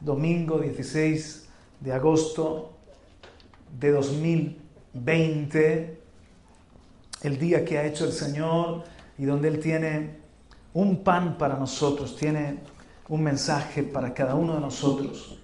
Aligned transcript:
domingo 0.00 0.58
16 0.58 1.48
de 1.80 1.92
agosto 1.92 2.72
de 3.78 3.92
2020, 3.92 6.00
el 7.22 7.38
día 7.38 7.64
que 7.64 7.78
ha 7.78 7.84
hecho 7.84 8.06
el 8.06 8.12
Señor 8.12 8.84
y 9.18 9.24
donde 9.24 9.48
Él 9.48 9.60
tiene 9.60 10.18
un 10.74 11.04
pan 11.04 11.36
para 11.36 11.56
nosotros, 11.56 12.16
tiene 12.16 12.58
un 13.08 13.22
mensaje 13.22 13.82
para 13.82 14.14
cada 14.14 14.34
uno 14.34 14.54
de 14.54 14.60
nosotros. 14.60 15.38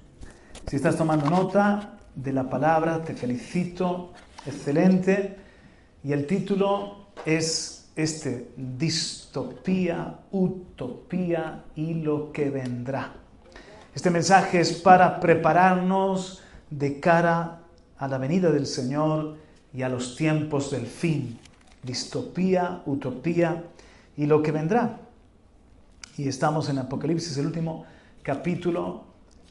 Si 0.66 0.76
estás 0.76 0.96
tomando 0.96 1.28
nota 1.28 1.98
de 2.14 2.32
la 2.32 2.48
palabra, 2.48 3.04
te 3.04 3.14
felicito, 3.14 4.12
excelente. 4.46 5.36
Y 6.02 6.12
el 6.12 6.26
título 6.26 7.08
es 7.24 7.90
este, 7.94 8.52
distopía, 8.56 10.20
utopía 10.30 11.64
y 11.74 11.94
lo 11.94 12.32
que 12.32 12.50
vendrá. 12.50 13.25
Este 13.96 14.10
mensaje 14.10 14.60
es 14.60 14.74
para 14.74 15.20
prepararnos 15.20 16.42
de 16.68 17.00
cara 17.00 17.60
a 17.96 18.06
la 18.06 18.18
venida 18.18 18.50
del 18.50 18.66
Señor 18.66 19.38
y 19.72 19.80
a 19.80 19.88
los 19.88 20.16
tiempos 20.16 20.70
del 20.70 20.86
fin. 20.86 21.38
Distopía, 21.82 22.82
utopía 22.84 23.64
y 24.14 24.26
lo 24.26 24.42
que 24.42 24.52
vendrá. 24.52 25.00
Y 26.18 26.28
estamos 26.28 26.68
en 26.68 26.78
Apocalipsis, 26.78 27.38
el 27.38 27.46
último 27.46 27.86
capítulo 28.22 29.04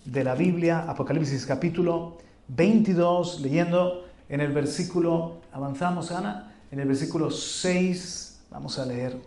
de 0.06 0.24
la 0.24 0.36
Biblia, 0.36 0.86
Apocalipsis 0.88 1.44
capítulo 1.48 2.20
22, 2.50 3.42
leyendo 3.42 4.06
en 4.30 4.42
el 4.42 4.54
versículo, 4.54 5.42
avanzamos 5.54 6.12
Ana, 6.12 6.54
en 6.70 6.80
el 6.82 6.88
versículo 6.88 7.32
6, 7.32 8.42
vamos 8.52 8.78
a 8.78 8.86
leer. 8.86 9.20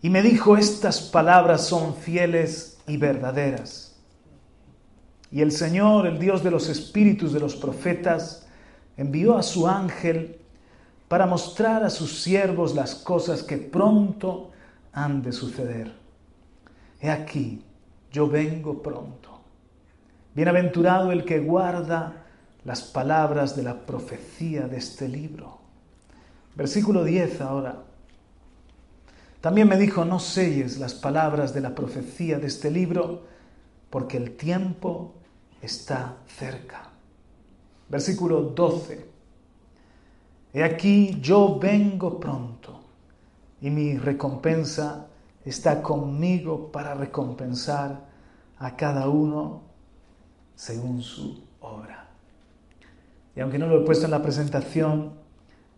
Y 0.00 0.10
me 0.10 0.22
dijo, 0.22 0.56
estas 0.56 1.00
palabras 1.00 1.66
son 1.66 1.96
fieles 1.96 2.79
y 2.90 2.96
verdaderas. 2.96 3.96
Y 5.30 5.42
el 5.42 5.52
Señor, 5.52 6.06
el 6.06 6.18
Dios 6.18 6.42
de 6.42 6.50
los 6.50 6.68
espíritus 6.68 7.32
de 7.32 7.38
los 7.38 7.54
profetas, 7.54 8.48
envió 8.96 9.36
a 9.36 9.44
su 9.44 9.68
ángel 9.68 10.40
para 11.06 11.26
mostrar 11.26 11.84
a 11.84 11.90
sus 11.90 12.20
siervos 12.20 12.74
las 12.74 12.96
cosas 12.96 13.44
que 13.44 13.58
pronto 13.58 14.50
han 14.92 15.22
de 15.22 15.32
suceder. 15.32 15.92
He 17.00 17.10
aquí, 17.10 17.64
yo 18.10 18.28
vengo 18.28 18.82
pronto. 18.82 19.40
Bienaventurado 20.34 21.12
el 21.12 21.24
que 21.24 21.38
guarda 21.38 22.24
las 22.64 22.82
palabras 22.82 23.54
de 23.54 23.62
la 23.62 23.86
profecía 23.86 24.66
de 24.66 24.78
este 24.78 25.08
libro. 25.08 25.58
Versículo 26.56 27.04
10 27.04 27.40
ahora. 27.40 27.89
También 29.40 29.68
me 29.68 29.78
dijo, 29.78 30.04
no 30.04 30.18
selles 30.18 30.78
las 30.78 30.94
palabras 30.94 31.54
de 31.54 31.62
la 31.62 31.74
profecía 31.74 32.38
de 32.38 32.46
este 32.46 32.70
libro, 32.70 33.22
porque 33.88 34.18
el 34.18 34.36
tiempo 34.36 35.14
está 35.62 36.18
cerca. 36.26 36.90
Versículo 37.88 38.42
12. 38.42 39.08
He 40.52 40.62
aquí 40.62 41.18
yo 41.20 41.58
vengo 41.58 42.18
pronto 42.18 42.80
y 43.60 43.70
mi 43.70 43.96
recompensa 43.96 45.06
está 45.44 45.82
conmigo 45.82 46.70
para 46.70 46.94
recompensar 46.94 48.08
a 48.58 48.76
cada 48.76 49.08
uno 49.08 49.62
según 50.54 51.02
su 51.02 51.42
obra. 51.60 52.08
Y 53.34 53.40
aunque 53.40 53.58
no 53.58 53.66
lo 53.68 53.80
he 53.80 53.86
puesto 53.86 54.04
en 54.04 54.10
la 54.10 54.22
presentación, 54.22 55.14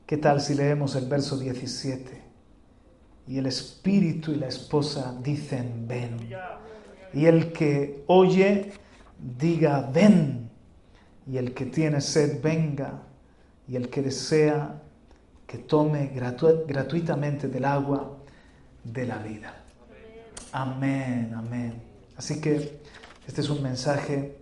¿qué 0.06 0.16
tal 0.16 0.40
si 0.40 0.54
leemos 0.54 0.96
el 0.96 1.06
verso 1.06 1.38
17? 1.38 2.21
Y 3.26 3.38
el 3.38 3.46
espíritu 3.46 4.32
y 4.32 4.36
la 4.36 4.48
esposa 4.48 5.16
dicen, 5.22 5.86
ven. 5.86 6.16
Y 7.14 7.26
el 7.26 7.52
que 7.52 8.04
oye, 8.06 8.72
diga, 9.38 9.88
ven. 9.92 10.50
Y 11.26 11.36
el 11.36 11.54
que 11.54 11.66
tiene 11.66 12.00
sed, 12.00 12.42
venga. 12.42 13.02
Y 13.68 13.76
el 13.76 13.88
que 13.88 14.02
desea, 14.02 14.80
que 15.46 15.58
tome 15.58 16.10
gratuitamente 16.14 17.46
del 17.46 17.64
agua 17.66 18.16
de 18.82 19.06
la 19.06 19.18
vida. 19.18 19.54
Amén, 20.52 21.32
amén. 21.36 21.74
Así 22.16 22.40
que 22.40 22.80
este 23.26 23.40
es 23.40 23.50
un 23.50 23.62
mensaje 23.62 24.38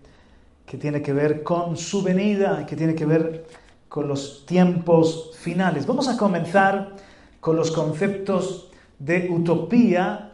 que 0.66 0.78
tiene 0.78 1.02
que 1.02 1.12
ver 1.12 1.42
con 1.42 1.76
su 1.76 2.02
venida, 2.02 2.64
que 2.64 2.76
tiene 2.76 2.94
que 2.94 3.04
ver 3.04 3.44
con 3.88 4.06
los 4.06 4.46
tiempos 4.46 5.32
finales. 5.36 5.84
Vamos 5.84 6.06
a 6.08 6.16
comenzar 6.16 6.94
con 7.40 7.56
los 7.56 7.72
conceptos 7.72 8.69
de 9.00 9.28
utopía 9.28 10.30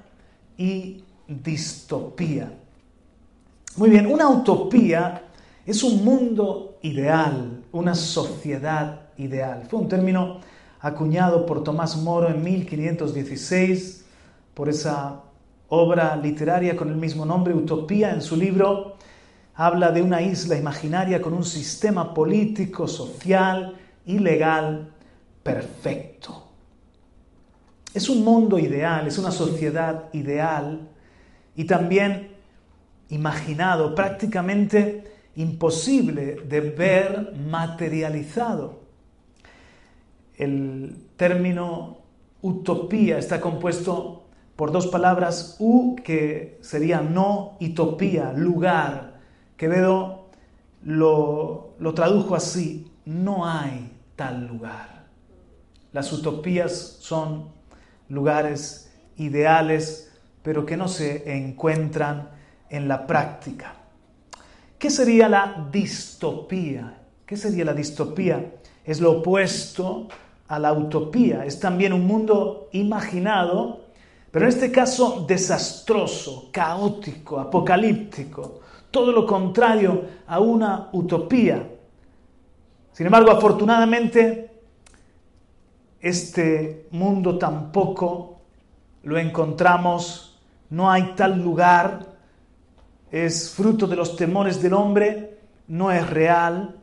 y 0.58 1.02
distopía. 1.26 2.52
Muy 3.76 3.88
bien, 3.88 4.06
una 4.06 4.28
utopía 4.28 5.22
es 5.64 5.82
un 5.82 6.04
mundo 6.04 6.76
ideal, 6.82 7.62
una 7.72 7.94
sociedad 7.94 9.08
ideal. 9.16 9.66
Fue 9.70 9.80
un 9.80 9.88
término 9.88 10.40
acuñado 10.80 11.46
por 11.46 11.64
Tomás 11.64 11.96
Moro 11.96 12.28
en 12.28 12.42
1516 12.42 14.04
por 14.52 14.68
esa 14.68 15.22
obra 15.68 16.16
literaria 16.16 16.76
con 16.76 16.90
el 16.90 16.96
mismo 16.96 17.24
nombre, 17.24 17.54
Utopía, 17.54 18.12
en 18.12 18.20
su 18.20 18.36
libro 18.36 18.96
habla 19.56 19.90
de 19.90 20.02
una 20.02 20.20
isla 20.20 20.56
imaginaria 20.56 21.20
con 21.20 21.32
un 21.32 21.44
sistema 21.44 22.12
político, 22.12 22.86
social 22.86 23.74
y 24.04 24.18
legal 24.18 24.92
perfecto. 25.42 26.45
Es 27.96 28.10
un 28.10 28.22
mundo 28.22 28.58
ideal, 28.58 29.06
es 29.06 29.16
una 29.16 29.30
sociedad 29.30 30.12
ideal 30.12 30.86
y 31.56 31.64
también 31.64 32.28
imaginado, 33.08 33.94
prácticamente 33.94 35.04
imposible 35.34 36.42
de 36.46 36.60
ver 36.60 37.32
materializado. 37.48 38.80
El 40.36 40.94
término 41.16 41.96
utopía 42.42 43.16
está 43.16 43.40
compuesto 43.40 44.26
por 44.56 44.72
dos 44.72 44.88
palabras, 44.88 45.56
u 45.58 45.96
que 45.96 46.58
sería 46.60 47.00
no, 47.00 47.56
utopía, 47.62 48.30
lugar, 48.34 49.20
Quevedo 49.56 50.26
lo, 50.84 51.70
lo 51.78 51.94
tradujo 51.94 52.34
así, 52.34 52.92
no 53.06 53.46
hay 53.46 53.90
tal 54.16 54.46
lugar. 54.48 55.06
Las 55.94 56.12
utopías 56.12 56.98
son 57.00 57.55
lugares 58.08 58.92
ideales, 59.16 60.12
pero 60.42 60.64
que 60.64 60.76
no 60.76 60.88
se 60.88 61.36
encuentran 61.36 62.30
en 62.70 62.88
la 62.88 63.06
práctica. 63.06 63.74
¿Qué 64.78 64.90
sería 64.90 65.28
la 65.28 65.68
distopía? 65.70 66.98
¿Qué 67.24 67.36
sería 67.36 67.64
la 67.64 67.74
distopía? 67.74 68.54
Es 68.84 69.00
lo 69.00 69.18
opuesto 69.18 70.08
a 70.48 70.58
la 70.58 70.72
utopía. 70.72 71.44
Es 71.44 71.58
también 71.58 71.92
un 71.92 72.06
mundo 72.06 72.68
imaginado, 72.72 73.86
pero 74.30 74.44
en 74.44 74.50
este 74.50 74.70
caso 74.70 75.24
desastroso, 75.26 76.50
caótico, 76.52 77.40
apocalíptico, 77.40 78.60
todo 78.90 79.12
lo 79.12 79.26
contrario 79.26 80.04
a 80.26 80.40
una 80.40 80.90
utopía. 80.92 81.66
Sin 82.92 83.06
embargo, 83.06 83.30
afortunadamente, 83.30 84.45
este 86.08 86.88
mundo 86.90 87.38
tampoco 87.38 88.40
lo 89.02 89.18
encontramos, 89.18 90.38
no 90.70 90.90
hay 90.90 91.12
tal 91.14 91.42
lugar, 91.42 92.16
es 93.10 93.50
fruto 93.50 93.86
de 93.86 93.96
los 93.96 94.16
temores 94.16 94.60
del 94.60 94.74
hombre, 94.74 95.38
no 95.68 95.92
es 95.92 96.08
real, 96.08 96.76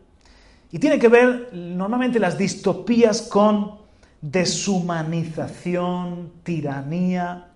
y 0.71 0.79
tiene 0.79 0.97
que 0.97 1.07
ver 1.07 1.49
normalmente 1.53 2.19
las 2.19 2.35
distopías 2.37 3.21
con 3.21 3.83
deshumanización, 4.21 6.31
tiranía. 6.43 7.49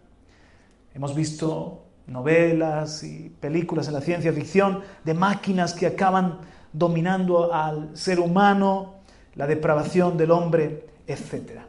Hemos 0.93 1.15
visto 1.15 1.85
novelas 2.07 3.03
y 3.03 3.29
películas 3.29 3.87
en 3.87 3.93
la 3.93 4.01
ciencia 4.01 4.33
ficción 4.33 4.81
de 5.03 5.13
máquinas 5.13 5.73
que 5.73 5.87
acaban 5.87 6.39
dominando 6.73 7.53
al 7.53 7.95
ser 7.97 8.19
humano, 8.19 8.95
la 9.35 9.47
depravación 9.47 10.17
del 10.17 10.31
hombre, 10.31 10.87
etc. 11.07 11.66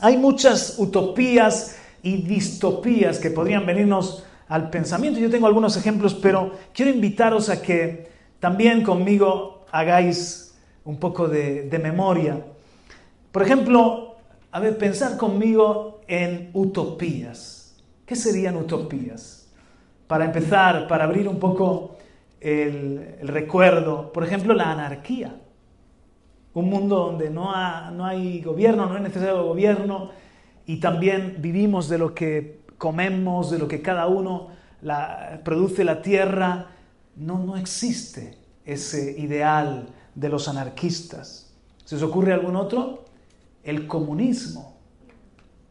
Hay 0.00 0.16
muchas 0.16 0.76
utopías 0.78 1.76
y 2.02 2.22
distopías 2.22 3.18
que 3.18 3.30
podrían 3.30 3.66
venirnos 3.66 4.24
al 4.48 4.70
pensamiento. 4.70 5.20
Yo 5.20 5.30
tengo 5.30 5.46
algunos 5.46 5.76
ejemplos, 5.76 6.14
pero 6.14 6.52
quiero 6.72 6.90
invitaros 6.90 7.48
a 7.48 7.60
que 7.60 8.08
también 8.40 8.82
conmigo 8.82 9.66
hagáis 9.72 10.56
un 10.84 10.98
poco 10.98 11.28
de, 11.28 11.68
memoria. 11.82 12.40
Por 13.32 13.42
ejemplo, 13.42 14.16
a 14.52 14.60
ver, 14.60 14.78
pensar 14.78 15.16
conmigo 15.16 16.00
en 16.06 16.50
utopías. 16.54 17.76
¿Qué 18.06 18.16
serían 18.16 18.56
utopías? 18.56 19.38
para 20.08 20.24
empezar, 20.24 20.88
para 20.88 21.04
abrir 21.04 21.28
un 21.28 21.38
poco 21.38 21.98
el, 22.40 23.18
recuerdo, 23.22 24.10
por 24.10 24.24
ejemplo, 24.24 24.54
la 24.54 24.72
anarquía. 24.72 25.36
Un 26.58 26.70
mundo 26.70 26.96
donde 26.96 27.30
no, 27.30 27.52
no 27.92 28.04
hay 28.04 28.42
gobierno, 28.42 28.86
no 28.86 28.96
es 28.96 29.02
necesario 29.02 29.44
gobierno 29.44 30.10
y 30.66 30.80
también 30.80 31.36
vivimos 31.38 31.88
de 31.88 31.98
lo 31.98 32.14
que 32.14 32.62
comemos, 32.76 33.52
de 33.52 33.58
lo 33.58 33.68
que 33.68 33.80
cada 33.80 34.08
uno 34.08 34.48
la, 34.82 35.40
produce 35.44 35.84
la 35.84 36.02
tierra, 36.02 36.66
no, 37.14 37.38
no 37.38 37.56
existe 37.56 38.36
ese 38.64 39.20
ideal 39.20 39.86
de 40.16 40.28
los 40.28 40.48
anarquistas. 40.48 41.54
¿Se 41.84 41.94
os 41.94 42.02
ocurre 42.02 42.32
algún 42.32 42.56
otro? 42.56 43.04
El 43.62 43.86
comunismo, 43.86 44.76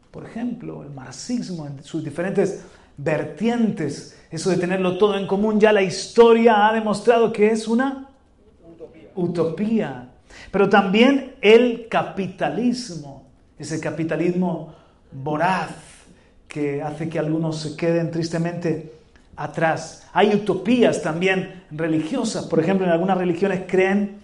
por 0.10 0.26
ejemplo, 0.26 0.84
el 0.84 0.92
marxismo 0.92 1.68
en 1.68 1.84
sus 1.84 2.02
diferentes 2.02 2.64
vertientes, 2.96 4.18
eso 4.32 4.50
de 4.50 4.56
tenerlo 4.56 4.98
todo 4.98 5.18
en 5.18 5.28
común, 5.28 5.60
ya 5.60 5.74
la 5.74 5.82
historia 5.82 6.70
ha 6.70 6.74
demostrado 6.74 7.34
que 7.34 7.52
es 7.52 7.68
una 7.68 8.10
utopía. 8.66 9.12
utopía. 9.16 10.07
Pero 10.52 10.70
también 10.70 11.36
el 11.42 11.88
capitalismo, 11.90 13.28
ese 13.58 13.80
capitalismo 13.80 14.74
voraz 15.12 15.72
que 16.48 16.82
hace 16.82 17.10
que 17.10 17.20
algunos 17.20 17.58
se 17.58 17.76
queden 17.76 18.12
tristemente 18.12 18.94
atrás. 19.36 20.08
Hay 20.14 20.34
utopías 20.34 21.02
también 21.02 21.64
religiosas, 21.72 22.46
por 22.46 22.60
ejemplo, 22.60 22.86
en 22.86 22.92
algunas 22.92 23.18
religiones 23.18 23.64
creen 23.68 24.20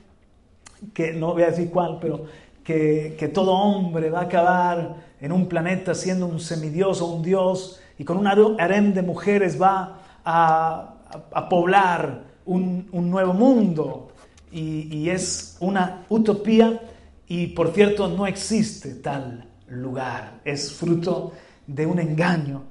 que, 0.94 1.14
no 1.14 1.34
voy 1.34 1.44
a 1.44 1.48
decir 1.48 1.70
cuál, 1.70 2.00
pero 2.02 2.26
que, 2.64 3.16
que 3.18 3.28
todo 3.28 3.54
hombre 3.54 4.10
va 4.10 4.22
a 4.22 4.24
acabar 4.24 4.96
en 5.22 5.32
un 5.32 5.48
planeta 5.48 5.94
siendo 5.94 6.26
un 6.26 6.40
semidios 6.40 7.02
o 7.02 7.08
un 7.08 7.24
dios 7.24 7.80
y 7.98 8.04
con 8.04 8.18
un 8.18 8.28
harem 8.28 8.94
de 8.94 9.02
mujeres 9.02 9.62
va 9.62 10.00
a, 10.26 10.96
a, 11.32 11.50
poblar 11.50 12.24
un, 12.46 12.90
un, 12.92 13.10
nuevo 13.10 13.34
mundo. 13.34 14.10
Y, 14.54 15.10
es 15.10 15.58
una 15.60 16.06
utopía 16.10 16.80
y 17.28 17.48
por 17.48 17.74
cierto 17.74 18.08
no 18.08 18.28
existe 18.28 18.94
tal 18.96 19.46
lugar, 19.68 20.42
es 20.46 20.72
fruto 20.72 21.34
de 21.66 21.88
un 21.88 22.00
engaño. 22.00 22.62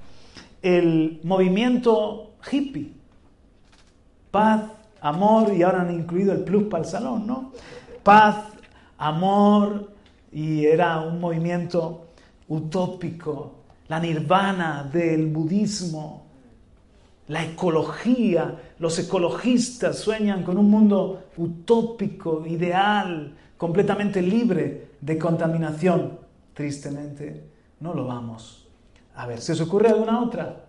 El 0.62 1.20
movimiento 1.25 2.34
hippie, 2.50 2.93
paz, 4.31 4.62
amor 5.00 5.52
y 5.52 5.62
ahora 5.62 5.82
han 5.82 5.93
incluido 5.93 6.32
el 6.32 6.44
plus 6.44 6.64
para 6.64 6.84
el 6.84 6.88
salón, 6.88 7.26
¿no? 7.26 7.52
Paz, 8.05 8.37
amor 8.99 9.90
y 10.31 10.64
era 10.64 11.00
un 11.00 11.20
movimiento 11.20 12.06
utópico, 12.49 13.56
la 13.88 13.99
nirvana 13.99 14.88
del 14.93 15.26
budismo, 15.26 16.22
la 17.32 17.43
ecología, 17.46 18.75
los 18.79 18.99
ecologistas 18.99 19.99
sueñan 19.99 20.43
con 20.43 20.58
un 20.58 20.70
mundo 20.70 21.29
utópico, 21.38 22.46
ideal, 22.46 23.34
completamente 23.56 24.20
libre 24.20 24.90
de 25.00 25.17
contaminación. 25.17 26.19
Tristemente, 26.52 27.43
no 27.81 27.94
lo 27.94 28.06
vamos 28.06 28.69
a 29.14 29.26
ver. 29.26 29.40
¿Se 29.40 29.52
os 29.52 29.62
ocurre 29.62 29.88
alguna 29.88 30.20
otra? 30.20 30.67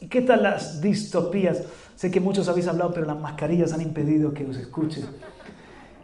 ¿Y 0.00 0.08
qué 0.08 0.20
tal 0.20 0.42
las 0.42 0.78
distopías? 0.78 1.62
Sé 1.96 2.10
que 2.10 2.20
muchos 2.20 2.46
habéis 2.46 2.68
hablado, 2.68 2.92
pero 2.92 3.06
las 3.06 3.18
mascarillas 3.18 3.72
han 3.72 3.80
impedido 3.80 4.34
que 4.34 4.44
os 4.44 4.58
escuche. 4.58 5.04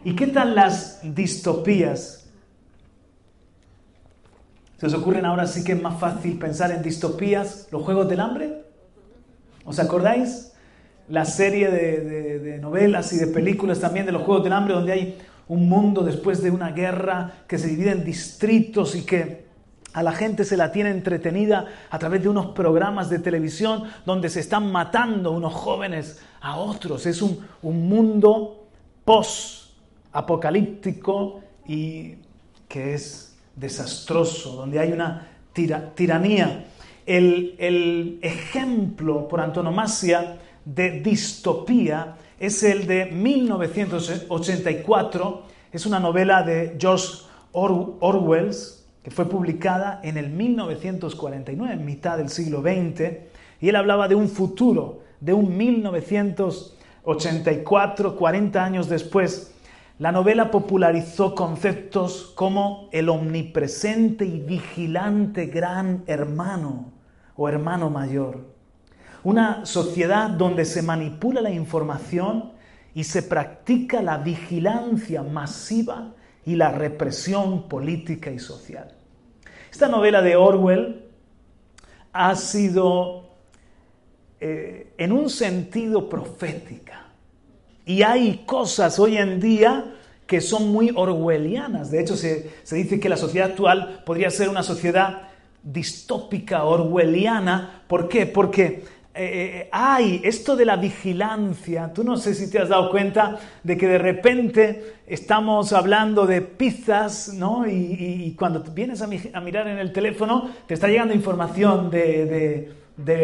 ¿Y 0.03 0.15
qué 0.15 0.25
tal 0.25 0.55
las 0.55 0.99
distopías? 1.03 2.20
¿Se 4.81 4.87
os 4.87 4.95
ocurren 4.95 5.25
ahora 5.27 5.45
sí 5.45 5.63
que 5.63 5.73
es 5.73 5.81
más 5.81 5.99
fácil 5.99 6.39
pensar 6.39 6.71
en 6.71 6.81
distopías? 6.81 7.67
¿Los 7.69 7.83
Juegos 7.83 8.09
del 8.09 8.19
Hambre? 8.19 8.63
¿Os 9.63 9.77
acordáis? 9.77 10.53
La 11.07 11.23
serie 11.25 11.69
de, 11.69 12.57
novelas 12.57 13.13
y 13.13 13.17
de 13.17 13.27
películas 13.27 13.79
también 13.79 14.07
de 14.07 14.11
los 14.11 14.23
Juegos 14.23 14.43
del 14.43 14.53
Hambre, 14.53 14.73
donde 14.73 14.91
hay 14.91 15.19
un 15.49 15.69
mundo 15.69 16.01
después 16.01 16.41
de 16.41 16.49
una 16.49 16.71
guerra 16.71 17.43
que 17.47 17.59
se 17.59 17.67
divide 17.67 17.91
en 17.91 18.03
distritos 18.03 18.95
y 18.95 19.05
que 19.05 19.45
a 19.93 20.01
la 20.01 20.13
gente 20.13 20.45
se 20.45 20.57
la 20.57 20.71
tiene 20.71 20.89
entretenida 20.89 21.67
a 21.91 21.99
través 21.99 22.23
de 22.23 22.29
unos 22.29 22.47
programas 22.47 23.11
de 23.11 23.19
televisión 23.19 23.83
donde 24.03 24.29
se 24.29 24.39
están 24.39 24.71
matando 24.71 25.31
unos 25.31 25.53
jóvenes 25.53 26.19
a 26.41 26.57
otros. 26.57 27.05
Es 27.05 27.21
un, 27.21 27.37
mundo 27.61 28.65
post-apocalíptico 29.05 31.41
y 31.67 32.15
que 32.67 32.95
es 32.95 33.30
desastroso, 33.61 34.57
donde 34.57 34.79
hay 34.79 34.91
una 34.91 35.29
tiranía. 35.53 36.65
El, 37.05 37.55
el 37.57 38.19
ejemplo 38.21 39.25
por 39.27 39.39
antonomasia 39.39 40.39
de 40.65 40.99
distopía 40.99 42.17
es 42.39 42.63
el 42.63 42.85
de 42.87 43.05
1984, 43.05 45.43
es 45.71 45.85
una 45.85 45.99
novela 45.99 46.41
de 46.43 46.75
George 46.79 47.23
Orwell, 47.53 48.51
que 49.03 49.11
fue 49.11 49.29
publicada 49.29 49.99
en 50.03 50.17
el 50.17 50.29
1949, 50.29 51.73
en 51.73 51.85
mitad 51.85 52.17
del 52.17 52.29
siglo 52.29 52.61
XX, 52.61 53.01
y 53.59 53.69
él 53.69 53.75
hablaba 53.75 54.07
de 54.07 54.15
un 54.15 54.29
futuro, 54.29 55.01
de 55.19 55.33
un 55.33 55.55
1984, 55.55 58.15
40 58.15 58.63
años 58.63 58.89
después. 58.89 59.50
La 60.01 60.11
novela 60.11 60.49
popularizó 60.49 61.35
conceptos 61.35 62.33
como 62.33 62.89
el 62.91 63.07
omnipresente 63.07 64.25
y 64.25 64.39
vigilante 64.39 65.45
gran 65.45 66.03
hermano 66.07 66.91
o 67.35 67.47
hermano 67.47 67.91
mayor. 67.91 68.39
Una 69.23 69.63
sociedad 69.63 70.31
donde 70.31 70.65
se 70.65 70.81
manipula 70.81 71.39
la 71.39 71.51
información 71.51 72.53
y 72.95 73.03
se 73.03 73.21
practica 73.21 74.01
la 74.01 74.17
vigilancia 74.17 75.21
masiva 75.21 76.15
y 76.47 76.55
la 76.55 76.71
represión 76.71 77.69
política 77.69 78.31
y 78.31 78.39
social. 78.39 78.97
Esta 79.71 79.87
novela 79.87 80.23
de 80.23 80.35
Orwell 80.35 81.11
ha 82.11 82.35
sido 82.35 83.35
eh, 84.39 84.95
en 84.97 85.11
un 85.11 85.29
sentido 85.29 86.09
profética. 86.09 87.10
Y 87.91 88.03
hay 88.03 88.43
cosas 88.45 88.97
hoy 88.99 89.17
en 89.17 89.41
día 89.41 89.83
que 90.25 90.39
son 90.39 90.71
muy 90.71 90.93
orwellianas. 90.95 91.91
De 91.91 91.99
hecho, 91.99 92.15
se, 92.15 92.49
se 92.63 92.77
dice 92.77 93.01
que 93.01 93.09
la 93.09 93.17
sociedad 93.17 93.49
actual 93.49 94.01
podría 94.05 94.29
ser 94.29 94.47
una 94.47 94.63
sociedad 94.63 95.23
distópica, 95.61 96.63
orwelliana. 96.63 97.81
¿Por 97.89 98.07
qué? 98.07 98.27
Porque 98.27 98.85
eh, 99.13 99.67
hay 99.73 100.21
esto 100.23 100.55
de 100.55 100.63
la 100.63 100.77
vigilancia. 100.77 101.91
Tú 101.93 102.05
no 102.05 102.15
sé 102.15 102.33
si 102.33 102.49
te 102.49 102.59
has 102.59 102.69
dado 102.69 102.89
cuenta 102.91 103.37
de 103.61 103.75
que 103.75 103.89
de 103.89 103.97
repente 103.97 104.95
estamos 105.05 105.73
hablando 105.73 106.25
de 106.25 106.41
pizzas, 106.41 107.33
¿no? 107.33 107.67
Y, 107.67 108.33
cuando 108.39 108.61
vienes 108.61 109.01
a, 109.01 109.07
mirar 109.41 109.67
en 109.67 109.79
el 109.79 109.91
teléfono, 109.91 110.49
te 110.65 110.75
está 110.75 110.87
llegando 110.87 111.13
información 111.13 111.91
de, 111.91 112.71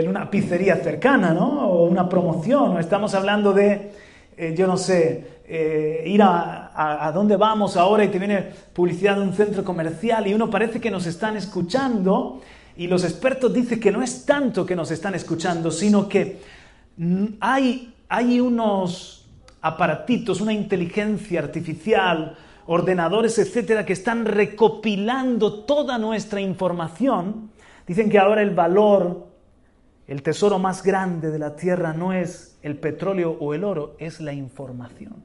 una 0.10 0.30
pizzería 0.30 0.76
cercana, 0.76 1.34
¿no? 1.34 1.70
O 1.70 1.86
una 1.86 2.10
promoción, 2.10 2.76
o 2.76 2.80
estamos 2.82 3.14
hablando 3.14 3.54
de, 3.54 4.07
eh, 4.38 4.54
yo 4.56 4.68
no 4.68 4.78
sé, 4.78 5.40
eh, 5.46 6.04
ir 6.06 6.22
a, 6.22 7.08
a, 7.08 7.12
dónde 7.12 7.38
vamos 7.38 7.76
ahora 7.76 8.04
y 8.04 8.10
te 8.10 8.20
viene 8.20 8.50
publicidad 8.74 9.16
de 9.16 9.24
un 9.24 9.34
centro 9.34 9.64
comercial 9.64 10.28
y 10.28 10.34
uno 10.34 10.50
parece 10.50 10.80
que 10.80 10.92
nos 10.92 11.08
están 11.08 11.36
escuchando 11.38 12.42
y 12.78 12.86
los 12.88 13.04
expertos 13.04 13.52
dicen 13.54 13.80
que 13.80 13.92
no 13.92 14.04
es 14.04 14.26
tanto 14.26 14.66
que 14.66 14.76
nos 14.76 14.92
están 14.92 15.16
escuchando, 15.16 15.72
sino 15.72 16.08
que 16.08 16.40
hay, 17.40 17.94
hay 18.08 18.40
unos 18.40 19.26
aparatitos, 19.62 20.42
una 20.42 20.54
inteligencia 20.54 21.40
artificial, 21.40 22.38
ordenadores, 22.68 23.40
etcétera, 23.40 23.86
que 23.86 23.94
están 23.94 24.26
recopilando 24.26 25.64
toda 25.64 25.98
nuestra 25.98 26.40
información. 26.40 27.50
Dicen 27.88 28.10
que 28.10 28.20
ahora 28.20 28.42
el 28.42 28.52
valor, 28.52 29.27
el 30.08 30.24
tesoro 30.24 30.58
más 30.58 30.84
grande 30.84 31.32
de 31.32 31.40
la 31.40 31.56
tierra 31.56 31.94
no 31.94 32.14
es 32.14 32.58
el 32.62 32.78
petróleo 32.78 33.38
o 33.40 33.54
el 33.54 33.64
oro, 33.64 33.96
es 34.00 34.22
la 34.22 34.34
información. 34.34 35.24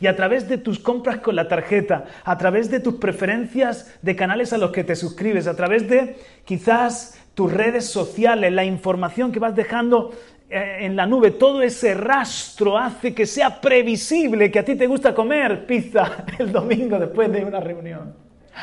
Y 0.00 0.06
a 0.06 0.16
través 0.16 0.48
de 0.48 0.58
tus 0.58 0.78
compras 0.78 1.18
con 1.18 1.36
la 1.36 1.48
tarjeta, 1.48 2.06
a 2.24 2.36
través 2.36 2.70
de 2.70 2.80
tus 2.80 2.94
preferencias 2.94 3.94
de 4.02 4.16
canales 4.16 4.52
a 4.52 4.58
los 4.58 4.72
que 4.72 4.84
te 4.84 4.96
suscribes, 4.96 5.46
a 5.46 5.54
través 5.54 5.88
de 5.88 6.16
quizás 6.44 7.20
tus 7.34 7.52
redes 7.52 7.86
sociales, 7.86 8.52
la 8.52 8.64
información 8.64 9.30
que 9.30 9.38
vas 9.38 9.54
dejando 9.54 10.12
eh, 10.48 10.78
en 10.80 10.96
la 10.96 11.06
nube, 11.06 11.30
todo 11.32 11.62
ese 11.62 11.94
rastro 11.94 12.78
hace 12.78 13.14
que 13.14 13.26
sea 13.26 13.60
previsible 13.60 14.50
que 14.50 14.58
a 14.58 14.64
ti 14.64 14.76
te 14.76 14.86
gusta 14.86 15.14
comer 15.14 15.66
pizza 15.66 16.24
el 16.38 16.52
domingo 16.52 16.98
después 16.98 17.30
de 17.30 17.44
una 17.44 17.60
reunión, 17.60 18.14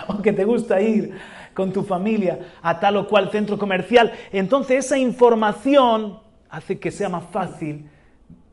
o 0.07 0.21
que 0.21 0.33
te 0.33 0.45
gusta 0.45 0.81
ir 0.81 1.13
con 1.61 1.71
tu 1.71 1.83
familia 1.83 2.39
a 2.63 2.79
tal 2.79 2.97
o 2.97 3.07
cual 3.07 3.29
centro 3.29 3.55
comercial. 3.55 4.11
Entonces 4.31 4.85
esa 4.85 4.97
información 4.97 6.17
hace 6.49 6.79
que 6.79 6.89
sea 6.89 7.07
más 7.07 7.25
fácil 7.31 7.87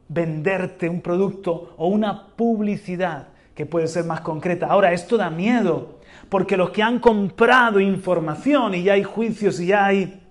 venderte 0.09 0.91
un 0.91 1.01
producto 1.01 1.75
o 1.79 1.89
una 1.89 2.27
publicidad 2.37 3.29
que 3.55 3.65
puede 3.65 3.89
ser 3.89 4.05
más 4.05 4.21
concreta. 4.21 4.67
Ahora, 4.67 4.93
esto 4.93 5.17
da 5.17 5.31
miedo, 5.31 6.01
porque 6.29 6.59
los 6.59 6.69
que 6.69 6.83
han 6.83 6.99
comprado 6.99 7.81
información, 7.81 8.75
y 8.75 8.83
ya 8.83 8.93
hay 8.93 9.05
juicios 9.05 9.59
y 9.59 9.69
ya 9.69 9.87
hay 9.87 10.23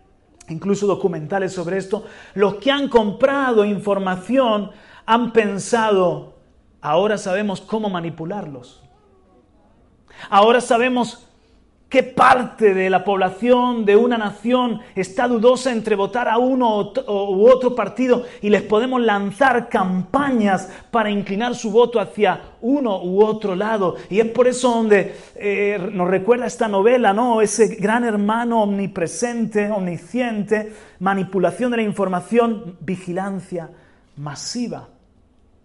incluso 0.49 0.85
documentales 0.85 1.51
sobre 1.51 1.77
esto, 1.77 2.05
los 2.35 2.55
que 2.55 2.69
han 2.69 2.89
comprado 2.89 3.65
información 3.65 4.69
han 5.07 5.33
pensado, 5.33 6.35
ahora 6.79 7.17
sabemos 7.17 7.59
cómo 7.59 7.89
manipularlos. 7.89 8.83
Ahora 10.29 10.61
sabemos 10.61 11.26
¿Qué 11.89 12.03
parte 12.03 12.73
de 12.73 12.89
la 12.89 13.05
población 13.05 13.85
de 13.85 13.95
una 13.95 14.17
nación 14.17 14.81
está 14.93 15.25
dudosa 15.25 15.71
entre 15.71 15.95
votar 15.95 16.27
a 16.27 16.37
uno 16.37 16.91
u 17.07 17.49
otro 17.49 17.75
partido 17.75 18.25
y 18.41 18.49
les 18.49 18.61
podemos 18.61 19.01
lanzar 19.01 19.69
campañas 19.69 20.69
para 20.91 21.09
inclinar 21.09 21.55
su 21.55 21.71
voto 21.71 22.01
hacia 22.01 22.41
uno 22.59 23.01
u 23.01 23.23
otro 23.23 23.55
lado? 23.55 23.95
Y 24.09 24.19
es 24.19 24.27
por 24.27 24.49
eso 24.49 24.69
donde 24.69 25.15
eh, 25.35 25.79
nos 25.93 26.09
recuerda 26.09 26.45
esta 26.45 26.67
novela, 26.67 27.13
¿no? 27.13 27.39
Ese 27.39 27.75
gran 27.75 28.03
hermano 28.03 28.63
omnipresente, 28.63 29.71
omnisciente, 29.71 30.73
manipulación 30.99 31.71
de 31.71 31.77
la 31.77 31.83
información, 31.83 32.75
vigilancia 32.81 33.69
masiva. 34.17 34.89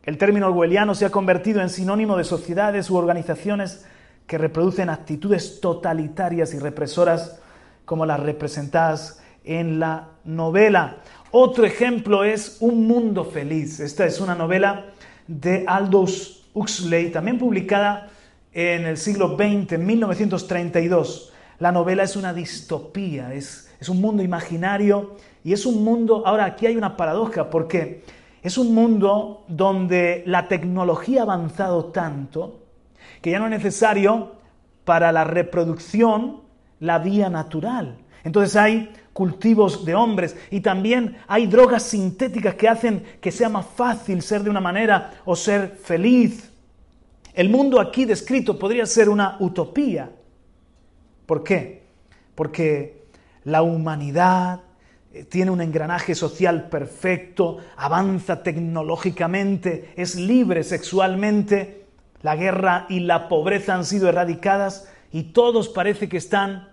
El 0.04 0.18
término 0.18 0.46
orwelliano 0.46 0.94
se 0.94 1.04
ha 1.04 1.10
convertido 1.10 1.60
en 1.60 1.68
sinónimo 1.68 2.16
de 2.16 2.22
sociedades 2.22 2.90
u 2.90 2.96
organizaciones 2.96 3.84
que 4.26 4.38
reproducen 4.38 4.88
actitudes 4.88 5.60
totalitarias 5.60 6.54
y 6.54 6.58
represoras 6.58 7.40
como 7.84 8.06
las 8.06 8.20
representadas 8.20 9.22
en 9.44 9.80
la 9.80 10.08
novela. 10.24 10.98
Otro 11.30 11.64
ejemplo 11.64 12.24
es 12.24 12.58
Un 12.60 12.86
Mundo 12.86 13.24
Feliz. 13.24 13.80
Esta 13.80 14.06
es 14.06 14.20
una 14.20 14.34
novela 14.34 14.86
de 15.26 15.64
Aldous 15.66 16.44
Huxley, 16.54 17.10
también 17.10 17.38
publicada 17.38 18.10
en 18.52 18.86
el 18.86 18.96
siglo 18.96 19.36
XX, 19.36 19.72
en 19.72 19.86
1932. 19.86 21.32
La 21.58 21.72
novela 21.72 22.02
es 22.02 22.16
una 22.16 22.34
distopía, 22.34 23.32
es, 23.34 23.72
es 23.80 23.88
un 23.88 24.00
mundo 24.00 24.22
imaginario 24.22 25.16
y 25.44 25.52
es 25.52 25.66
un 25.66 25.84
mundo, 25.84 26.22
ahora 26.26 26.44
aquí 26.44 26.66
hay 26.66 26.76
una 26.76 26.96
paradoja, 26.96 27.50
porque 27.50 28.04
es 28.42 28.58
un 28.58 28.74
mundo 28.74 29.44
donde 29.48 30.22
la 30.26 30.48
tecnología 30.48 31.20
ha 31.20 31.24
avanzado 31.24 31.86
tanto 31.86 32.61
que 33.22 33.30
ya 33.30 33.38
no 33.38 33.46
es 33.46 33.52
necesario 33.52 34.32
para 34.84 35.12
la 35.12 35.24
reproducción 35.24 36.42
la 36.80 36.98
vía 36.98 37.30
natural. 37.30 37.98
Entonces 38.24 38.56
hay 38.56 38.92
cultivos 39.12 39.84
de 39.84 39.94
hombres 39.94 40.36
y 40.50 40.60
también 40.60 41.16
hay 41.28 41.46
drogas 41.46 41.84
sintéticas 41.84 42.56
que 42.56 42.68
hacen 42.68 43.04
que 43.20 43.30
sea 43.30 43.48
más 43.48 43.66
fácil 43.66 44.20
ser 44.22 44.42
de 44.42 44.50
una 44.50 44.60
manera 44.60 45.14
o 45.24 45.36
ser 45.36 45.78
feliz. 45.82 46.50
El 47.32 47.48
mundo 47.48 47.80
aquí 47.80 48.04
descrito 48.04 48.58
podría 48.58 48.84
ser 48.84 49.08
una 49.08 49.36
utopía. 49.40 50.10
¿Por 51.24 51.44
qué? 51.44 51.84
Porque 52.34 53.06
la 53.44 53.62
humanidad 53.62 54.60
eh, 55.12 55.24
tiene 55.24 55.50
un 55.50 55.60
engranaje 55.60 56.14
social 56.14 56.68
perfecto, 56.68 57.58
avanza 57.76 58.42
tecnológicamente, 58.42 59.92
es 59.96 60.16
libre 60.16 60.64
sexualmente 60.64 61.81
la 62.22 62.36
guerra 62.36 62.86
y 62.88 63.00
la 63.00 63.28
pobreza 63.28 63.74
han 63.74 63.84
sido 63.84 64.08
erradicadas 64.08 64.88
y 65.10 65.24
todos 65.24 65.68
parece 65.68 66.08
que 66.08 66.16
están 66.16 66.68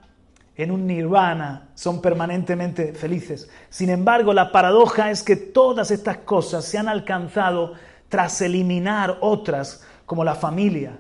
en 0.55 0.71
un 0.71 0.85
nirvana, 0.85 1.69
son 1.73 2.01
permanentemente 2.01 2.93
felices. 2.93 3.49
Sin 3.69 3.89
embargo, 3.89 4.33
la 4.33 4.51
paradoja 4.51 5.09
es 5.09 5.23
que 5.23 5.37
todas 5.37 5.89
estas 5.89 6.17
cosas 6.17 6.65
se 6.65 6.77
han 6.77 6.89
alcanzado 6.89 7.73
tras 8.09 8.41
eliminar 8.41 9.17
otras 9.21 9.85
como 10.05 10.23
la 10.23 10.35
familia, 10.35 10.97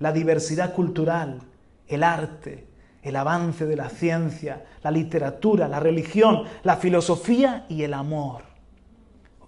la 0.00 0.12
diversidad 0.12 0.74
cultural, 0.74 1.40
el 1.88 2.02
arte, 2.02 2.66
el 3.02 3.16
avance 3.16 3.64
de 3.64 3.76
la 3.76 3.88
ciencia, 3.88 4.64
la 4.82 4.90
literatura, 4.90 5.68
la 5.68 5.80
religión, 5.80 6.44
la 6.62 6.76
filosofía 6.76 7.64
y 7.68 7.84
el 7.84 7.94
amor. 7.94 8.42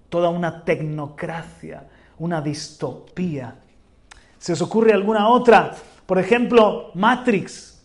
Toda 0.09 0.30
una 0.30 0.64
tecnocracia, 0.64 1.88
una 2.18 2.40
distopía 2.40 3.56
¿Se 4.38 4.52
os 4.52 4.62
ocurre 4.62 4.93
alguna 4.93 5.28
otra? 5.28 5.73
Por 6.07 6.19
ejemplo, 6.19 6.90
Matrix. 6.95 7.85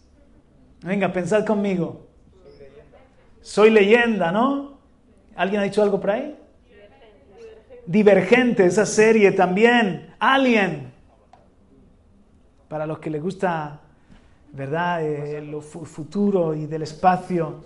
Venga, 0.83 1.11
pensad 1.11 1.45
conmigo. 1.45 2.07
Soy 3.41 3.69
leyenda, 3.69 4.31
¿no? 4.31 4.77
¿Alguien 5.35 5.61
ha 5.61 5.63
dicho 5.63 5.81
algo 5.81 5.99
por 5.99 6.11
ahí? 6.11 6.37
Divergente, 7.85 8.65
esa 8.65 8.85
serie 8.85 9.31
también. 9.31 10.13
Alien. 10.19 10.91
Para 12.67 12.85
los 12.85 12.99
que 12.99 13.09
les 13.09 13.21
gusta, 13.21 13.79
¿verdad? 14.53 15.03
Eh, 15.03 15.41
lo 15.41 15.61
futuro 15.61 16.53
y 16.53 16.67
del 16.67 16.83
espacio. 16.83 17.63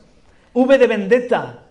V 0.54 0.78
de 0.78 0.88
Vendetta. 0.88 1.64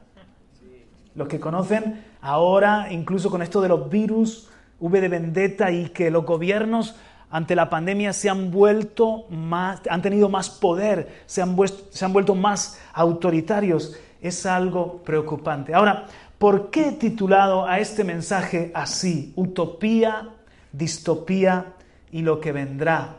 Los 1.14 1.28
que 1.28 1.40
conocen 1.40 2.04
ahora, 2.21 2.88
incluso 2.90 3.30
con 3.30 3.40
esto 3.40 3.61
de 3.61 3.68
los 3.68 3.88
virus, 3.88 4.50
V 4.80 5.00
de 5.00 5.08
Vendetta 5.08 5.70
y 5.70 5.88
que 5.90 6.10
los 6.10 6.24
gobiernos 6.24 6.94
ante 7.30 7.56
la 7.56 7.68
pandemia 7.68 8.12
se 8.12 8.30
han 8.30 8.50
vuelto 8.50 9.26
más, 9.28 9.80
han 9.90 10.02
tenido 10.02 10.28
más 10.28 10.50
poder, 10.50 11.22
se 11.26 11.42
han, 11.42 11.56
se 11.90 12.04
han 12.04 12.12
vuelto 12.12 12.34
más 12.34 12.80
autoritarios. 12.92 13.96
Es 14.20 14.46
algo 14.46 15.02
preocupante. 15.02 15.74
Ahora, 15.74 16.06
¿por 16.38 16.70
qué 16.70 16.88
he 16.88 16.92
titulado 16.92 17.66
a 17.66 17.80
este 17.80 18.04
mensaje 18.04 18.70
así? 18.72 19.32
Utopía, 19.34 20.28
distopía 20.70 21.74
y 22.12 22.22
lo 22.22 22.40
que 22.40 22.52
vendrá. 22.52 23.16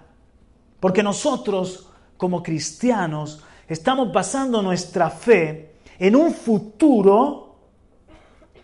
Porque 0.80 1.04
nosotros, 1.04 1.90
como 2.16 2.42
cristianos, 2.42 3.44
estamos 3.68 4.14
basando 4.14 4.62
nuestra 4.62 5.10
fe 5.10 5.74
en 6.00 6.16
un 6.16 6.34
futuro 6.34 7.56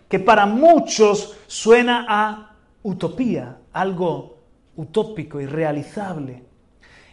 que 0.07 0.19
para 0.19 0.45
muchos 0.45 1.37
suena 1.47 2.05
a 2.07 2.50
utopía, 2.83 3.57
algo 3.73 4.37
utópico, 4.75 5.39
irrealizable. 5.39 6.43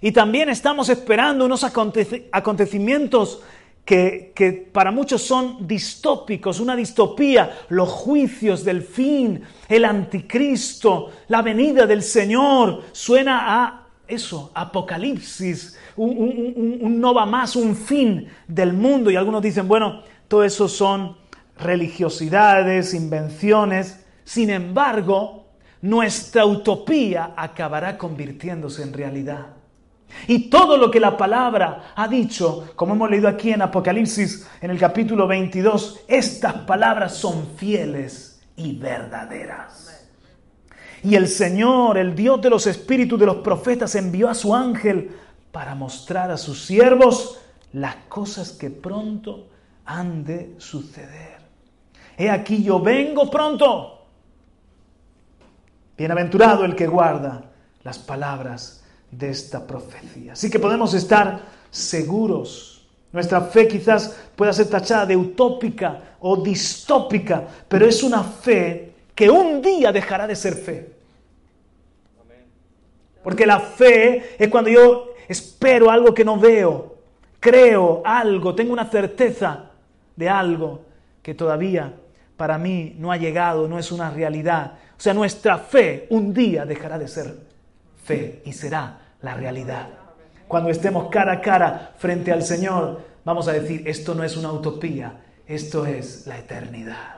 Y 0.01 0.13
también 0.13 0.49
estamos 0.49 0.89
esperando 0.89 1.45
unos 1.45 1.65
acontecimientos 1.65 3.43
que, 3.85 4.69
para 4.71 4.91
muchos 4.91 5.23
son 5.23 5.67
distópicos, 5.67 6.61
una 6.61 6.77
distopía, 6.77 7.61
los 7.71 7.89
juicios 7.89 8.63
del 8.63 8.83
fin, 8.83 9.43
el 9.67 9.85
anticristo, 9.85 11.11
la 11.29 11.41
venida 11.41 11.87
del 11.87 12.03
Señor, 12.03 12.83
suena 12.93 13.65
a 13.65 13.87
eso, 14.07 14.53
apocalipsis, 14.55 15.79
un, 15.97 16.79
un 16.81 17.01
no 17.01 17.15
va 17.15 17.27
más, 17.27 17.57
un 17.57 17.75
fin 17.75 18.29
del 18.47 18.75
mundo. 18.75 19.11
Y 19.11 19.17
algunos 19.17 19.43
dicen, 19.43 19.67
bueno, 19.67 20.03
todo 20.29 20.45
eso 20.45 20.69
son 20.69 21.17
religiosidades, 21.57 22.95
invenciones. 22.95 24.05
Sin 24.23 24.51
embargo, 24.51 25.48
nuestra 25.83 26.45
utopía 26.45 27.35
acabará 27.37 27.97
convirtiéndose 27.97 28.83
en 28.83 28.93
realidad. 28.93 29.47
Y 30.27 30.49
todo 30.49 30.77
lo 30.77 30.91
que 30.91 31.01
la 31.01 31.17
palabra 31.17 31.93
ha 31.95 32.09
dicho, 32.09 32.73
como 32.77 32.95
hemos 32.95 33.11
leído 33.11 33.29
aquí 33.29 33.53
en 33.53 33.63
Apocalipsis 33.63 34.49
en 34.61 34.71
el 34.71 34.79
capítulo 34.79 35.27
22, 35.27 36.01
estas 36.09 36.55
palabras 36.55 37.15
son 37.15 37.47
fieles 37.57 38.41
y 38.57 38.77
verdaderas. 38.77 40.07
Y 41.03 41.15
el 41.15 41.29
Señor, 41.29 41.99
el 41.99 42.15
Dios 42.15 42.41
de 42.41 42.51
los 42.51 42.67
espíritus 42.67 43.21
de 43.21 43.27
los 43.27 43.37
profetas, 43.37 43.95
envió 43.95 44.29
a 44.29 44.35
su 44.35 44.55
ángel 44.55 45.13
para 45.53 45.75
mostrar 45.75 46.31
a 46.31 46.37
sus 46.37 46.65
siervos 46.65 47.39
las 47.73 47.95
cosas 48.09 48.53
que 48.53 48.71
pronto 48.71 49.49
han 49.85 50.25
de 50.25 50.55
suceder. 50.59 51.39
He 52.17 52.29
aquí 52.29 52.63
yo 52.63 52.81
vengo 52.81 53.31
pronto. 53.31 53.98
Bienaventurado 55.99 56.65
el 56.65 56.77
que 56.77 56.87
guarda 56.87 57.43
las 57.83 57.99
palabras 57.99 58.85
de 59.11 59.31
esta 59.31 59.67
profecía. 59.67 60.35
Así 60.35 60.49
que 60.49 60.61
podemos 60.61 60.95
estar 60.95 61.41
seguros. 61.73 62.87
Nuestra 63.13 63.41
fe 63.41 63.67
quizás 63.67 64.17
pueda 64.37 64.53
ser 64.53 64.69
tachada 64.69 65.07
de 65.07 65.17
utópica 65.17 66.17
o 66.21 66.37
distópica, 66.37 67.43
pero 67.67 67.85
es 67.85 68.05
una 68.05 68.23
fe 68.23 68.93
que 69.13 69.29
un 69.29 69.61
día 69.61 69.91
dejará 69.91 70.29
de 70.29 70.37
ser 70.37 70.55
fe. 70.55 70.93
Porque 73.25 73.45
la 73.45 73.59
fe 73.59 74.37
es 74.39 74.49
cuando 74.49 74.71
yo 74.71 75.15
espero 75.27 75.91
algo 75.91 76.15
que 76.15 76.25
no 76.25 76.39
veo, 76.39 76.95
creo 77.41 78.03
algo, 78.05 78.55
tengo 78.55 78.73
una 78.73 78.89
certeza 78.89 79.73
de 80.15 80.29
algo 80.29 80.83
que 81.23 81.35
todavía 81.35 81.93
para 82.39 82.57
mí 82.57 82.95
no 82.99 83.13
ha 83.13 83.17
llegado, 83.19 83.69
no 83.69 83.79
es 83.79 83.93
una 83.93 84.11
realidad. 84.11 84.75
O 84.97 85.01
sea, 85.01 85.13
nuestra 85.13 85.59
fe 85.59 86.07
un 86.11 86.33
día 86.33 86.65
dejará 86.65 86.97
de 86.99 87.09
ser 87.09 87.35
fe 88.05 88.43
y 88.47 88.53
será 88.53 89.01
la 89.21 89.35
realidad. 89.35 89.89
Cuando 90.47 90.71
estemos 90.71 91.09
cara 91.11 91.33
a 91.33 91.41
cara 91.41 91.93
frente 91.99 92.33
al 92.33 92.43
Señor, 92.43 93.03
vamos 93.25 93.49
a 93.49 93.53
decir, 93.53 93.83
esto 93.87 94.15
no 94.15 94.23
es 94.23 94.37
una 94.37 94.53
utopía, 94.53 95.21
esto 95.47 95.85
es 95.85 96.27
la 96.29 96.39
eternidad. 96.39 97.17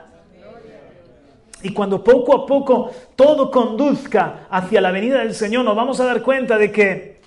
Y 1.61 1.71
cuando 1.71 2.03
poco 2.03 2.35
a 2.35 2.45
poco 2.47 2.89
todo 3.15 3.51
conduzca 3.51 4.47
hacia 4.49 4.81
la 4.81 4.91
venida 4.91 5.19
del 5.19 5.35
Señor, 5.35 5.63
nos 5.63 5.75
vamos 5.75 5.99
a 5.99 6.05
dar 6.05 6.23
cuenta 6.23 6.57
de 6.57 6.71
que 6.71 7.21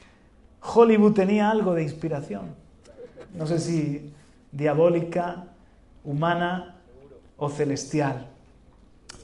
Hollywood 0.61 1.13
tenía 1.13 1.49
algo 1.49 1.75
de 1.75 1.85
inspiración. 1.85 2.57
No 3.35 3.47
sé 3.47 3.61
si 3.61 4.13
diabólica, 4.51 5.45
humana 6.03 6.74
o 7.37 7.49
celestial. 7.49 8.29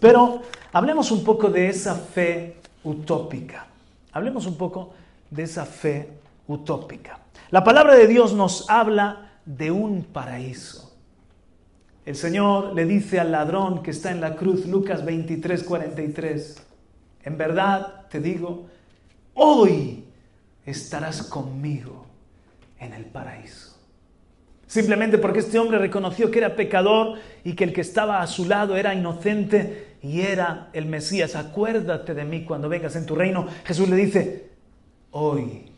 Pero 0.00 0.42
hablemos 0.72 1.10
un 1.10 1.24
poco 1.24 1.48
de 1.50 1.68
esa 1.68 1.94
fe 1.94 2.56
utópica. 2.84 3.66
Hablemos 4.12 4.46
un 4.46 4.56
poco 4.56 4.92
de 5.30 5.42
esa 5.42 5.64
fe 5.64 6.08
utópica. 6.48 7.18
La 7.50 7.64
palabra 7.64 7.94
de 7.94 8.06
Dios 8.06 8.32
nos 8.32 8.68
habla 8.70 9.32
de 9.44 9.70
un 9.70 10.04
paraíso. 10.04 10.92
El 12.06 12.16
Señor 12.16 12.74
le 12.74 12.86
dice 12.86 13.20
al 13.20 13.30
ladrón 13.30 13.82
que 13.82 13.90
está 13.90 14.10
en 14.10 14.20
la 14.20 14.34
cruz, 14.34 14.66
Lucas 14.66 15.04
23, 15.04 15.62
43, 15.62 16.66
en 17.24 17.38
verdad 17.38 18.06
te 18.08 18.20
digo, 18.20 18.66
hoy 19.34 20.04
estarás 20.64 21.22
conmigo 21.22 22.06
en 22.78 22.94
el 22.94 23.04
paraíso. 23.04 23.69
Simplemente 24.70 25.18
porque 25.18 25.40
este 25.40 25.58
hombre 25.58 25.78
reconoció 25.78 26.30
que 26.30 26.38
era 26.38 26.54
pecador 26.54 27.18
y 27.42 27.54
que 27.54 27.64
el 27.64 27.72
que 27.72 27.80
estaba 27.80 28.22
a 28.22 28.28
su 28.28 28.44
lado 28.44 28.76
era 28.76 28.94
inocente 28.94 29.96
y 30.00 30.20
era 30.20 30.70
el 30.72 30.86
Mesías. 30.86 31.34
Acuérdate 31.34 32.14
de 32.14 32.24
mí 32.24 32.44
cuando 32.44 32.68
vengas 32.68 32.94
en 32.94 33.04
tu 33.04 33.16
reino. 33.16 33.48
Jesús 33.64 33.88
le 33.88 33.96
dice, 33.96 34.52
hoy, 35.10 35.72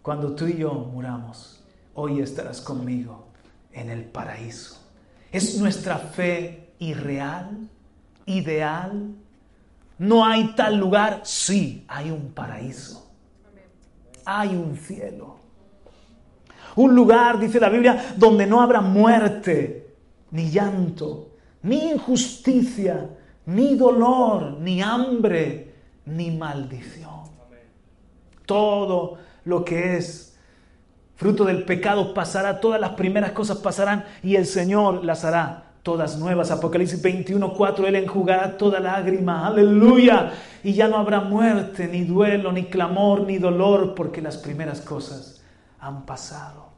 cuando 0.00 0.34
tú 0.34 0.46
y 0.46 0.56
yo 0.56 0.72
muramos, 0.72 1.62
hoy 1.92 2.22
estarás 2.22 2.62
conmigo 2.62 3.28
en 3.70 3.90
el 3.90 4.02
paraíso. 4.04 4.80
¿Es 5.30 5.58
nuestra 5.58 5.98
fe 5.98 6.70
irreal, 6.78 7.68
ideal? 8.24 9.10
¿No 9.98 10.24
hay 10.24 10.54
tal 10.54 10.78
lugar? 10.78 11.20
Sí, 11.24 11.84
hay 11.86 12.10
un 12.10 12.32
paraíso. 12.32 13.12
Hay 14.24 14.56
un 14.56 14.74
cielo. 14.74 15.41
Un 16.76 16.94
lugar, 16.94 17.38
dice 17.38 17.60
la 17.60 17.68
Biblia, 17.68 18.14
donde 18.16 18.46
no 18.46 18.62
habrá 18.62 18.80
muerte, 18.80 19.94
ni 20.30 20.50
llanto, 20.50 21.32
ni 21.62 21.90
injusticia, 21.90 23.08
ni 23.46 23.74
dolor, 23.74 24.58
ni 24.58 24.80
hambre, 24.80 25.74
ni 26.06 26.30
maldición. 26.30 27.22
Todo 28.46 29.18
lo 29.44 29.64
que 29.64 29.96
es 29.96 30.38
fruto 31.16 31.44
del 31.44 31.64
pecado 31.64 32.14
pasará, 32.14 32.58
todas 32.58 32.80
las 32.80 32.90
primeras 32.90 33.32
cosas 33.32 33.58
pasarán 33.58 34.04
y 34.22 34.36
el 34.36 34.46
Señor 34.46 35.04
las 35.04 35.24
hará 35.24 35.64
todas 35.82 36.18
nuevas. 36.18 36.50
Apocalipsis 36.50 37.02
21, 37.02 37.52
4, 37.52 37.86
Él 37.86 37.96
enjugará 37.96 38.56
toda 38.56 38.80
lágrima, 38.80 39.46
aleluya. 39.46 40.32
Y 40.64 40.72
ya 40.72 40.88
no 40.88 40.96
habrá 40.96 41.20
muerte, 41.20 41.86
ni 41.86 42.04
duelo, 42.04 42.50
ni 42.50 42.64
clamor, 42.64 43.22
ni 43.22 43.38
dolor, 43.38 43.94
porque 43.94 44.22
las 44.22 44.38
primeras 44.38 44.80
cosas 44.80 45.41
han 45.82 46.06
pasado. 46.06 46.70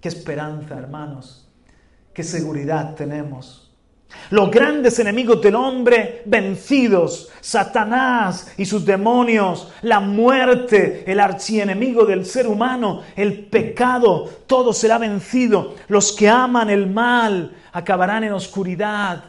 Qué 0.00 0.08
esperanza, 0.08 0.76
hermanos. 0.76 1.48
Qué 2.12 2.24
seguridad 2.24 2.94
tenemos. 2.96 3.68
Los 4.30 4.50
grandes 4.50 4.98
enemigos 4.98 5.40
del 5.40 5.54
hombre 5.54 6.22
vencidos, 6.26 7.30
Satanás 7.40 8.52
y 8.56 8.64
sus 8.64 8.84
demonios, 8.84 9.72
la 9.82 10.00
muerte, 10.00 11.04
el 11.06 11.20
archienemigo 11.20 12.04
del 12.04 12.26
ser 12.26 12.48
humano, 12.48 13.02
el 13.14 13.46
pecado, 13.46 14.28
todo 14.48 14.72
será 14.72 14.98
vencido. 14.98 15.76
Los 15.86 16.10
que 16.10 16.28
aman 16.28 16.70
el 16.70 16.90
mal 16.90 17.54
acabarán 17.72 18.24
en 18.24 18.32
oscuridad 18.32 19.22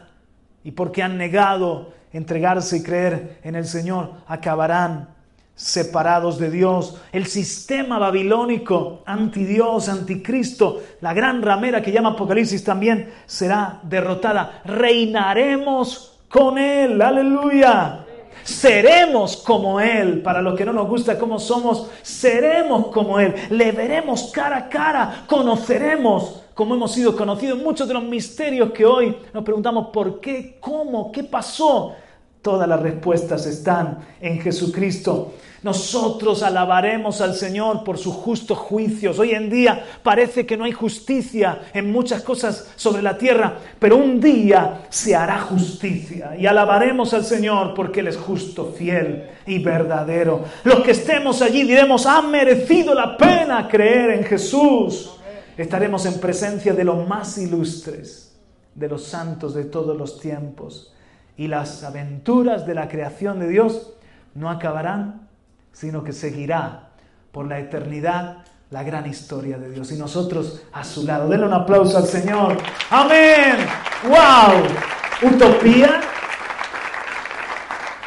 y 0.64 0.72
porque 0.72 1.00
han 1.00 1.16
negado 1.16 1.92
entregarse 2.12 2.78
y 2.78 2.82
creer 2.82 3.38
en 3.44 3.54
el 3.54 3.66
Señor, 3.66 4.14
acabarán 4.26 5.11
separados 5.54 6.38
de 6.38 6.50
Dios. 6.50 6.96
El 7.12 7.26
sistema 7.26 7.98
babilónico, 7.98 9.02
anti 9.06 9.44
Dios, 9.44 9.88
anticristo, 9.88 10.82
la 11.00 11.14
gran 11.14 11.42
ramera 11.42 11.82
que 11.82 11.92
llama 11.92 12.10
Apocalipsis 12.10 12.64
también 12.64 13.12
será 13.26 13.80
derrotada. 13.82 14.62
Reinaremos 14.64 16.18
con 16.28 16.58
Él, 16.58 17.00
aleluya. 17.00 18.06
Seremos 18.42 19.36
como 19.36 19.80
Él, 19.80 20.20
para 20.20 20.42
los 20.42 20.56
que 20.56 20.64
no 20.64 20.72
nos 20.72 20.88
gusta 20.88 21.18
cómo 21.18 21.38
somos, 21.38 21.88
seremos 22.02 22.88
como 22.88 23.20
Él, 23.20 23.34
le 23.50 23.70
veremos 23.70 24.32
cara 24.32 24.56
a 24.56 24.68
cara, 24.68 25.24
conoceremos 25.28 26.42
como 26.54 26.74
hemos 26.74 26.92
sido 26.92 27.16
conocidos. 27.16 27.58
Muchos 27.58 27.86
de 27.86 27.94
los 27.94 28.02
misterios 28.02 28.72
que 28.72 28.84
hoy 28.84 29.16
nos 29.32 29.44
preguntamos 29.44 29.88
por 29.92 30.20
qué, 30.20 30.56
cómo, 30.60 31.12
qué 31.12 31.22
pasó, 31.22 31.94
Todas 32.42 32.68
las 32.68 32.82
respuestas 32.82 33.46
están 33.46 33.98
en 34.20 34.40
Jesucristo. 34.40 35.34
Nosotros 35.62 36.42
alabaremos 36.42 37.20
al 37.20 37.36
Señor 37.36 37.84
por 37.84 37.98
sus 37.98 38.14
justos 38.16 38.58
juicios. 38.58 39.20
Hoy 39.20 39.30
en 39.30 39.48
día 39.48 39.84
parece 40.02 40.44
que 40.44 40.56
no 40.56 40.64
hay 40.64 40.72
justicia 40.72 41.60
en 41.72 41.92
muchas 41.92 42.22
cosas 42.22 42.72
sobre 42.74 43.00
la 43.00 43.16
tierra, 43.16 43.58
pero 43.78 43.96
un 43.96 44.20
día 44.20 44.86
se 44.90 45.14
hará 45.14 45.40
justicia 45.42 46.34
y 46.36 46.46
alabaremos 46.46 47.14
al 47.14 47.24
Señor 47.24 47.74
porque 47.74 48.00
Él 48.00 48.08
es 48.08 48.16
justo, 48.16 48.74
fiel 48.76 49.28
y 49.46 49.60
verdadero. 49.60 50.44
Los 50.64 50.80
que 50.80 50.90
estemos 50.90 51.42
allí 51.42 51.62
diremos, 51.62 52.06
ha 52.06 52.22
merecido 52.22 52.92
la 52.92 53.16
pena 53.16 53.68
creer 53.68 54.10
en 54.18 54.24
Jesús. 54.24 55.12
Estaremos 55.56 56.06
en 56.06 56.18
presencia 56.18 56.74
de 56.74 56.82
los 56.82 57.06
más 57.06 57.38
ilustres, 57.38 58.34
de 58.74 58.88
los 58.88 59.04
santos 59.04 59.54
de 59.54 59.66
todos 59.66 59.96
los 59.96 60.18
tiempos 60.18 60.92
y 61.36 61.48
las 61.48 61.82
aventuras 61.84 62.66
de 62.66 62.74
la 62.74 62.88
creación 62.88 63.38
de 63.40 63.48
Dios 63.48 63.94
no 64.34 64.50
acabarán, 64.50 65.28
sino 65.72 66.04
que 66.04 66.12
seguirá 66.12 66.90
por 67.32 67.46
la 67.46 67.58
eternidad 67.58 68.44
la 68.70 68.82
gran 68.82 69.06
historia 69.06 69.58
de 69.58 69.70
Dios 69.70 69.92
y 69.92 69.96
nosotros 69.96 70.62
a 70.72 70.82
su 70.82 71.06
lado. 71.06 71.28
Denle 71.28 71.46
un 71.46 71.52
aplauso 71.52 71.98
al 71.98 72.06
Señor. 72.06 72.56
Amén. 72.90 73.56
¡Wow! 74.04 75.30
¿Utopía? 75.30 76.00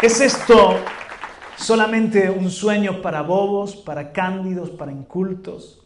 ¿Es 0.01 0.19
esto 0.21 0.79
solamente 1.55 2.29
un 2.29 2.49
sueño 2.49 3.01
para 3.01 3.21
bobos, 3.21 3.75
para 3.75 4.11
cándidos, 4.11 4.71
para 4.71 4.91
incultos? 4.91 5.81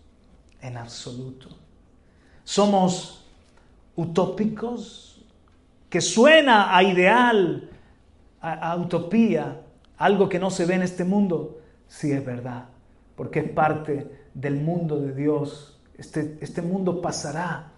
En 0.62 0.78
absoluto. 0.78 1.49
¿Somos 2.43 3.25
utópicos? 3.95 5.09
Que 5.89 6.02
suena 6.02 6.75
a 6.75 6.84
ideal, 6.84 7.69
a, 8.41 8.75
utopía, 8.78 9.62
algo 9.97 10.30
que 10.30 10.39
no 10.39 10.52
se 10.52 10.65
ve 10.65 10.75
en 10.75 10.84
este 10.84 11.04
mundo, 11.04 11.60
sí 11.88 12.12
es 12.12 12.23
verdad, 12.23 12.65
porque 13.15 13.39
es 13.39 13.49
parte 13.49 14.28
del 14.34 14.56
mundo 14.56 14.99
de 14.99 15.13
Dios. 15.13 15.80
Este, 15.97 16.38
este 16.39 16.62
mundo 16.62 17.02
pasará. 17.02 17.71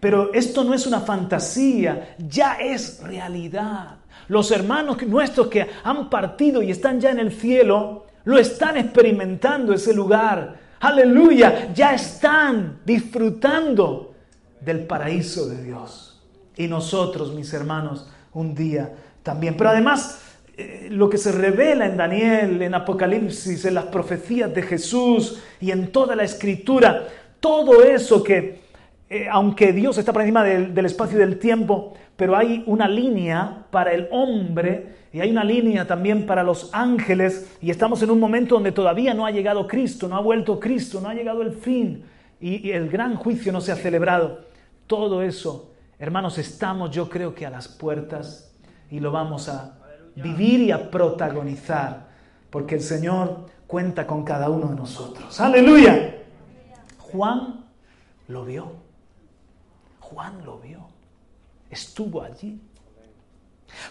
Pero 0.00 0.32
esto 0.32 0.64
no 0.64 0.72
es 0.72 0.86
una 0.86 1.00
fantasía, 1.00 2.16
ya 2.18 2.54
es 2.54 3.00
realidad. 3.02 3.98
Los 4.28 4.50
hermanos 4.50 5.00
nuestros 5.06 5.48
que 5.48 5.66
han 5.84 6.08
partido 6.08 6.62
y 6.62 6.70
están 6.70 6.98
ya 6.98 7.10
en 7.10 7.20
el 7.20 7.32
cielo, 7.32 8.06
lo 8.24 8.38
están 8.38 8.78
experimentando 8.78 9.74
ese 9.74 9.92
lugar. 9.92 10.58
Aleluya, 10.80 11.72
ya 11.74 11.94
están 11.94 12.80
disfrutando 12.86 14.14
del 14.62 14.86
paraíso 14.86 15.46
de 15.46 15.62
Dios 15.62 16.09
y 16.56 16.68
nosotros, 16.68 17.32
mis 17.34 17.52
hermanos, 17.52 18.08
un 18.32 18.54
día 18.54 18.92
también. 19.22 19.56
Pero 19.56 19.70
además, 19.70 20.22
eh, 20.56 20.88
lo 20.90 21.08
que 21.08 21.18
se 21.18 21.32
revela 21.32 21.86
en 21.86 21.96
Daniel, 21.96 22.60
en 22.60 22.74
Apocalipsis, 22.74 23.64
en 23.64 23.74
las 23.74 23.86
profecías 23.86 24.52
de 24.54 24.62
Jesús 24.62 25.40
y 25.60 25.70
en 25.70 25.90
toda 25.90 26.14
la 26.14 26.24
escritura, 26.24 27.06
todo 27.40 27.82
eso 27.82 28.22
que, 28.22 28.60
eh, 29.08 29.26
aunque 29.30 29.72
Dios 29.72 29.96
está 29.96 30.12
por 30.12 30.22
encima 30.22 30.44
del, 30.44 30.74
del 30.74 30.86
espacio 30.86 31.16
y 31.16 31.20
del 31.20 31.38
tiempo, 31.38 31.94
pero 32.16 32.36
hay 32.36 32.62
una 32.66 32.86
línea 32.86 33.64
para 33.70 33.92
el 33.92 34.08
hombre 34.10 35.00
y 35.12 35.20
hay 35.20 35.30
una 35.30 35.44
línea 35.44 35.86
también 35.86 36.26
para 36.26 36.42
los 36.42 36.68
ángeles 36.74 37.56
y 37.62 37.70
estamos 37.70 38.02
en 38.02 38.10
un 38.10 38.20
momento 38.20 38.56
donde 38.56 38.72
todavía 38.72 39.14
no 39.14 39.24
ha 39.24 39.30
llegado 39.30 39.66
Cristo, 39.66 40.08
no 40.08 40.16
ha 40.16 40.20
vuelto 40.20 40.60
Cristo, 40.60 41.00
no 41.00 41.08
ha 41.08 41.14
llegado 41.14 41.40
el 41.40 41.52
fin 41.52 42.04
y, 42.38 42.68
y 42.68 42.72
el 42.72 42.90
gran 42.90 43.16
juicio 43.16 43.50
no 43.50 43.62
se 43.62 43.72
ha 43.72 43.76
celebrado. 43.76 44.40
Todo 44.86 45.22
eso 45.22 45.69
Hermanos, 46.00 46.38
estamos 46.38 46.90
yo 46.90 47.10
creo 47.10 47.34
que 47.34 47.44
a 47.44 47.50
las 47.50 47.68
puertas 47.68 48.50
y 48.90 49.00
lo 49.00 49.12
vamos 49.12 49.50
a 49.50 49.76
vivir 50.16 50.60
y 50.60 50.72
a 50.72 50.90
protagonizar, 50.90 52.08
porque 52.48 52.76
el 52.76 52.80
Señor 52.80 53.44
cuenta 53.66 54.06
con 54.06 54.24
cada 54.24 54.48
uno 54.48 54.68
de 54.68 54.76
nosotros. 54.76 55.38
Aleluya. 55.38 56.16
Juan 56.96 57.66
lo 58.28 58.46
vio. 58.46 58.72
Juan 60.00 60.42
lo 60.42 60.58
vio. 60.58 60.86
Estuvo 61.68 62.22
allí. 62.22 62.58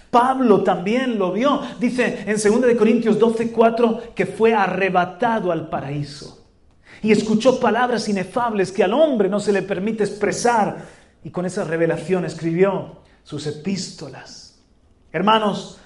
Pablo 0.10 0.63
también 0.63 1.19
lo 1.19 1.32
vio. 1.32 1.62
Dice 1.80 2.24
en 2.26 2.38
2 2.38 2.76
Corintios 2.76 3.19
12, 3.19 3.52
4 3.52 4.15
que 4.15 4.26
fue 4.26 4.56
arrebatado 4.56 5.52
al 5.52 5.69
paraíso 5.69 6.39
y 7.02 7.12
escuchó 7.12 7.60
palabras 7.60 8.10
inefables 8.10 8.72
que 8.72 8.84
al 8.84 8.93
hombre 8.93 9.30
no 9.30 9.39
se 9.39 9.54
le 9.54 9.62
permite 9.62 10.04
expresar 10.04 10.98
y 11.23 11.32
con 11.32 11.45
esa 11.45 11.63
revelación 11.63 12.25
escribió 12.25 12.97
sus 13.23 13.45
epístolas. 13.47 14.60
Hermanos, 15.12 15.79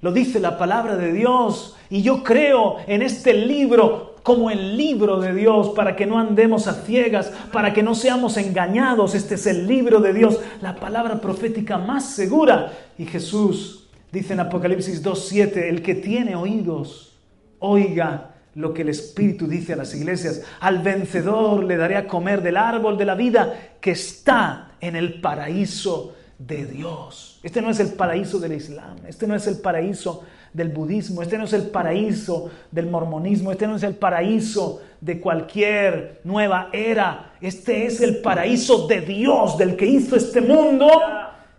lo 0.00 0.12
dice 0.12 0.40
la 0.40 0.56
palabra 0.56 0.96
de 0.96 1.12
Dios 1.12 1.76
y 1.90 2.02
yo 2.02 2.22
creo 2.22 2.76
en 2.86 3.02
este 3.02 3.34
libro 3.34 4.16
como 4.22 4.50
el 4.50 4.76
libro 4.76 5.20
de 5.20 5.34
Dios 5.34 5.70
para 5.70 5.96
que 5.96 6.06
no 6.06 6.18
andemos 6.18 6.66
a 6.66 6.74
ciegas, 6.74 7.32
para 7.52 7.72
que 7.72 7.82
no 7.82 7.94
seamos 7.94 8.36
engañados. 8.36 9.14
Este 9.14 9.34
es 9.34 9.46
el 9.46 9.66
libro 9.66 10.00
de 10.00 10.12
Dios, 10.12 10.40
la 10.60 10.76
palabra 10.76 11.20
profética 11.20 11.78
más 11.78 12.06
segura. 12.10 12.72
Y 12.98 13.06
Jesús 13.06 13.88
dice 14.12 14.34
en 14.34 14.40
Apocalipsis 14.40 15.02
2.7, 15.02 15.68
el 15.68 15.82
que 15.82 15.94
tiene 15.94 16.36
oídos, 16.36 17.18
oiga 17.58 18.34
lo 18.54 18.74
que 18.74 18.82
el 18.82 18.88
Espíritu 18.88 19.46
dice 19.46 19.72
a 19.72 19.76
las 19.76 19.94
iglesias. 19.94 20.42
Al 20.60 20.80
vencedor 20.80 21.64
le 21.64 21.76
daré 21.76 21.96
a 21.96 22.06
comer 22.06 22.42
del 22.42 22.56
árbol 22.56 22.98
de 22.98 23.04
la 23.04 23.14
vida 23.14 23.76
que 23.80 23.92
está 23.92 24.69
en 24.80 24.96
el 24.96 25.20
paraíso 25.20 26.14
de 26.38 26.64
Dios. 26.64 27.38
Este 27.42 27.60
no 27.60 27.70
es 27.70 27.80
el 27.80 27.92
paraíso 27.92 28.38
del 28.38 28.52
Islam, 28.52 28.96
este 29.06 29.26
no 29.26 29.34
es 29.34 29.46
el 29.46 29.58
paraíso 29.58 30.24
del 30.52 30.70
budismo, 30.70 31.22
este 31.22 31.38
no 31.38 31.44
es 31.44 31.52
el 31.52 31.64
paraíso 31.64 32.50
del 32.70 32.86
mormonismo, 32.86 33.52
este 33.52 33.66
no 33.66 33.76
es 33.76 33.82
el 33.82 33.94
paraíso 33.94 34.80
de 35.00 35.20
cualquier 35.20 36.20
nueva 36.24 36.70
era, 36.72 37.34
este 37.40 37.86
es 37.86 38.00
el 38.00 38.18
paraíso 38.18 38.86
de 38.86 39.02
Dios, 39.02 39.58
del 39.58 39.76
que 39.76 39.86
hizo 39.86 40.16
este 40.16 40.40
mundo 40.40 40.88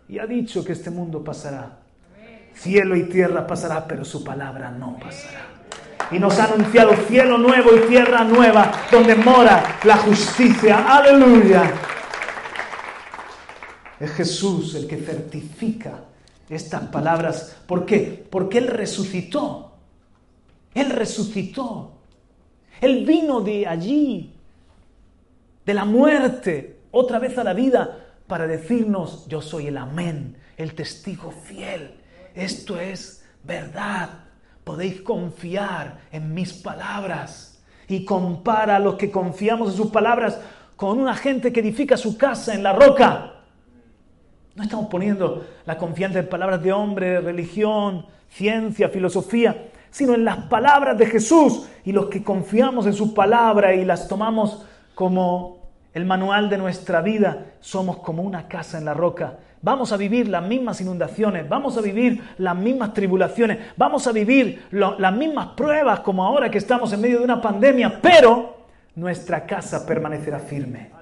y 0.09 0.19
ha 0.19 0.25
dicho 0.25 0.65
que 0.65 0.73
este 0.73 0.89
mundo 0.89 1.23
pasará. 1.23 1.77
Cielo 2.53 2.95
y 2.95 3.03
tierra 3.03 3.47
pasará, 3.47 3.87
pero 3.87 4.03
su 4.03 4.23
palabra 4.23 4.69
no 4.71 4.97
pasará. 4.99 5.45
Y 6.11 6.19
nos 6.19 6.37
ha 6.39 6.45
anunciado 6.45 6.93
cielo 7.07 7.37
nuevo 7.37 7.69
y 7.75 7.87
tierra 7.87 8.23
nueva, 8.23 8.71
donde 8.91 9.15
mora 9.15 9.79
la 9.85 9.97
justicia. 9.97 10.85
Aleluya. 10.85 11.71
Es 14.01 14.11
Jesús 14.13 14.73
el 14.73 14.87
que 14.87 14.97
certifica 14.97 16.05
estas 16.49 16.85
palabras. 16.85 17.55
¿Por 17.67 17.85
qué? 17.85 18.25
Porque 18.31 18.57
Él 18.57 18.67
resucitó. 18.67 19.73
Él 20.73 20.89
resucitó. 20.89 21.91
Él 22.81 23.05
vino 23.05 23.41
de 23.41 23.67
allí, 23.67 24.33
de 25.63 25.73
la 25.75 25.85
muerte, 25.85 26.79
otra 26.89 27.19
vez 27.19 27.37
a 27.37 27.43
la 27.43 27.53
vida, 27.53 28.07
para 28.25 28.47
decirnos, 28.47 29.27
yo 29.27 29.39
soy 29.39 29.67
el 29.67 29.77
amén, 29.77 30.35
el 30.57 30.73
testigo 30.73 31.29
fiel. 31.29 31.93
Esto 32.33 32.79
es 32.79 33.23
verdad. 33.43 34.09
Podéis 34.63 35.01
confiar 35.01 35.99
en 36.11 36.33
mis 36.33 36.53
palabras. 36.53 37.61
Y 37.87 38.03
compara 38.03 38.77
a 38.77 38.79
los 38.79 38.95
que 38.95 39.11
confiamos 39.11 39.69
en 39.71 39.77
sus 39.77 39.91
palabras 39.91 40.39
con 40.75 40.97
una 40.97 41.13
gente 41.13 41.53
que 41.53 41.59
edifica 41.59 41.97
su 41.97 42.17
casa 42.17 42.55
en 42.55 42.63
la 42.63 42.73
roca. 42.73 43.30
No 44.55 44.63
estamos 44.63 44.87
poniendo 44.87 45.45
la 45.65 45.77
confianza 45.77 46.19
en 46.19 46.27
palabras 46.27 46.61
de 46.61 46.73
hombre, 46.73 47.21
religión, 47.21 48.05
ciencia, 48.29 48.89
filosofía, 48.89 49.69
sino 49.89 50.13
en 50.13 50.25
las 50.25 50.37
palabras 50.45 50.97
de 50.97 51.05
Jesús 51.05 51.69
y 51.85 51.93
los 51.93 52.07
que 52.07 52.21
confiamos 52.21 52.85
en 52.85 52.93
su 52.93 53.13
palabra 53.13 53.73
y 53.73 53.85
las 53.85 54.09
tomamos 54.09 54.65
como 54.93 55.59
el 55.93 56.05
manual 56.05 56.49
de 56.49 56.57
nuestra 56.57 57.01
vida, 57.01 57.53
somos 57.61 57.97
como 57.97 58.23
una 58.23 58.47
casa 58.47 58.77
en 58.77 58.85
la 58.85 58.93
roca. 58.93 59.37
Vamos 59.61 59.93
a 59.93 59.97
vivir 59.97 60.27
las 60.27 60.43
mismas 60.43 60.81
inundaciones, 60.81 61.47
vamos 61.47 61.77
a 61.77 61.81
vivir 61.81 62.21
las 62.37 62.55
mismas 62.55 62.93
tribulaciones, 62.93 63.57
vamos 63.77 64.05
a 64.07 64.11
vivir 64.11 64.65
las 64.71 65.13
mismas 65.13 65.47
pruebas 65.49 66.01
como 66.01 66.25
ahora 66.25 66.51
que 66.51 66.57
estamos 66.57 66.91
en 66.91 67.01
medio 67.01 67.19
de 67.19 67.25
una 67.25 67.41
pandemia, 67.41 68.01
pero 68.01 68.57
nuestra 68.95 69.45
casa 69.45 69.85
permanecerá 69.85 70.39
firme 70.39 71.00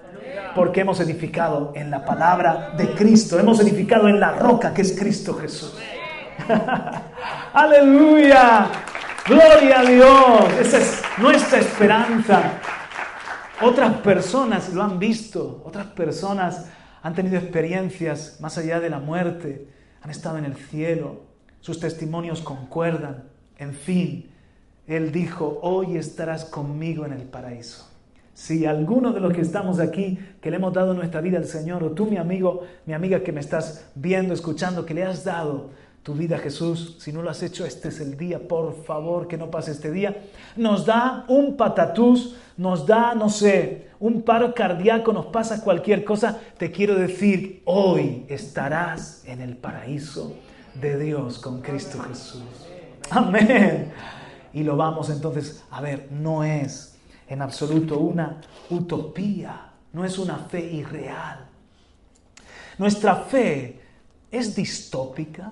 porque 0.55 0.81
hemos 0.81 0.99
edificado 0.99 1.71
en 1.75 1.89
la 1.91 2.03
palabra 2.05 2.71
de 2.77 2.91
Cristo, 2.93 3.39
hemos 3.39 3.59
edificado 3.59 4.07
en 4.07 4.19
la 4.19 4.31
roca 4.31 4.73
que 4.73 4.81
es 4.81 4.97
Cristo 4.97 5.33
Jesús. 5.35 5.77
Aleluya, 7.53 8.67
gloria 9.27 9.79
a 9.79 9.83
Dios, 9.83 10.53
esa 10.59 10.77
es 10.77 11.01
nuestra 11.17 11.59
esperanza. 11.59 12.53
Otras 13.61 13.97
personas 13.97 14.73
lo 14.73 14.83
han 14.83 14.99
visto, 14.99 15.61
otras 15.65 15.87
personas 15.87 16.67
han 17.01 17.13
tenido 17.13 17.37
experiencias 17.37 18.37
más 18.39 18.57
allá 18.57 18.79
de 18.79 18.89
la 18.89 18.99
muerte, 18.99 19.67
han 20.01 20.09
estado 20.09 20.37
en 20.37 20.45
el 20.45 20.55
cielo, 20.55 21.23
sus 21.59 21.79
testimonios 21.79 22.41
concuerdan, 22.41 23.25
en 23.57 23.73
fin, 23.73 24.31
Él 24.87 25.11
dijo, 25.11 25.59
hoy 25.61 25.97
estarás 25.97 26.45
conmigo 26.45 27.05
en 27.05 27.11
el 27.11 27.23
paraíso. 27.23 27.88
Si 28.39 28.65
alguno 28.65 29.11
de 29.11 29.19
los 29.19 29.33
que 29.33 29.41
estamos 29.41 29.81
aquí, 29.81 30.17
que 30.39 30.49
le 30.49 30.55
hemos 30.55 30.71
dado 30.71 30.93
nuestra 30.93 31.19
vida 31.19 31.37
al 31.37 31.43
Señor, 31.43 31.83
o 31.83 31.91
tú 31.91 32.05
mi 32.05 32.15
amigo, 32.15 32.63
mi 32.85 32.93
amiga 32.93 33.19
que 33.19 33.33
me 33.33 33.41
estás 33.41 33.91
viendo, 33.95 34.33
escuchando, 34.33 34.85
que 34.85 34.93
le 34.93 35.03
has 35.03 35.25
dado 35.25 35.71
tu 36.03 36.13
vida 36.13 36.37
a 36.37 36.39
Jesús, 36.39 36.95
si 36.99 37.11
no 37.11 37.21
lo 37.21 37.29
has 37.29 37.43
hecho, 37.43 37.65
este 37.65 37.89
es 37.89 37.99
el 37.99 38.15
día, 38.15 38.47
por 38.47 38.85
favor, 38.85 39.27
que 39.27 39.35
no 39.35 39.51
pase 39.51 39.71
este 39.71 39.91
día, 39.91 40.23
nos 40.55 40.85
da 40.85 41.25
un 41.27 41.57
patatús, 41.57 42.37
nos 42.55 42.87
da, 42.87 43.13
no 43.13 43.29
sé, 43.29 43.89
un 43.99 44.21
paro 44.21 44.53
cardíaco, 44.55 45.11
nos 45.11 45.25
pasa 45.25 45.61
cualquier 45.61 46.05
cosa, 46.05 46.39
te 46.57 46.71
quiero 46.71 46.95
decir, 46.95 47.61
hoy 47.65 48.25
estarás 48.29 49.21
en 49.25 49.41
el 49.41 49.57
paraíso 49.57 50.33
de 50.79 50.97
Dios 50.97 51.39
con 51.39 51.61
Cristo 51.61 51.99
Jesús. 52.07 52.41
Amén. 53.09 53.91
Y 54.53 54.63
lo 54.63 54.77
vamos 54.77 55.09
entonces 55.09 55.61
a 55.69 55.81
ver, 55.81 56.07
no 56.09 56.45
es 56.45 56.98
en 57.29 57.43
absoluto 57.43 57.99
una 57.99 58.41
utopía, 58.71 59.71
no 59.93 60.03
es 60.03 60.17
una 60.17 60.37
fe 60.37 60.61
irreal. 60.61 61.45
Nuestra 62.79 63.15
fe 63.15 63.79
es 64.31 64.55
distópica. 64.55 65.51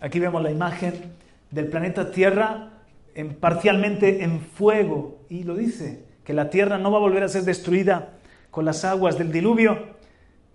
Aquí 0.00 0.20
vemos 0.20 0.40
la 0.40 0.52
imagen 0.52 1.12
del 1.50 1.66
planeta 1.66 2.12
Tierra 2.12 2.70
en, 3.14 3.34
parcialmente 3.34 4.22
en 4.22 4.40
fuego 4.40 5.18
y 5.28 5.42
lo 5.42 5.56
dice, 5.56 6.06
que 6.24 6.32
la 6.32 6.48
Tierra 6.48 6.78
no 6.78 6.92
va 6.92 6.98
a 6.98 7.02
volver 7.02 7.24
a 7.24 7.28
ser 7.28 7.42
destruida 7.42 8.10
con 8.52 8.64
las 8.64 8.84
aguas 8.84 9.18
del 9.18 9.32
diluvio. 9.32 9.96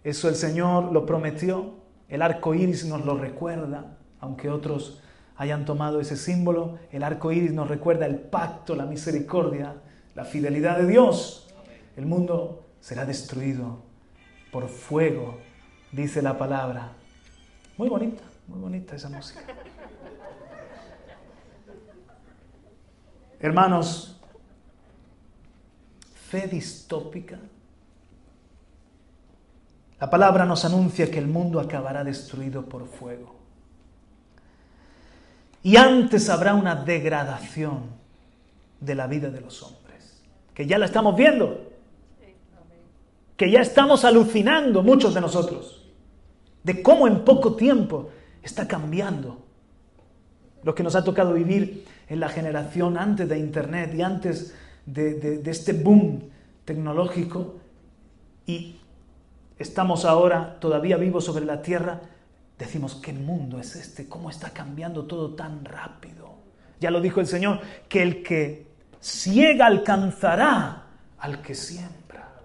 Eso 0.06 0.30
el 0.30 0.36
Señor 0.36 0.94
lo 0.94 1.06
prometió, 1.06 1.74
el 2.08 2.22
arco 2.22 2.54
iris 2.54 2.86
nos 2.86 3.04
lo 3.04 3.18
recuerda, 3.18 3.98
aunque 4.22 4.50
otros 4.50 5.02
hayan 5.36 5.66
tomado 5.66 6.00
ese 6.00 6.16
símbolo, 6.16 6.80
el 6.92 7.04
arco 7.04 7.34
iris 7.34 7.52
nos 7.52 7.68
recuerda 7.68 8.06
el 8.06 8.16
pacto, 8.16 8.74
la 8.74 8.86
misericordia 8.86 9.76
la 10.16 10.24
fidelidad 10.24 10.78
de 10.78 10.88
Dios, 10.88 11.48
el 11.98 12.06
mundo 12.06 12.66
será 12.80 13.06
destruido 13.06 13.80
por 14.52 14.70
fuego, 14.70 15.40
dice 15.92 16.22
la 16.22 16.38
palabra. 16.38 16.94
Muy 17.78 17.90
bonita, 17.90 18.24
muy 18.48 18.60
bonita 18.60 18.96
esa 18.96 19.10
música. 19.10 19.42
Hermanos, 23.42 24.18
fe 26.30 26.48
distópica. 26.48 27.38
La 30.00 30.10
palabra 30.10 30.46
nos 30.46 30.64
anuncia 30.64 31.12
que 31.12 31.20
el 31.20 31.28
mundo 31.28 31.60
acabará 31.60 32.04
destruido 32.06 32.66
por 32.66 32.88
fuego. 32.88 33.36
Y 35.62 35.76
antes 35.76 36.30
habrá 36.30 36.54
una 36.54 36.76
degradación 36.76 37.90
de 38.80 38.96
la 38.96 39.08
vida 39.08 39.30
de 39.30 39.42
los 39.42 39.62
hombres 39.64 39.85
que 40.56 40.66
ya 40.66 40.80
la 40.80 40.86
estamos 40.86 41.16
viendo, 41.16 41.72
que 43.38 43.52
ya 43.52 43.60
estamos 43.60 44.06
alucinando 44.06 44.82
muchos 44.82 45.14
de 45.14 45.22
nosotros, 45.22 45.86
de 46.64 46.82
cómo 46.82 47.08
en 47.08 47.26
poco 47.26 47.56
tiempo 47.56 48.10
está 48.42 48.68
cambiando 48.68 49.44
lo 50.64 50.74
que 50.74 50.82
nos 50.82 50.96
ha 50.96 51.04
tocado 51.04 51.34
vivir 51.34 51.86
en 52.08 52.20
la 52.20 52.30
generación 52.30 52.98
antes 52.98 53.28
de 53.28 53.38
Internet 53.38 53.94
y 53.94 54.02
antes 54.02 54.56
de, 54.86 55.42
este 55.46 55.74
boom 55.74 56.30
tecnológico 56.64 57.56
y 58.48 58.78
estamos 59.60 60.06
ahora 60.06 60.58
todavía 60.60 60.98
vivos 60.98 61.26
sobre 61.26 61.46
la 61.46 61.62
tierra, 61.62 62.02
decimos, 62.58 62.96
¿qué 62.96 63.12
mundo 63.12 63.60
es 63.60 63.76
este? 63.76 64.08
¿Cómo 64.08 64.30
está 64.30 64.52
cambiando 64.52 65.06
todo 65.06 65.36
tan 65.36 65.66
rápido? 65.66 66.36
Ya 66.80 66.92
lo 66.92 67.02
dijo 67.02 67.20
el 67.20 67.28
Señor, 67.28 67.60
que 67.90 68.02
el 68.02 68.24
que 68.24 68.75
ciega 69.06 69.68
alcanzará 69.68 70.84
al 71.20 71.42
que 71.44 71.54
siembra. 71.54 72.42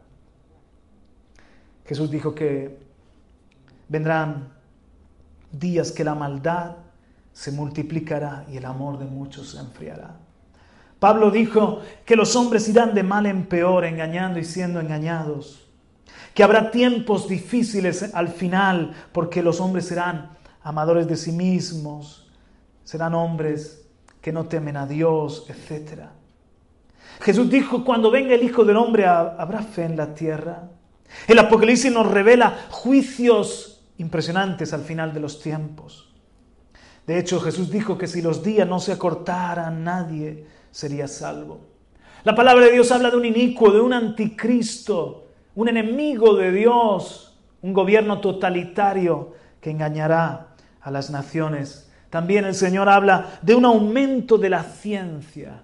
Jesús 1.87 2.11
dijo 2.11 2.35
que 2.35 2.79
vendrán 3.89 4.53
días 5.51 5.91
que 5.91 6.05
la 6.05 6.15
maldad 6.15 6.77
se 7.33 7.51
multiplicará 7.51 8.45
y 8.51 8.59
el 8.59 8.67
amor 8.67 8.99
de 8.99 9.07
muchos 9.07 9.53
se 9.53 9.59
enfriará. 9.59 10.17
Pablo 10.99 11.31
dijo 11.31 11.81
que 12.05 12.15
los 12.15 12.37
hombres 12.37 12.69
irán 12.69 12.95
de 12.95 13.05
mal 13.05 13.25
en 13.25 13.47
peor, 13.47 13.87
engañando 13.87 14.39
y 14.39 14.45
siendo 14.45 14.81
engañados. 14.81 15.67
Que 16.35 16.45
habrá 16.45 16.71
tiempos 16.71 17.27
difíciles 17.27 18.15
al 18.15 18.29
final, 18.29 18.93
porque 19.13 19.43
los 19.43 19.61
hombres 19.61 19.87
serán 19.87 20.37
amadores 20.63 21.09
de 21.09 21.17
sí 21.17 21.33
mismos, 21.33 22.31
serán 22.85 23.15
hombres 23.15 23.89
que 24.21 24.31
no 24.31 24.45
temen 24.45 24.77
a 24.77 24.87
Dios, 24.87 25.47
etcétera. 25.49 26.20
Jesús 27.21 27.51
dijo, 27.51 27.85
cuando 27.85 28.11
venga 28.11 28.35
el 28.35 28.43
Hijo 28.43 28.65
del 28.65 28.77
Hombre, 28.77 29.07
¿habrá 29.07 29.63
fe 29.63 29.85
en 29.85 29.97
la 29.97 30.15
tierra? 30.15 30.71
El 31.27 31.39
Apocalipsis 31.39 31.93
nos 31.93 32.11
revela 32.11 32.67
juicios 32.71 33.83
impresionantes 33.99 34.73
al 34.73 34.83
final 34.83 35.13
de 35.13 35.21
los 35.21 35.41
tiempos. 35.41 36.15
De 37.07 37.19
hecho, 37.19 37.41
Jesús 37.41 37.71
dijo 37.71 37.99
que 37.99 38.07
si 38.07 38.23
los 38.23 38.43
días 38.43 38.67
no 38.67 38.79
se 38.79 38.93
acortaran, 38.93 39.85
nadie 39.85 40.47
sería 40.71 41.09
salvo. 41.09 41.61
La 42.25 42.35
palabra 42.35 42.67
de 42.67 42.73
Dios 42.73 42.91
habla 42.93 43.11
de 43.11 43.17
un 43.17 43.25
inicuo, 43.25 43.71
de 43.73 43.81
un 43.81 43.93
anticristo, 43.93 45.27
un 45.55 45.69
enemigo 45.69 46.37
de 46.37 46.53
Dios, 46.53 47.39
un 47.61 47.73
gobierno 47.73 48.21
totalitario 48.21 49.35
que 49.61 49.71
engañará 49.71 50.55
a 50.81 50.91
las 50.91 51.11
naciones. 51.11 51.91
También 52.09 52.45
el 52.45 52.55
Señor 52.55 52.89
habla 52.89 53.39
de 53.43 53.55
un 53.55 53.65
aumento 53.65 54.39
de 54.39 54.51
la 54.51 54.63
ciencia 54.63 55.63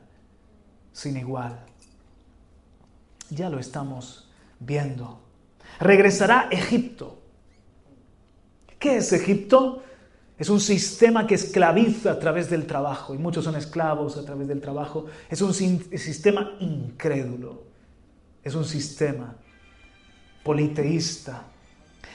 sin 0.97 1.19
igual. 1.19 1.59
Ya 3.29 3.51
lo 3.51 3.59
estamos 3.59 4.31
viendo. 4.59 5.21
Regresará 5.79 6.49
Egipto. 6.51 7.19
¿Qué 8.79 8.97
es 8.97 9.13
Egipto? 9.13 9.83
Es 10.39 10.49
un 10.49 10.59
sistema 10.59 11.27
que 11.27 11.35
esclaviza 11.35 12.13
a 12.13 12.19
través 12.19 12.49
del 12.49 12.67
trabajo, 12.67 13.15
y 13.15 13.19
muchos 13.19 13.45
son 13.45 13.57
esclavos 13.57 14.17
a 14.17 14.25
través 14.25 14.49
del 14.49 14.63
trabajo. 14.63 15.05
Es 15.29 15.43
un 15.43 15.53
sistema 15.53 16.53
incrédulo, 16.61 17.65
es 18.43 18.55
un 18.55 18.65
sistema 18.65 19.37
politeísta. 20.43 21.43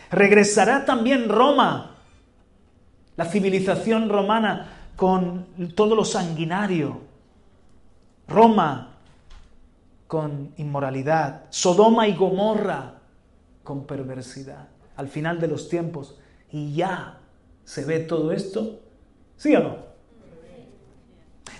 Regresará 0.09 0.85
también 0.85 1.29
Roma, 1.29 1.97
la 3.15 3.25
civilización 3.25 4.09
romana 4.09 4.89
con 4.95 5.45
todo 5.75 5.95
lo 5.95 6.03
sanguinario. 6.03 7.10
Roma 8.31 8.95
con 10.07 10.53
inmoralidad. 10.57 11.45
Sodoma 11.49 12.07
y 12.07 12.15
Gomorra 12.15 12.95
con 13.63 13.85
perversidad. 13.85 14.67
Al 14.97 15.07
final 15.07 15.39
de 15.39 15.47
los 15.47 15.69
tiempos. 15.69 16.17
Y 16.51 16.73
ya 16.73 17.19
se 17.63 17.85
ve 17.85 17.99
todo 17.99 18.31
esto. 18.31 18.79
¿Sí 19.37 19.55
o 19.55 19.63
no? 19.63 19.75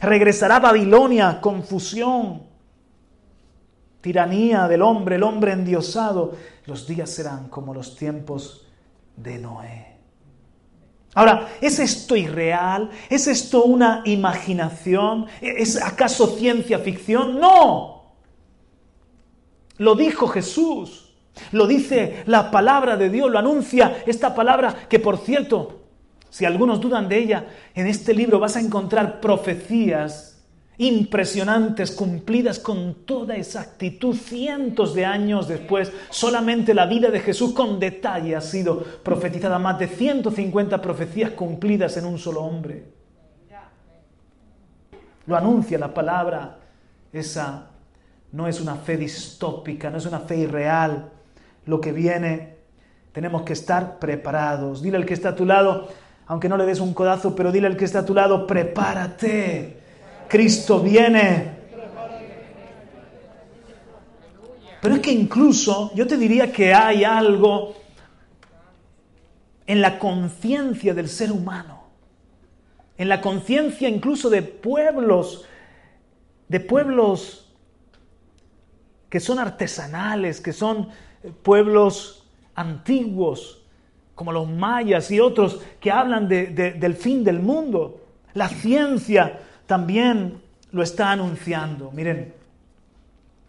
Regresará 0.02 0.60
Babilonia, 0.60 1.40
confusión, 1.40 2.42
tiranía 4.02 4.68
del 4.68 4.82
hombre, 4.82 5.16
el 5.16 5.24
hombre 5.24 5.52
endiosado. 5.52 6.34
Los 6.66 6.88
días 6.88 7.10
serán 7.10 7.50
como 7.50 7.74
los 7.74 7.96
tiempos 7.96 8.68
de 9.16 9.38
Noé. 9.38 9.91
Ahora, 11.14 11.50
¿es 11.60 11.80
esto 11.80 12.16
irreal? 12.16 12.90
¿Es 13.10 13.28
esto 13.28 13.64
una 13.64 14.02
imaginación? 14.06 15.28
¿Es 15.42 15.82
acaso 15.82 16.28
ciencia 16.38 16.80
ficción? 16.80 17.40
No. 17.40 18.16
Lo 19.78 19.96
dijo 19.96 20.28
Jesús. 20.28 21.14
Lo 21.52 21.68
dice 21.68 22.24
la 22.28 22.52
palabra 22.52 22.98
de 22.98 23.10
Dios, 23.10 23.32
lo 23.32 23.40
anuncia 23.40 24.04
esta 24.06 24.36
palabra 24.36 24.88
que, 24.90 25.00
por 25.00 25.18
cierto, 25.18 25.82
si 26.30 26.46
algunos 26.46 26.80
dudan 26.80 27.10
de 27.10 27.18
ella, 27.18 27.46
en 27.74 27.88
este 27.88 28.14
libro 28.14 28.40
vas 28.40 28.56
a 28.56 28.60
encontrar 28.60 29.20
profecías 29.20 30.31
impresionantes, 30.82 31.92
cumplidas 31.92 32.58
con 32.58 33.06
toda 33.06 33.36
exactitud 33.36 34.16
cientos 34.16 34.96
de 34.96 35.06
años 35.06 35.48
después. 35.48 35.92
Solamente 36.10 36.74
la 36.74 36.88
vida 36.88 37.12
de 37.12 37.20
Jesús 37.20 37.54
con 37.54 37.80
detalle 37.80 38.36
ha 38.36 38.42
sido 38.42 38.80
profetizada, 38.80 39.60
más 39.60 39.78
de 39.78 39.88
150 39.88 40.82
profecías 40.82 41.32
cumplidas 41.32 41.98
en 41.98 42.06
un 42.06 42.18
solo 42.18 42.42
hombre. 42.42 42.86
Lo 45.28 45.38
anuncia 45.38 45.78
la 45.78 45.94
palabra, 45.94 46.58
esa 47.14 47.68
no 48.32 48.48
es 48.48 48.60
una 48.60 48.74
fe 48.74 48.98
distópica, 48.98 49.92
no 49.92 50.00
es 50.00 50.08
una 50.08 50.22
fe 50.22 50.38
irreal. 50.38 51.12
Lo 51.68 51.80
que 51.80 51.92
viene, 51.92 52.56
tenemos 53.12 53.44
que 53.44 53.54
estar 53.54 54.00
preparados. 54.00 54.82
Dile 54.82 54.98
al 54.98 55.06
que 55.06 55.14
está 55.14 55.30
a 55.30 55.36
tu 55.36 55.46
lado, 55.46 55.90
aunque 56.26 56.50
no 56.50 56.58
le 56.58 56.66
des 56.66 56.80
un 56.80 56.96
codazo, 56.96 57.36
pero 57.36 57.52
dile 57.52 57.68
al 57.68 57.78
que 57.78 57.86
está 57.86 58.00
a 58.00 58.06
tu 58.06 58.16
lado, 58.16 58.48
prepárate 58.48 59.81
Cristo 60.32 60.80
viene. 60.80 61.52
Pero 64.82 64.96
es 64.96 65.02
que 65.02 65.12
incluso 65.12 65.92
yo 65.94 66.08
te 66.08 66.16
diría 66.16 66.54
que 66.54 66.74
hay 66.74 67.04
algo 67.04 67.76
en 69.68 69.82
la 69.82 70.00
conciencia 70.00 70.94
del 70.94 71.10
ser 71.10 71.34
humano, 71.34 71.84
en 72.98 73.10
la 73.10 73.20
conciencia 73.20 73.90
incluso 73.90 74.30
de 74.30 74.42
pueblos, 74.42 75.46
de 76.48 76.62
pueblos 76.62 77.54
que 79.10 79.20
son 79.20 79.38
artesanales, 79.38 80.40
que 80.40 80.54
son 80.54 80.88
pueblos 81.44 82.26
antiguos, 82.56 83.66
como 84.16 84.32
los 84.32 84.48
mayas 84.48 85.12
y 85.12 85.20
otros 85.20 85.60
que 85.82 85.92
hablan 85.92 86.30
del 86.30 86.96
fin 86.96 87.26
del 87.26 87.42
mundo. 87.42 88.00
La 88.34 88.48
ciencia 88.48 89.42
también 89.72 90.42
lo 90.74 90.84
está 90.84 91.12
anunciando. 91.12 91.92
Miren, 91.92 92.34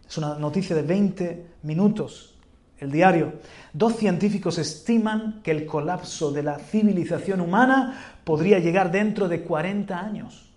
es 0.09 0.19
una 0.19 0.37
noticia 0.37 0.77
de 0.77 0.83
20 0.83 1.47
minutos, 1.65 2.37
el 2.79 2.93
diario. 2.93 3.41
Dos 3.73 3.97
científicos 3.97 4.57
estiman 4.59 5.41
que 5.43 5.51
el 5.51 5.67
colapso 5.67 6.31
de 6.31 6.45
la 6.45 6.61
civilización 6.61 7.41
humana 7.41 8.21
podría 8.23 8.61
llegar 8.61 8.93
dentro 8.93 9.29
de 9.29 9.43
40 9.43 9.99
años. 9.99 10.49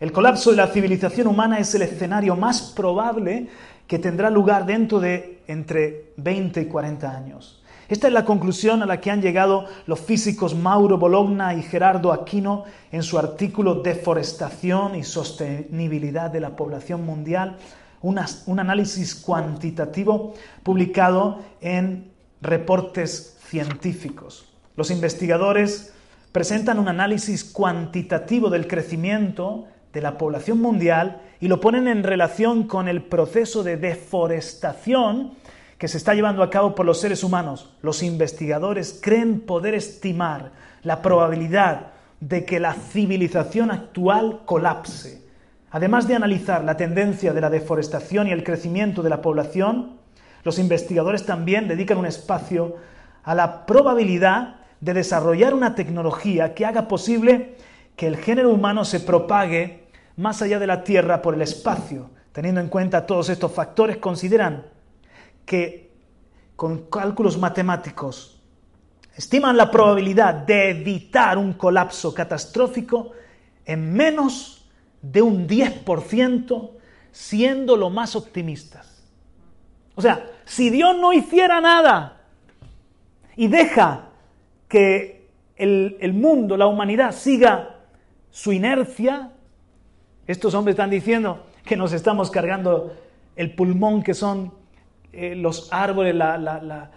El 0.00 0.10
colapso 0.10 0.52
de 0.52 0.56
la 0.56 0.68
civilización 0.68 1.26
humana 1.26 1.58
es 1.58 1.74
el 1.74 1.82
escenario 1.82 2.34
más 2.34 2.72
probable 2.74 3.50
que 3.86 3.98
tendrá 3.98 4.30
lugar 4.30 4.64
dentro 4.64 5.00
de 5.00 5.42
entre 5.48 6.14
20 6.16 6.62
y 6.62 6.64
40 6.64 7.14
años. 7.14 7.61
Esta 7.92 8.06
es 8.06 8.14
la 8.14 8.24
conclusión 8.24 8.82
a 8.82 8.86
la 8.86 9.02
que 9.02 9.10
han 9.10 9.20
llegado 9.20 9.66
los 9.84 10.00
físicos 10.00 10.54
Mauro 10.54 10.96
Bologna 10.96 11.52
y 11.52 11.60
Gerardo 11.60 12.10
Aquino 12.10 12.64
en 12.90 13.02
su 13.02 13.18
artículo 13.18 13.82
Deforestación 13.82 14.94
y 14.94 15.04
sostenibilidad 15.04 16.30
de 16.30 16.40
la 16.40 16.56
población 16.56 17.04
mundial, 17.04 17.58
un 18.00 18.58
análisis 18.58 19.14
cuantitativo 19.14 20.32
publicado 20.62 21.40
en 21.60 22.10
reportes 22.40 23.36
científicos. 23.46 24.46
Los 24.74 24.90
investigadores 24.90 25.92
presentan 26.32 26.78
un 26.78 26.88
análisis 26.88 27.44
cuantitativo 27.44 28.48
del 28.48 28.68
crecimiento 28.68 29.66
de 29.92 30.00
la 30.00 30.16
población 30.16 30.62
mundial 30.62 31.20
y 31.40 31.48
lo 31.48 31.60
ponen 31.60 31.86
en 31.88 32.04
relación 32.04 32.66
con 32.66 32.88
el 32.88 33.02
proceso 33.02 33.62
de 33.62 33.76
deforestación 33.76 35.32
que 35.82 35.88
se 35.88 35.98
está 35.98 36.14
llevando 36.14 36.44
a 36.44 36.48
cabo 36.48 36.76
por 36.76 36.86
los 36.86 37.00
seres 37.00 37.24
humanos, 37.24 37.74
los 37.82 38.04
investigadores 38.04 39.00
creen 39.02 39.40
poder 39.40 39.74
estimar 39.74 40.52
la 40.84 41.02
probabilidad 41.02 41.88
de 42.20 42.44
que 42.44 42.60
la 42.60 42.74
civilización 42.74 43.72
actual 43.72 44.42
colapse. 44.44 45.26
Además 45.72 46.06
de 46.06 46.14
analizar 46.14 46.62
la 46.62 46.76
tendencia 46.76 47.32
de 47.32 47.40
la 47.40 47.50
deforestación 47.50 48.28
y 48.28 48.30
el 48.30 48.44
crecimiento 48.44 49.02
de 49.02 49.10
la 49.10 49.20
población, 49.20 49.96
los 50.44 50.60
investigadores 50.60 51.26
también 51.26 51.66
dedican 51.66 51.98
un 51.98 52.06
espacio 52.06 52.76
a 53.24 53.34
la 53.34 53.66
probabilidad 53.66 54.58
de 54.80 54.94
desarrollar 54.94 55.52
una 55.52 55.74
tecnología 55.74 56.54
que 56.54 56.64
haga 56.64 56.86
posible 56.86 57.56
que 57.96 58.06
el 58.06 58.18
género 58.18 58.50
humano 58.50 58.84
se 58.84 59.00
propague 59.00 59.88
más 60.16 60.42
allá 60.42 60.60
de 60.60 60.68
la 60.68 60.84
Tierra 60.84 61.22
por 61.22 61.34
el 61.34 61.42
espacio. 61.42 62.10
Teniendo 62.30 62.60
en 62.60 62.68
cuenta 62.68 63.04
todos 63.04 63.30
estos 63.30 63.50
factores, 63.50 63.96
consideran 63.96 64.70
que 65.44 65.90
con 66.56 66.86
cálculos 66.90 67.38
matemáticos 67.38 68.40
estiman 69.16 69.56
la 69.56 69.70
probabilidad 69.70 70.34
de 70.34 70.70
evitar 70.70 71.36
un 71.38 71.52
colapso 71.54 72.14
catastrófico 72.14 73.12
en 73.64 73.92
menos 73.92 74.70
de 75.02 75.20
un 75.22 75.48
10%, 75.48 76.70
siendo 77.10 77.76
lo 77.76 77.90
más 77.90 78.16
optimistas. 78.16 79.02
O 79.94 80.00
sea, 80.00 80.26
si 80.44 80.70
Dios 80.70 80.96
no 80.98 81.12
hiciera 81.12 81.60
nada 81.60 82.22
y 83.36 83.48
deja 83.48 84.08
que 84.68 85.28
el, 85.56 85.96
el 86.00 86.14
mundo, 86.14 86.56
la 86.56 86.66
humanidad, 86.66 87.12
siga 87.12 87.80
su 88.30 88.52
inercia, 88.52 89.32
estos 90.26 90.54
hombres 90.54 90.74
están 90.74 90.90
diciendo 90.90 91.44
que 91.64 91.76
nos 91.76 91.92
estamos 91.92 92.30
cargando 92.30 92.96
el 93.36 93.54
pulmón 93.54 94.02
que 94.02 94.14
son 94.14 94.61
eh, 95.12 95.34
los 95.34 95.72
árboles, 95.72 96.14
la, 96.14 96.90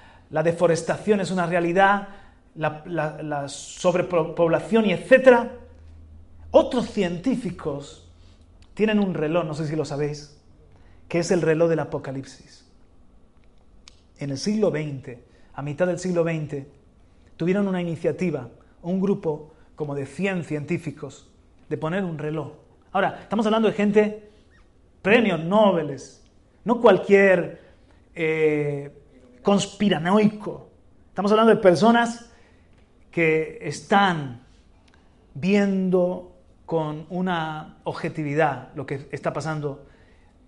deforestación 0.44 1.20
es 1.20 1.32
una 1.32 1.46
realidad, 1.46 2.08
la, 2.56 3.48
sobrepoblación 3.48 4.86
y 4.86 4.94
etcétera. 4.94 5.52
Otros 6.52 6.90
científicos 6.90 8.10
tienen 8.74 9.00
un 9.00 9.14
reloj, 9.14 9.46
no 9.46 9.54
sé 9.54 9.68
si 9.68 9.76
lo 9.76 9.84
sabéis, 9.84 10.42
que 11.10 11.20
es 11.20 11.32
el 11.32 11.42
reloj 11.42 11.70
del 11.70 11.80
Apocalipsis. 11.80 12.66
En 14.18 14.30
el 14.30 14.38
siglo 14.38 14.72
XX, 14.72 15.18
a 15.54 15.62
mitad 15.62 15.88
del 15.88 16.00
siglo 16.00 16.24
XX, 16.24 16.64
tuvieron 17.36 17.68
una 17.68 17.82
iniciativa, 17.82 18.50
un 18.82 19.02
grupo 19.02 19.54
como 19.76 19.94
de 19.94 20.06
100 20.06 20.46
científicos, 20.46 21.30
de 21.68 21.78
poner 21.78 22.06
un 22.06 22.18
reloj. 22.18 22.54
Ahora, 22.94 23.20
estamos 23.22 23.46
hablando 23.46 23.68
de 23.68 23.74
gente, 23.74 24.30
premios 25.02 25.44
Nobel, 25.44 25.98
no 26.64 26.80
cualquier 26.80 27.65
eh, 28.16 28.92
conspiranoico. 29.42 30.70
Estamos 31.10 31.32
hablando 31.32 31.54
de 31.54 31.62
personas 31.62 32.32
que 33.12 33.60
están 33.62 34.42
viendo 35.34 36.36
con 36.66 37.06
una 37.10 37.78
objetividad 37.84 38.70
lo 38.76 38.86
que 38.86 39.08
está 39.12 39.32
pasando 39.32 39.86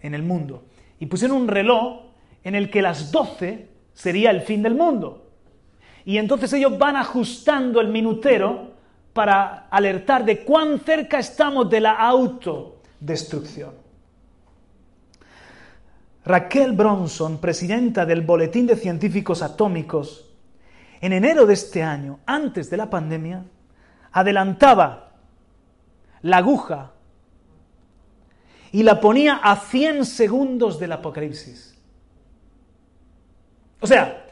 en 0.02 0.14
el 0.14 0.24
mundo. 0.24 0.66
Y 1.00 1.06
pusieron 1.06 1.38
un 1.38 1.48
reloj 1.48 2.02
en 2.44 2.56
el 2.56 2.70
que 2.70 2.82
las 2.82 3.12
12 3.12 3.68
sería 3.94 4.32
el 4.32 4.42
fin 4.42 4.64
del 4.64 4.76
mundo. 4.76 5.30
Y 6.06 6.18
entonces 6.18 6.52
ellos 6.54 6.78
van 6.78 6.96
ajustando 6.96 7.82
el 7.82 7.90
minutero 7.90 8.72
para 9.14 9.68
alertar 9.70 10.24
de 10.24 10.44
cuán 10.44 10.80
cerca 10.80 11.20
estamos 11.20 11.70
de 11.70 11.82
la 11.82 11.94
autodestrucción. 11.94 13.87
Raquel 16.28 16.74
Bronson, 16.74 17.38
presidenta 17.38 18.06
del 18.06 18.22
Boletín 18.22 18.68
de 18.68 18.76
Científicos 18.76 19.42
Atómicos, 19.42 20.30
en 21.00 21.14
enero 21.14 21.46
de 21.46 21.54
este 21.54 21.84
año, 21.84 22.20
antes 22.26 22.70
de 22.70 22.76
la 22.76 22.90
pandemia, 22.90 23.46
adelantaba 24.12 25.14
la 26.22 26.38
aguja 26.38 26.92
y 28.74 28.84
la 28.84 29.00
ponía 29.00 29.36
a 29.36 29.56
100 29.56 30.06
segundos 30.06 30.80
del 30.80 30.92
apocalipsis. 30.92 31.78
O 33.80 33.88
sea, 33.88 34.26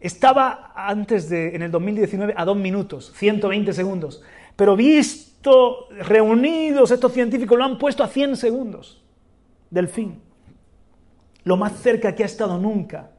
estaba 0.00 0.72
antes 0.74 1.28
de, 1.28 1.54
en 1.54 1.62
el 1.62 1.70
2019, 1.70 2.34
a 2.36 2.44
dos 2.44 2.56
minutos, 2.56 3.12
120 3.14 3.72
segundos. 3.72 4.20
Pero 4.56 4.74
visto, 4.74 5.86
reunidos, 5.90 6.90
estos 6.90 7.12
científicos 7.12 7.56
lo 7.56 7.64
han 7.64 7.78
puesto 7.78 8.02
a 8.02 8.08
100 8.08 8.36
segundos 8.36 9.04
del 9.70 9.86
fin. 9.86 10.29
Lo 11.44 11.56
más 11.56 11.80
cerca 11.80 12.14
que 12.14 12.22
ha 12.22 12.26
estado 12.26 12.58
nunca. 12.58 13.10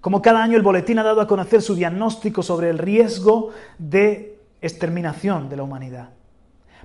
Como 0.00 0.20
cada 0.20 0.42
año 0.42 0.56
el 0.56 0.62
boletín 0.62 0.98
ha 0.98 1.02
dado 1.02 1.20
a 1.20 1.26
conocer 1.26 1.62
su 1.62 1.74
diagnóstico 1.74 2.42
sobre 2.42 2.70
el 2.70 2.78
riesgo 2.78 3.50
de 3.78 4.38
exterminación 4.60 5.48
de 5.48 5.56
la 5.56 5.62
humanidad. 5.62 6.10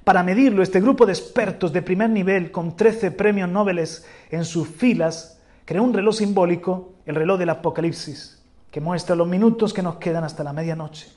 Para 0.03 0.23
medirlo, 0.23 0.63
este 0.63 0.79
grupo 0.79 1.05
de 1.05 1.11
expertos 1.11 1.73
de 1.73 1.81
primer 1.81 2.09
nivel, 2.09 2.51
con 2.51 2.75
13 2.75 3.11
premios 3.11 3.49
Nobel 3.49 3.85
en 4.31 4.45
sus 4.45 4.67
filas, 4.67 5.41
creó 5.65 5.83
un 5.83 5.93
reloj 5.93 6.15
simbólico, 6.15 6.93
el 7.05 7.15
reloj 7.15 7.37
del 7.37 7.49
Apocalipsis, 7.49 8.41
que 8.71 8.81
muestra 8.81 9.15
los 9.15 9.27
minutos 9.27 9.73
que 9.73 9.83
nos 9.83 9.97
quedan 9.97 10.23
hasta 10.23 10.43
la 10.43 10.53
medianoche. 10.53 11.07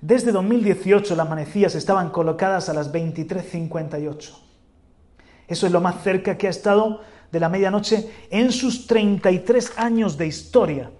Desde 0.00 0.32
2018 0.32 1.14
las 1.14 1.28
manecillas 1.28 1.74
estaban 1.74 2.10
colocadas 2.10 2.68
a 2.68 2.74
las 2.74 2.92
23.58. 2.92 4.34
Eso 5.46 5.66
es 5.66 5.72
lo 5.72 5.80
más 5.80 6.02
cerca 6.02 6.38
que 6.38 6.46
ha 6.46 6.50
estado 6.50 7.00
de 7.30 7.40
la 7.40 7.48
medianoche 7.48 8.10
en 8.30 8.52
sus 8.52 8.86
33 8.86 9.72
años 9.76 10.16
de 10.16 10.26
historia. 10.26 10.90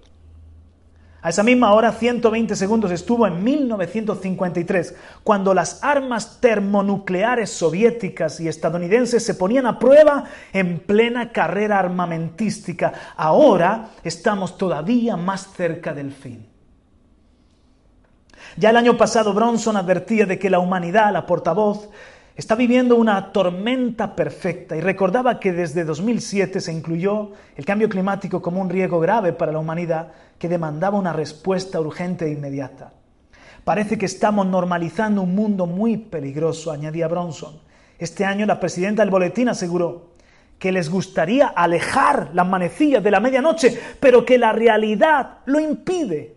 A 1.22 1.28
esa 1.28 1.42
misma 1.42 1.74
hora, 1.74 1.92
120 1.92 2.56
segundos, 2.56 2.90
estuvo 2.90 3.26
en 3.26 3.44
1953, 3.44 4.94
cuando 5.22 5.52
las 5.52 5.84
armas 5.84 6.40
termonucleares 6.40 7.50
soviéticas 7.50 8.40
y 8.40 8.48
estadounidenses 8.48 9.22
se 9.22 9.34
ponían 9.34 9.66
a 9.66 9.78
prueba 9.78 10.24
en 10.54 10.78
plena 10.78 11.30
carrera 11.30 11.78
armamentística. 11.78 12.94
Ahora 13.16 13.90
estamos 14.02 14.56
todavía 14.56 15.18
más 15.18 15.52
cerca 15.54 15.92
del 15.92 16.10
fin. 16.10 16.46
Ya 18.56 18.70
el 18.70 18.78
año 18.78 18.96
pasado 18.96 19.34
Bronson 19.34 19.76
advertía 19.76 20.24
de 20.24 20.38
que 20.38 20.48
la 20.48 20.58
humanidad, 20.58 21.12
la 21.12 21.26
portavoz, 21.26 21.90
está 22.40 22.54
viviendo 22.54 22.96
una 22.96 23.32
tormenta 23.32 24.16
perfecta 24.16 24.74
y 24.74 24.80
recordaba 24.80 25.38
que 25.38 25.52
desde 25.52 25.84
2007 25.84 26.62
se 26.62 26.72
incluyó 26.72 27.32
el 27.54 27.66
cambio 27.66 27.90
climático 27.90 28.40
como 28.40 28.62
un 28.62 28.70
riesgo 28.70 28.98
grave 28.98 29.34
para 29.34 29.52
la 29.52 29.58
humanidad 29.58 30.12
que 30.38 30.48
demandaba 30.48 30.98
una 30.98 31.12
respuesta 31.12 31.78
urgente 31.78 32.24
e 32.24 32.30
inmediata. 32.30 32.94
Parece 33.62 33.98
que 33.98 34.06
estamos 34.06 34.46
normalizando 34.46 35.20
un 35.20 35.34
mundo 35.34 35.66
muy 35.66 35.98
peligroso, 35.98 36.72
añadía 36.72 37.08
Bronson. 37.08 37.60
Este 37.98 38.24
año 38.24 38.46
la 38.46 38.58
presidenta 38.58 39.02
del 39.02 39.10
boletín 39.10 39.50
aseguró 39.50 40.14
que 40.58 40.72
les 40.72 40.88
gustaría 40.88 41.48
alejar 41.48 42.30
las 42.32 42.48
manecillas 42.48 43.04
de 43.04 43.10
la 43.10 43.20
medianoche, 43.20 43.78
pero 44.00 44.24
que 44.24 44.38
la 44.38 44.52
realidad 44.52 45.40
lo 45.44 45.60
impide. 45.60 46.36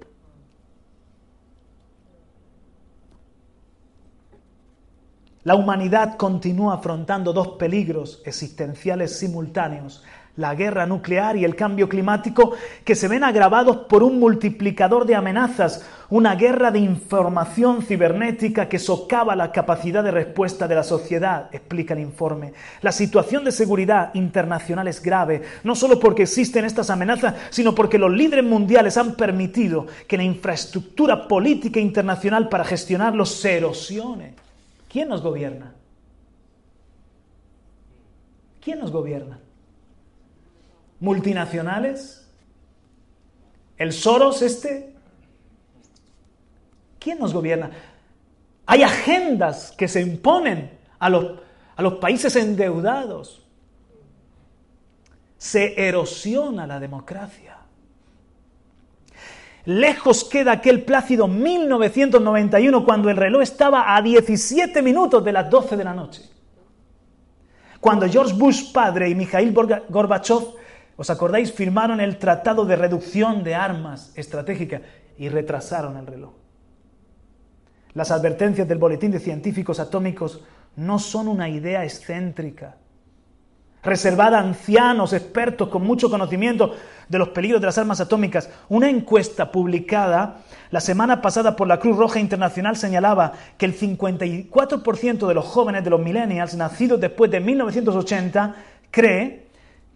La 5.46 5.56
humanidad 5.56 6.16
continúa 6.16 6.76
afrontando 6.76 7.34
dos 7.34 7.50
peligros 7.60 8.22
existenciales 8.24 9.20
simultáneos, 9.20 10.02
la 10.38 10.56
guerra 10.56 10.86
nuclear 10.86 11.36
y 11.36 11.44
el 11.44 11.58
cambio 11.58 11.90
climático, 11.90 12.54
que 12.86 12.96
se 12.96 13.10
ven 13.10 13.26
agravados 13.26 13.76
por 13.90 14.04
un 14.04 14.20
multiplicador 14.20 15.06
de 15.06 15.16
amenazas, 15.16 15.86
una 16.10 16.36
guerra 16.36 16.72
de 16.72 16.80
información 16.80 17.82
cibernética 17.82 18.70
que 18.70 18.80
socava 18.80 19.36
la 19.36 19.52
capacidad 19.52 20.02
de 20.02 20.12
respuesta 20.12 20.66
de 20.66 20.76
la 20.76 20.84
sociedad, 20.84 21.50
explica 21.52 21.94
el 21.94 22.00
informe. 22.00 22.54
La 22.82 22.94
situación 22.94 23.44
de 23.44 23.52
seguridad 23.52 24.12
internacional 24.14 24.88
es 24.88 25.04
grave, 25.04 25.42
no 25.66 25.76
solo 25.76 26.00
porque 26.00 26.24
existen 26.24 26.64
estas 26.64 26.90
amenazas, 26.90 27.36
sino 27.50 27.76
porque 27.76 28.00
los 28.00 28.14
líderes 28.14 28.46
mundiales 28.46 28.96
han 28.96 29.16
permitido 29.16 29.88
que 30.08 30.16
la 30.16 30.24
infraestructura 30.24 31.28
política 31.28 31.82
internacional 31.82 32.48
para 32.48 32.64
gestionarlos 32.64 33.30
se 33.30 33.58
erosione. 33.58 34.43
¿Quién 34.94 35.10
nos 35.10 35.24
gobierna? 35.24 35.74
¿Quién 38.62 38.78
nos 38.78 38.92
gobierna? 38.92 39.40
¿Multinacionales? 41.00 42.32
¿El 43.76 43.92
Soros 43.92 44.44
este? 44.44 44.94
¿Quién 47.00 47.18
nos 47.18 47.34
gobierna? 47.34 47.72
Hay 48.68 48.84
agendas 48.84 49.72
que 49.72 49.88
se 49.88 50.00
imponen 50.00 50.78
a 51.00 51.10
los, 51.10 51.40
a 51.76 51.82
los 51.82 51.96
países 51.96 52.36
endeudados. 52.36 53.44
Se 55.40 55.88
erosiona 55.88 56.68
la 56.68 56.80
democracia. 56.80 57.53
Lejos 59.66 60.26
queda 60.26 60.52
aquel 60.52 60.84
plácido 60.84 61.28
1991 61.28 62.84
cuando 62.84 63.10
el 63.10 63.16
reloj 63.16 63.42
estaba 63.42 63.96
a 63.96 64.02
17 64.02 64.82
minutos 64.82 65.24
de 65.24 65.32
las 65.32 65.50
12 65.50 65.78
de 65.78 65.84
la 65.84 65.94
noche. 65.94 66.24
Cuando 67.80 68.08
George 68.08 68.34
Bush 68.34 68.74
padre 68.74 69.10
y 69.10 69.16
Mikhail 69.16 69.54
Gorbachev, 69.90 70.44
¿os 70.98 71.10
acordáis?, 71.10 71.52
firmaron 71.52 72.02
el 72.02 72.18
Tratado 72.18 72.66
de 72.66 72.76
Reducción 72.76 73.44
de 73.44 73.56
Armas 73.56 74.12
Estratégicas 74.16 74.82
y 75.18 75.30
retrasaron 75.30 75.98
el 75.98 76.08
reloj. 76.08 76.34
Las 77.94 78.12
advertencias 78.12 78.68
del 78.68 78.80
Boletín 78.80 79.12
de 79.12 79.20
Científicos 79.20 79.80
Atómicos 79.80 80.42
no 80.76 81.00
son 81.00 81.28
una 81.28 81.48
idea 81.48 81.84
excéntrica 81.84 82.78
reservada 83.84 84.38
a 84.38 84.42
ancianos, 84.42 85.14
expertos 85.14 85.70
con 85.70 85.84
mucho 85.84 86.10
conocimiento 86.10 86.76
de 87.10 87.20
los 87.20 87.30
peligros 87.30 87.62
de 87.62 87.68
las 87.68 87.78
armas 87.78 88.00
atómicas. 88.00 88.50
Una 88.70 88.90
encuesta 88.90 89.52
publicada 89.52 90.38
la 90.72 90.80
semana 90.80 91.22
pasada 91.22 91.56
por 91.56 91.68
la 91.68 91.80
Cruz 91.80 91.98
Roja 91.98 92.20
Internacional 92.20 92.76
señalaba 92.76 93.34
que 93.58 93.66
el 93.66 93.78
54% 93.78 95.28
de 95.28 95.34
los 95.34 95.46
jóvenes 95.46 95.84
de 95.84 95.90
los 95.90 96.02
millennials 96.02 96.56
nacidos 96.56 97.00
después 97.00 97.30
de 97.30 97.40
1980 97.42 98.56
cree 98.90 99.48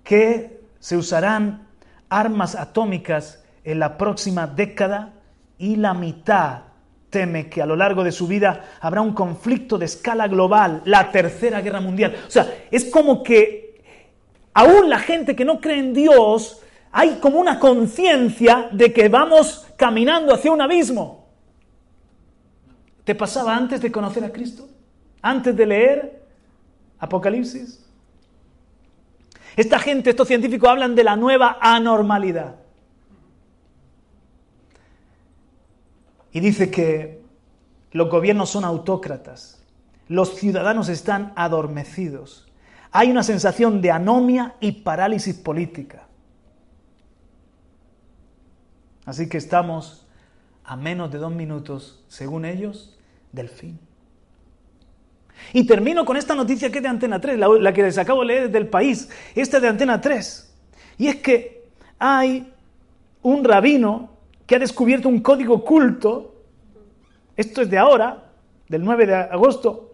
que 0.03 0.61
se 0.79 0.97
usarán 0.97 1.67
armas 2.09 2.55
atómicas 2.55 3.43
en 3.63 3.79
la 3.79 3.97
próxima 3.97 4.47
década 4.47 5.13
y 5.57 5.77
la 5.77 5.93
mitad 5.93 6.59
teme 7.09 7.49
que 7.49 7.61
a 7.61 7.65
lo 7.65 7.75
largo 7.75 8.03
de 8.03 8.11
su 8.11 8.27
vida 8.27 8.65
habrá 8.81 9.01
un 9.01 9.13
conflicto 9.13 9.77
de 9.77 9.85
escala 9.85 10.27
global, 10.27 10.81
la 10.85 11.11
tercera 11.11 11.61
guerra 11.61 11.81
mundial. 11.81 12.15
O 12.27 12.31
sea, 12.31 12.65
es 12.69 12.85
como 12.85 13.23
que 13.23 13.66
aún 14.57 14.89
la 14.89 14.97
gente 14.97 15.35
que 15.35 15.45
no 15.45 15.61
cree 15.61 15.77
en 15.77 15.93
Dios, 15.93 16.63
hay 16.91 17.19
como 17.21 17.39
una 17.39 17.59
conciencia 17.59 18.69
de 18.71 18.91
que 18.91 19.07
vamos 19.07 19.67
caminando 19.77 20.33
hacia 20.33 20.51
un 20.51 20.59
abismo. 20.59 21.27
¿Te 23.03 23.13
pasaba 23.13 23.55
antes 23.55 23.79
de 23.81 23.91
conocer 23.91 24.23
a 24.23 24.31
Cristo? 24.31 24.67
¿Antes 25.21 25.55
de 25.55 25.63
leer 25.63 26.23
Apocalipsis? 26.97 27.85
Esta 29.55 29.77
gente, 29.77 30.09
estos 30.09 30.27
científicos 30.27 30.69
hablan 30.69 30.95
de 30.95 31.03
la 31.03 31.15
nueva 31.15 31.59
anormalidad. 31.61 32.55
Y 36.31 36.39
dice 36.39 36.71
que 36.71 37.21
los 37.91 38.09
gobiernos 38.09 38.49
son 38.49 38.65
autócratas, 38.65 39.63
los 40.07 40.33
ciudadanos 40.33 40.89
están 40.89 41.31
adormecidos 41.35 42.46
hay 42.91 43.11
una 43.11 43.23
sensación 43.23 43.81
de 43.81 43.91
anomia 43.91 44.55
y 44.59 44.71
parálisis 44.71 45.35
política. 45.35 46.07
Así 49.05 49.29
que 49.29 49.37
estamos 49.37 50.05
a 50.63 50.75
menos 50.75 51.11
de 51.11 51.17
dos 51.17 51.31
minutos, 51.31 52.03
según 52.09 52.43
ellos, 52.43 52.97
del 53.31 53.47
fin. 53.47 53.79
Y 55.53 55.65
termino 55.65 56.03
con 56.03 56.17
esta 56.17 56.35
noticia 56.35 56.69
que 56.69 56.79
es 56.79 56.83
de 56.83 56.89
Antena 56.89 57.21
3, 57.21 57.39
la, 57.39 57.73
que 57.73 57.83
les 57.83 57.97
acabo 57.97 58.21
de 58.21 58.27
leer 58.27 58.51
del 58.51 58.67
país. 58.67 59.09
Esta 59.33 59.57
es 59.57 59.63
de 59.63 59.69
Antena 59.69 60.01
3. 60.01 60.55
Y 60.97 61.07
es 61.07 61.15
que 61.17 61.67
hay 61.99 62.51
un 63.21 63.43
rabino 63.43 64.09
que 64.45 64.55
ha 64.55 64.59
descubierto 64.59 65.07
un 65.07 65.21
código 65.21 65.55
oculto. 65.55 66.35
Esto 67.35 67.61
es 67.61 67.69
de 67.69 67.77
ahora, 67.77 68.31
del 68.67 68.83
9 68.83 69.05
de 69.05 69.15
agosto, 69.15 69.86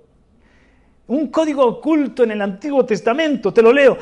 un 1.08 1.28
código 1.28 1.66
oculto 1.66 2.24
en 2.24 2.32
el 2.32 2.42
Antiguo 2.42 2.86
Testamento, 2.86 3.54
te 3.54 3.62
lo 3.62 3.74
leo. 3.74 3.98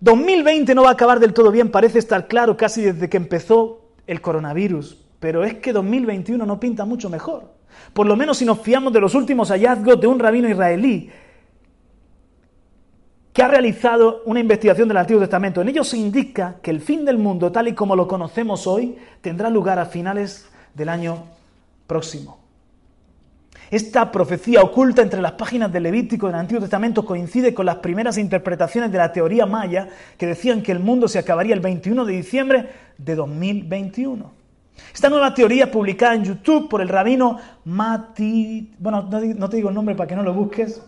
2020 0.00 0.74
no 0.74 0.82
va 0.82 0.90
a 0.90 0.92
acabar 0.92 1.20
del 1.20 1.32
todo 1.32 1.50
bien, 1.50 1.70
parece 1.70 1.98
estar 1.98 2.28
claro 2.28 2.56
casi 2.56 2.82
desde 2.82 3.08
que 3.08 3.16
empezó 3.16 3.80
el 4.06 4.20
coronavirus, 4.20 5.02
pero 5.18 5.44
es 5.44 5.54
que 5.54 5.72
2021 5.72 6.44
no 6.44 6.60
pinta 6.60 6.84
mucho 6.84 7.08
mejor. 7.08 7.54
Por 7.92 8.06
lo 8.06 8.16
menos 8.16 8.38
si 8.38 8.44
nos 8.44 8.60
fiamos 8.60 8.92
de 8.92 9.00
los 9.00 9.14
últimos 9.14 9.50
hallazgos 9.50 10.00
de 10.00 10.06
un 10.06 10.18
rabino 10.18 10.48
israelí 10.48 11.10
que 13.32 13.42
ha 13.42 13.48
realizado 13.48 14.22
una 14.24 14.40
investigación 14.40 14.88
del 14.88 14.96
Antiguo 14.96 15.20
Testamento. 15.20 15.60
En 15.60 15.68
ello 15.68 15.84
se 15.84 15.98
indica 15.98 16.56
que 16.62 16.70
el 16.70 16.80
fin 16.80 17.04
del 17.04 17.18
mundo, 17.18 17.52
tal 17.52 17.68
y 17.68 17.74
como 17.74 17.94
lo 17.94 18.08
conocemos 18.08 18.66
hoy, 18.66 18.96
tendrá 19.20 19.50
lugar 19.50 19.78
a 19.78 19.84
finales 19.84 20.48
del 20.74 20.88
año 20.88 21.24
próximo. 21.86 22.45
Esta 23.70 24.12
profecía 24.12 24.62
oculta 24.62 25.02
entre 25.02 25.20
las 25.20 25.32
páginas 25.32 25.72
del 25.72 25.84
Levítico 25.84 26.26
del 26.26 26.36
Antiguo 26.36 26.60
Testamento 26.60 27.04
coincide 27.04 27.52
con 27.52 27.66
las 27.66 27.76
primeras 27.76 28.18
interpretaciones 28.18 28.92
de 28.92 28.98
la 28.98 29.12
teoría 29.12 29.46
maya 29.46 29.88
que 30.16 30.26
decían 30.26 30.62
que 30.62 30.72
el 30.72 30.80
mundo 30.80 31.08
se 31.08 31.18
acabaría 31.18 31.54
el 31.54 31.60
21 31.60 32.04
de 32.04 32.12
diciembre 32.12 32.68
de 32.98 33.14
2021. 33.14 34.32
Esta 34.94 35.08
nueva 35.08 35.34
teoría 35.34 35.70
publicada 35.70 36.14
en 36.14 36.24
YouTube 36.24 36.68
por 36.68 36.80
el 36.80 36.88
rabino 36.88 37.38
Mati... 37.64 38.74
Bueno, 38.78 39.08
no 39.10 39.48
te 39.48 39.56
digo 39.56 39.70
el 39.70 39.74
nombre 39.74 39.94
para 39.94 40.06
que 40.06 40.16
no 40.16 40.22
lo 40.22 40.34
busques 40.34 40.80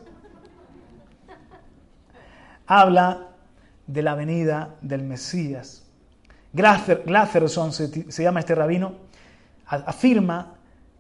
habla 2.69 3.29
de 3.87 4.03
la 4.03 4.15
venida 4.15 4.77
del 4.83 5.03
Mesías. 5.03 5.83
Glatherson 6.53 7.73
se, 7.73 8.13
se 8.13 8.23
llama 8.23 8.41
este 8.41 8.55
rabino, 8.55 8.93
afirma 9.67 10.58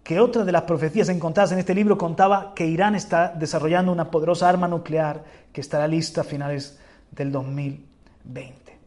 que 0.09 0.21
otra 0.21 0.43
de 0.43 0.53
las 0.53 0.63
profecías 0.63 1.11
encontradas 1.11 1.53
en 1.53 1.59
este 1.59 1.75
libro 1.75 1.99
contaba 1.99 2.55
que 2.55 2.67
Irán 2.67 2.95
está 2.95 3.29
desarrollando 3.29 3.93
una 3.93 4.11
poderosa 4.11 4.49
arma 4.49 4.67
nuclear 4.67 5.23
que 5.53 5.61
estará 5.61 5.87
lista 5.87 6.23
a 6.23 6.25
finales 6.25 6.79
del 7.11 7.31
2020. 7.31 8.79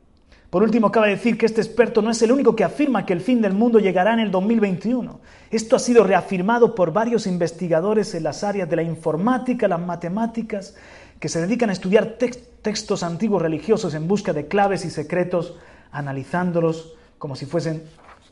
Por 0.50 0.64
último, 0.64 0.92
cabe 0.92 1.10
decir 1.10 1.38
que 1.38 1.46
este 1.46 1.62
experto 1.62 2.02
no 2.02 2.10
es 2.10 2.20
el 2.24 2.32
único 2.32 2.56
que 2.56 2.64
afirma 2.64 3.06
que 3.06 3.14
el 3.14 3.22
fin 3.22 3.40
del 3.40 3.54
mundo 3.54 3.78
llegará 3.78 4.14
en 4.14 4.20
el 4.20 4.32
2021. 4.32 5.20
Esto 5.52 5.76
ha 5.76 5.80
sido 5.80 6.04
reafirmado 6.04 6.74
por 6.74 6.92
varios 6.92 7.28
investigadores 7.28 8.16
en 8.16 8.24
las 8.24 8.44
áreas 8.44 8.68
de 8.68 8.78
la 8.78 8.82
informática, 8.82 9.68
las 9.68 9.80
matemáticas 9.80 10.76
que 11.20 11.30
se 11.30 11.40
dedican 11.40 11.70
a 11.70 11.74
estudiar 11.74 12.18
textos 12.64 13.04
antiguos 13.04 13.44
religiosos 13.44 13.94
en 13.94 14.08
busca 14.08 14.34
de 14.34 14.48
claves 14.48 14.86
y 14.86 14.90
secretos, 14.90 15.56
analizándolos 15.92 16.96
como 17.20 17.36
si 17.36 17.46
fuesen 17.46 17.84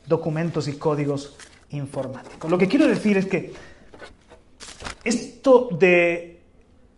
documentos 0.08 0.66
y 0.66 0.72
códigos 0.72 1.36
informáticos. 1.70 2.50
Lo 2.50 2.58
que 2.58 2.68
quiero 2.68 2.86
decir 2.86 3.16
es 3.16 3.26
que 3.26 3.52
esto 5.04 5.68
de 5.72 6.40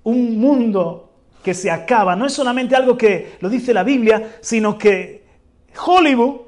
un 0.04 0.38
mundo 0.38 1.10
que 1.42 1.54
se 1.54 1.70
acaba 1.70 2.16
no 2.16 2.26
es 2.26 2.32
solamente 2.32 2.76
algo 2.76 2.96
que 2.96 3.36
lo 3.40 3.48
dice 3.48 3.74
la 3.74 3.82
Biblia, 3.82 4.38
sino 4.40 4.78
que 4.78 5.24
Hollywood 5.84 6.40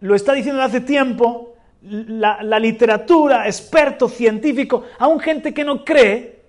lo 0.00 0.14
está 0.14 0.32
diciendo 0.32 0.62
hace 0.62 0.80
tiempo, 0.80 1.54
la, 1.82 2.42
la 2.42 2.58
literatura, 2.58 3.46
expertos, 3.46 4.12
científicos, 4.12 4.84
aún 4.98 5.20
gente 5.20 5.52
que 5.52 5.64
no 5.64 5.84
cree, 5.84 6.42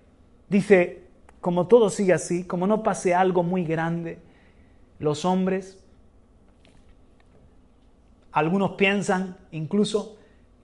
dice, 0.48 1.04
como 1.42 1.68
todo 1.68 1.90
sigue 1.90 2.14
así, 2.14 2.46
como 2.46 2.68
no 2.68 2.82
pase 2.84 3.14
algo 3.14 3.44
muy 3.44 3.66
grande, 3.66 4.20
los 5.00 5.26
hombres, 5.26 5.84
algunos 8.32 8.72
piensan 8.72 9.36
incluso 9.52 10.18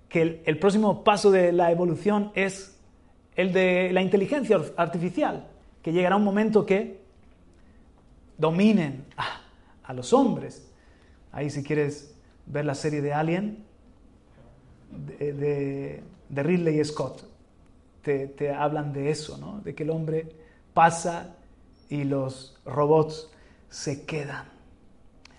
que 0.09 0.41
el, 0.45 0.59
próximo 0.59 1.03
paso 1.03 1.31
de 1.31 1.51
la 1.51 1.71
evolución 1.71 2.31
es 2.33 2.77
el 3.35 3.51
de 3.53 3.91
la 3.91 4.01
inteligencia 4.01 4.59
artificial, 4.77 5.47
que 5.81 5.91
llegará 5.91 6.15
un 6.15 6.23
momento 6.23 6.65
que 6.65 7.01
dominen 8.37 9.05
a, 9.17 9.93
los 9.93 10.11
hombres. 10.13 10.69
Ahí 11.31 11.49
si 11.49 11.63
quieres 11.63 12.15
ver 12.45 12.65
la 12.65 12.75
serie 12.75 13.01
de 13.01 13.13
Alien, 13.13 13.63
de, 14.91 16.03
Ridley 16.29 16.83
Scott, 16.83 17.23
te, 18.01 18.27
te 18.27 18.51
hablan 18.51 18.93
de 18.93 19.09
eso, 19.09 19.37
¿no? 19.37 19.61
de 19.61 19.75
que 19.75 19.83
el 19.83 19.89
hombre 19.89 20.27
pasa 20.73 21.35
y 21.89 22.03
los 22.03 22.57
robots 22.65 23.29
se 23.69 24.05
quedan. 24.05 24.45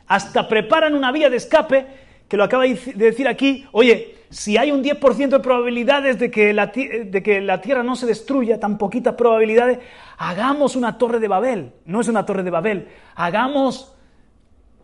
Hasta 0.07 0.49
preparan 0.49 0.95
una 0.95 1.13
vía 1.13 1.29
de 1.29 1.37
escape, 1.37 1.87
que 2.29 2.37
lo 2.37 2.45
acaba 2.45 2.65
de 2.65 2.93
decir 2.95 3.29
aquí, 3.29 3.67
oye, 3.73 4.18
si 4.31 4.57
hay 4.57 4.71
un 4.71 4.83
10% 4.83 5.29
de 5.29 5.41
probabilidades 5.41 6.19
de 6.19 6.31
que, 6.31 6.53
la, 6.53 6.67
de 6.67 7.23
que 7.23 7.41
la 7.41 7.61
Tierra 7.61 7.83
no 7.83 7.97
se 7.97 8.07
destruya, 8.07 8.61
tan 8.61 8.77
poquitas 8.77 9.15
probabilidades, 9.15 9.79
hagamos 10.19 10.77
una 10.77 10.99
torre 10.99 11.19
de 11.19 11.29
Babel. 11.29 11.73
No 11.87 12.01
es 12.01 12.09
una 12.09 12.27
torre 12.27 12.43
de 12.43 12.51
Babel, 12.51 12.89
hagamos 13.15 13.95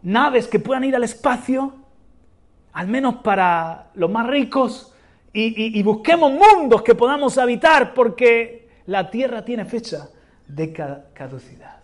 naves 0.03 0.49
que 0.49 0.61
puedan 0.61 0.85
ir 0.85 0.97
al 0.97 1.05
espacio, 1.05 1.75
al 2.73 2.89
menos 2.89 3.17
para 3.17 3.91
los 3.95 4.11
más 4.11 4.27
ricos, 4.27 4.91
y 5.37 5.83
busquemos 5.83 6.31
mundos 6.31 6.83
que 6.83 6.95
podamos 6.95 7.39
habitar, 7.39 7.93
porque 7.93 8.69
la 8.87 9.11
Tierra 9.11 9.45
tiene 9.45 9.65
fecha 9.65 10.09
de 10.47 10.73
caducidad. 11.13 11.81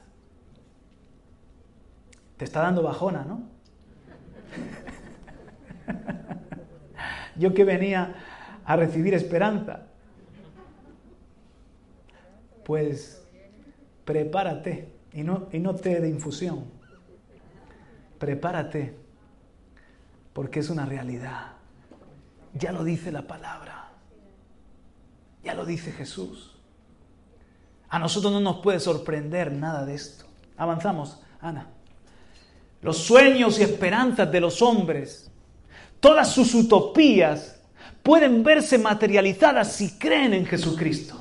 Te 2.36 2.44
está 2.44 2.62
dando 2.62 2.82
bajona, 2.82 3.24
¿no? 3.24 3.42
Yo 7.36 7.54
que 7.54 7.64
venía 7.64 8.14
a 8.64 8.76
recibir 8.76 9.14
esperanza. 9.14 9.82
Pues 12.64 13.22
prepárate 14.04 14.92
y 15.12 15.22
no, 15.22 15.48
y 15.52 15.58
no 15.58 15.74
te 15.74 16.00
de 16.00 16.08
infusión. 16.08 16.64
Prepárate 18.18 18.94
porque 20.32 20.60
es 20.60 20.70
una 20.70 20.86
realidad. 20.86 21.52
Ya 22.54 22.72
lo 22.72 22.84
dice 22.84 23.12
la 23.12 23.22
palabra. 23.22 23.88
Ya 25.42 25.54
lo 25.54 25.64
dice 25.64 25.92
Jesús. 25.92 26.56
A 27.88 27.98
nosotros 27.98 28.32
no 28.32 28.40
nos 28.40 28.56
puede 28.56 28.78
sorprender 28.78 29.52
nada 29.52 29.84
de 29.84 29.94
esto. 29.94 30.26
Avanzamos, 30.56 31.20
Ana. 31.40 31.68
Los 32.82 32.98
sueños 32.98 33.58
y 33.58 33.62
esperanzas 33.62 34.30
de 34.30 34.40
los 34.40 34.62
hombres, 34.62 35.30
todas 36.01 36.32
sus 36.32 36.55
utopías, 36.55 37.61
pueden 38.03 38.42
verse 38.42 38.78
materializadas 38.78 39.72
si 39.72 39.98
creen 39.98 40.34
en 40.34 40.46
Jesucristo. 40.46 41.16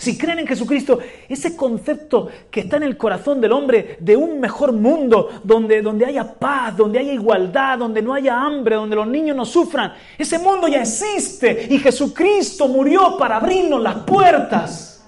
Si 0.00 0.16
creen 0.16 0.38
en 0.38 0.46
Jesucristo, 0.46 0.98
ese 1.28 1.54
concepto 1.54 2.28
que 2.50 2.60
está 2.60 2.78
en 2.78 2.84
el 2.84 2.96
corazón 2.96 3.38
del 3.38 3.52
hombre 3.52 3.98
de 4.00 4.16
un 4.16 4.40
mejor 4.40 4.72
mundo, 4.72 5.28
donde, 5.44 5.82
donde 5.82 6.06
haya 6.06 6.32
paz, 6.34 6.74
donde 6.74 6.98
haya 6.98 7.12
igualdad, 7.12 7.78
donde 7.78 8.00
no 8.00 8.14
haya 8.14 8.40
hambre, 8.40 8.76
donde 8.76 8.96
los 8.96 9.06
niños 9.06 9.36
no 9.36 9.44
sufran, 9.44 9.92
ese 10.16 10.38
mundo 10.38 10.68
ya 10.68 10.80
existe 10.80 11.66
y 11.68 11.78
Jesucristo 11.78 12.66
murió 12.66 13.18
para 13.18 13.36
abrirnos 13.36 13.82
las 13.82 13.96
puertas. 14.04 15.06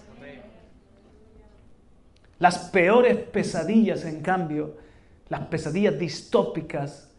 Las 2.39 2.59
peores 2.59 3.16
pesadillas, 3.16 4.05
en 4.05 4.20
cambio, 4.20 4.77
las 5.29 5.41
pesadillas 5.47 5.99
distópicas, 5.99 7.12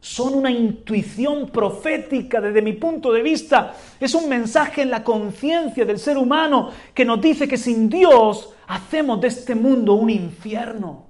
son 0.00 0.34
una 0.34 0.50
intuición 0.50 1.50
profética 1.50 2.40
desde 2.40 2.62
mi 2.62 2.72
punto 2.74 3.12
de 3.12 3.22
vista. 3.22 3.74
Es 3.98 4.14
un 4.14 4.28
mensaje 4.28 4.82
en 4.82 4.90
la 4.90 5.02
conciencia 5.02 5.84
del 5.84 5.98
ser 5.98 6.16
humano 6.16 6.70
que 6.94 7.04
nos 7.04 7.20
dice 7.20 7.48
que 7.48 7.56
sin 7.56 7.88
Dios 7.88 8.54
hacemos 8.66 9.20
de 9.20 9.28
este 9.28 9.54
mundo 9.54 9.94
un 9.94 10.10
infierno. 10.10 11.06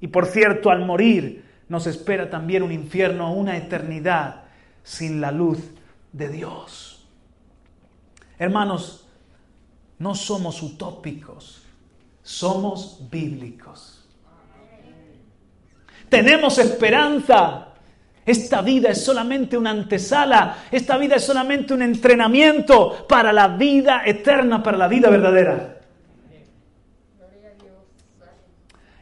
Y 0.00 0.08
por 0.08 0.26
cierto, 0.26 0.70
al 0.70 0.84
morir 0.84 1.44
nos 1.68 1.86
espera 1.86 2.30
también 2.30 2.62
un 2.62 2.72
infierno, 2.72 3.34
una 3.34 3.56
eternidad 3.56 4.44
sin 4.82 5.20
la 5.20 5.32
luz 5.32 5.58
de 6.12 6.28
Dios. 6.28 7.08
Hermanos, 8.38 9.08
no 9.98 10.14
somos 10.14 10.62
utópicos 10.62 11.66
somos 12.26 13.08
bíblicos. 13.08 13.95
Tenemos 16.08 16.58
esperanza. 16.58 17.68
Esta 18.24 18.60
vida 18.60 18.90
es 18.90 19.04
solamente 19.04 19.56
una 19.56 19.70
antesala, 19.70 20.64
esta 20.72 20.96
vida 20.96 21.14
es 21.14 21.24
solamente 21.24 21.72
un 21.72 21.82
entrenamiento 21.82 23.06
para 23.08 23.32
la 23.32 23.46
vida 23.48 24.02
eterna, 24.04 24.62
para 24.64 24.76
la 24.76 24.88
vida 24.88 25.08
verdadera. 25.08 25.78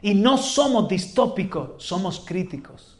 Y 0.03 0.13
no 0.13 0.37
somos 0.37 0.87
distópicos, 0.87 1.83
somos 1.83 2.19
críticos. 2.19 2.99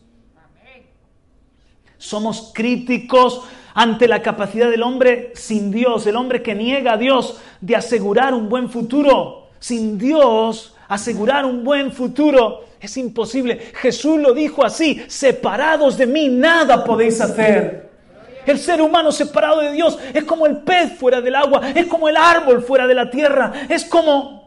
Somos 1.99 2.51
críticos 2.55 3.41
ante 3.75 4.07
la 4.07 4.23
capacidad 4.23 4.71
del 4.71 4.81
hombre 4.81 5.31
sin 5.35 5.69
Dios, 5.69 6.07
el 6.07 6.15
hombre 6.15 6.41
que 6.41 6.55
niega 6.55 6.93
a 6.93 6.97
Dios 6.97 7.39
de 7.61 7.75
asegurar 7.75 8.33
un 8.33 8.49
buen 8.49 8.69
futuro 8.69 9.49
sin 9.59 9.99
Dios, 9.99 10.75
asegurar 10.87 11.45
un 11.45 11.63
buen 11.63 11.91
futuro 11.91 12.65
es 12.85 12.97
imposible. 12.97 13.59
Jesús 13.75 14.19
lo 14.19 14.33
dijo 14.33 14.63
así, 14.65 15.03
separados 15.07 15.97
de 15.97 16.07
mí 16.07 16.29
nada 16.29 16.83
podéis 16.83 17.19
hacer. 17.21 17.85
El 18.45 18.59
ser 18.59 18.81
humano 18.81 19.11
separado 19.11 19.61
de 19.61 19.71
Dios 19.71 19.97
es 20.13 20.23
como 20.23 20.45
el 20.45 20.57
pez 20.57 20.97
fuera 20.97 21.19
del 21.19 21.35
agua, 21.35 21.71
es 21.71 21.87
como 21.87 22.07
el 22.07 22.15
árbol 22.15 22.61
fuera 22.63 22.87
de 22.87 22.95
la 22.95 23.09
tierra, 23.09 23.51
es 23.67 23.85
como... 23.85 24.45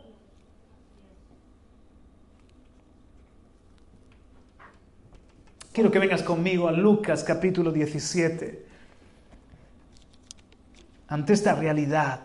Quiero 5.72 5.90
que 5.92 5.98
vengas 5.98 6.22
conmigo 6.22 6.66
a 6.66 6.72
Lucas 6.72 7.22
capítulo 7.22 7.70
17. 7.70 8.66
Ante 11.08 11.32
esta 11.32 11.54
realidad, 11.54 12.20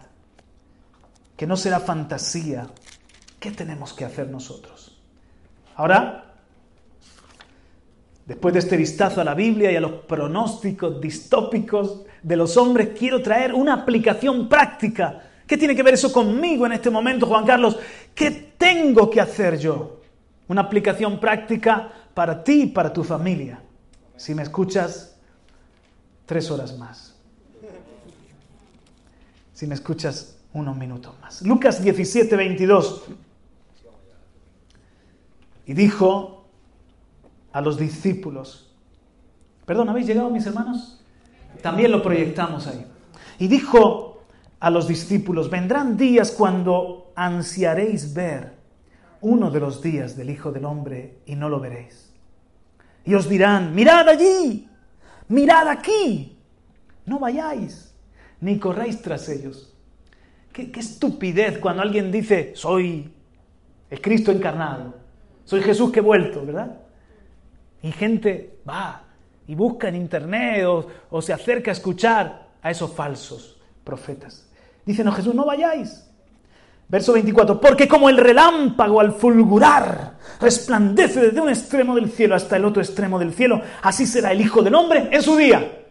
que 1.37 1.47
no 1.47 1.55
será 1.55 1.79
fantasía, 1.79 2.67
¿qué 3.39 3.51
tenemos 3.51 3.93
que 3.93 4.05
hacer 4.05 4.27
nosotros? 4.27 4.72
Ahora, 5.75 6.33
después 8.25 8.53
de 8.53 8.59
este 8.59 8.77
vistazo 8.77 9.21
a 9.21 9.23
la 9.23 9.33
Biblia 9.33 9.71
y 9.71 9.75
a 9.75 9.81
los 9.81 9.91
pronósticos 9.91 11.01
distópicos 11.01 12.01
de 12.21 12.35
los 12.35 12.57
hombres, 12.57 12.89
quiero 12.97 13.21
traer 13.21 13.53
una 13.53 13.73
aplicación 13.73 14.47
práctica. 14.47 15.21
¿Qué 15.47 15.57
tiene 15.57 15.75
que 15.75 15.83
ver 15.83 15.95
eso 15.95 16.11
conmigo 16.11 16.65
en 16.65 16.73
este 16.73 16.89
momento, 16.89 17.27
Juan 17.27 17.45
Carlos? 17.45 17.77
¿Qué 18.15 18.53
tengo 18.57 19.09
que 19.09 19.19
hacer 19.19 19.57
yo? 19.57 20.01
Una 20.47 20.61
aplicación 20.61 21.19
práctica 21.19 21.91
para 22.13 22.43
ti 22.43 22.63
y 22.63 22.67
para 22.67 22.93
tu 22.93 23.03
familia. 23.03 23.61
Si 24.15 24.33
me 24.35 24.43
escuchas, 24.43 25.15
tres 26.25 26.49
horas 26.51 26.77
más. 26.77 27.15
Si 29.53 29.67
me 29.67 29.75
escuchas, 29.75 30.37
unos 30.53 30.77
minutos 30.77 31.13
más. 31.21 31.41
Lucas 31.41 31.83
17, 31.83 32.35
22. 32.35 33.03
Y 35.65 35.73
dijo 35.73 36.47
a 37.51 37.61
los 37.61 37.77
discípulos, 37.77 38.73
perdón, 39.65 39.89
¿habéis 39.89 40.07
llegado 40.07 40.29
mis 40.29 40.45
hermanos? 40.45 41.03
También 41.61 41.91
lo 41.91 42.01
proyectamos 42.01 42.67
ahí. 42.67 42.85
Y 43.39 43.47
dijo 43.47 44.23
a 44.59 44.69
los 44.69 44.87
discípulos, 44.87 45.49
vendrán 45.49 45.97
días 45.97 46.31
cuando 46.31 47.11
ansiaréis 47.15 48.13
ver 48.13 48.53
uno 49.21 49.51
de 49.51 49.59
los 49.59 49.81
días 49.81 50.17
del 50.17 50.29
Hijo 50.29 50.51
del 50.51 50.65
Hombre 50.65 51.19
y 51.25 51.35
no 51.35 51.49
lo 51.49 51.59
veréis. 51.59 52.11
Y 53.05 53.13
os 53.13 53.29
dirán, 53.29 53.73
mirad 53.73 54.07
allí, 54.07 54.67
mirad 55.29 55.67
aquí, 55.67 56.37
no 57.05 57.19
vayáis, 57.19 57.93
ni 58.41 58.59
corráis 58.59 59.01
tras 59.01 59.27
ellos. 59.29 59.73
Qué, 60.51 60.71
qué 60.71 60.79
estupidez 60.79 61.57
cuando 61.59 61.81
alguien 61.81 62.11
dice, 62.11 62.53
soy 62.55 63.13
el 63.89 64.01
Cristo 64.01 64.31
encarnado, 64.31 65.02
soy 65.45 65.61
Jesús 65.61 65.91
que 65.91 65.99
he 65.99 66.03
vuelto, 66.03 66.45
¿verdad? 66.45 66.77
Y 67.81 67.91
gente 67.91 68.59
va 68.67 69.03
y 69.47 69.55
busca 69.55 69.89
en 69.89 69.95
internet 69.95 70.65
o, 71.09 71.21
se 71.21 71.33
acerca 71.33 71.71
a 71.71 71.73
escuchar 71.73 72.47
a 72.61 72.71
esos 72.71 72.93
falsos 72.93 73.59
profetas. 73.83 74.47
Dicen, 74.85 75.05
no 75.05 75.11
Jesús, 75.11 75.35
no 75.35 75.45
vayáis. 75.45 76.09
Verso 76.87 77.13
24, 77.13 77.59
porque 77.59 77.87
como 77.87 78.09
el 78.09 78.17
relámpago 78.17 78.99
al 78.99 79.13
fulgurar 79.13 80.17
resplandece 80.39 81.21
desde 81.21 81.41
un 81.41 81.49
extremo 81.49 81.95
del 81.95 82.11
cielo 82.11 82.35
hasta 82.35 82.57
el 82.57 82.65
otro 82.65 82.81
extremo 82.81 83.17
del 83.17 83.33
cielo, 83.33 83.61
así 83.81 84.05
será 84.05 84.31
el 84.31 84.41
Hijo 84.41 84.61
del 84.61 84.75
Hombre 84.75 85.09
en 85.11 85.21
su 85.21 85.35
día. 85.35 85.82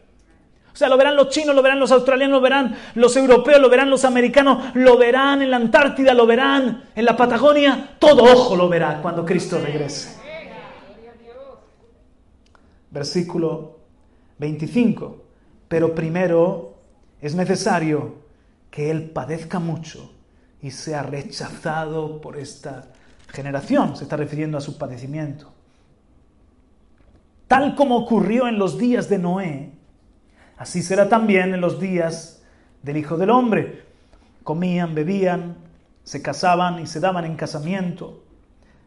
O 0.73 0.77
sea, 0.77 0.89
lo 0.89 0.97
verán 0.97 1.17
los 1.17 1.29
chinos, 1.29 1.55
lo 1.55 1.63
verán 1.63 1.79
los 1.79 1.93
australianos, 1.93 2.37
lo 2.37 2.41
verán 2.41 2.77
los 2.95 3.15
europeos, 3.17 3.61
lo 3.61 3.69
verán 3.69 3.91
los 3.91 4.05
americanos, 4.05 4.75
lo 4.75 4.97
verán 4.97 5.43
en 5.43 5.51
la 5.51 5.57
Antártida, 5.59 6.15
lo 6.15 6.27
verán 6.27 6.85
en 6.95 7.05
la 7.05 7.17
Patagonia, 7.17 7.97
todo 7.99 8.25
ojo 8.25 8.57
lo 8.57 8.69
verá 8.69 9.01
cuando 9.03 9.25
Cristo 9.25 9.61
regrese. 9.63 10.19
Versículo 12.91 13.79
25, 14.39 15.23
pero 15.69 15.95
primero 15.95 16.75
es 17.21 17.35
necesario 17.35 18.23
que 18.71 18.91
Él 18.91 19.11
padezca 19.11 19.59
mucho 19.59 20.11
y 20.63 20.71
sea 20.71 21.03
rechazado 21.03 22.21
por 22.21 22.39
esta 22.39 22.89
generación. 23.29 23.97
Se 23.97 24.05
está 24.05 24.17
refiriendo 24.17 24.57
a 24.57 24.63
su 24.63 24.79
padecimiento. 24.79 25.53
Tal 27.47 27.75
como 27.75 27.97
ocurrió 27.97 28.49
en 28.49 28.59
los 28.59 28.79
días 28.79 29.11
de 29.11 29.19
Noé, 29.19 29.73
así 30.57 30.83
será 30.83 31.09
también 31.09 31.55
en 31.55 31.61
los 31.61 31.81
días 31.81 32.43
del 32.83 32.97
Hijo 32.97 33.17
del 33.17 33.31
Hombre. 33.31 33.85
Comían, 34.43 34.95
bebían, 34.95 35.57
se 36.05 36.23
casaban 36.23 36.81
y 36.81 36.87
se 36.87 37.01
daban 37.01 37.25
en 37.25 37.37
casamiento, 37.37 38.25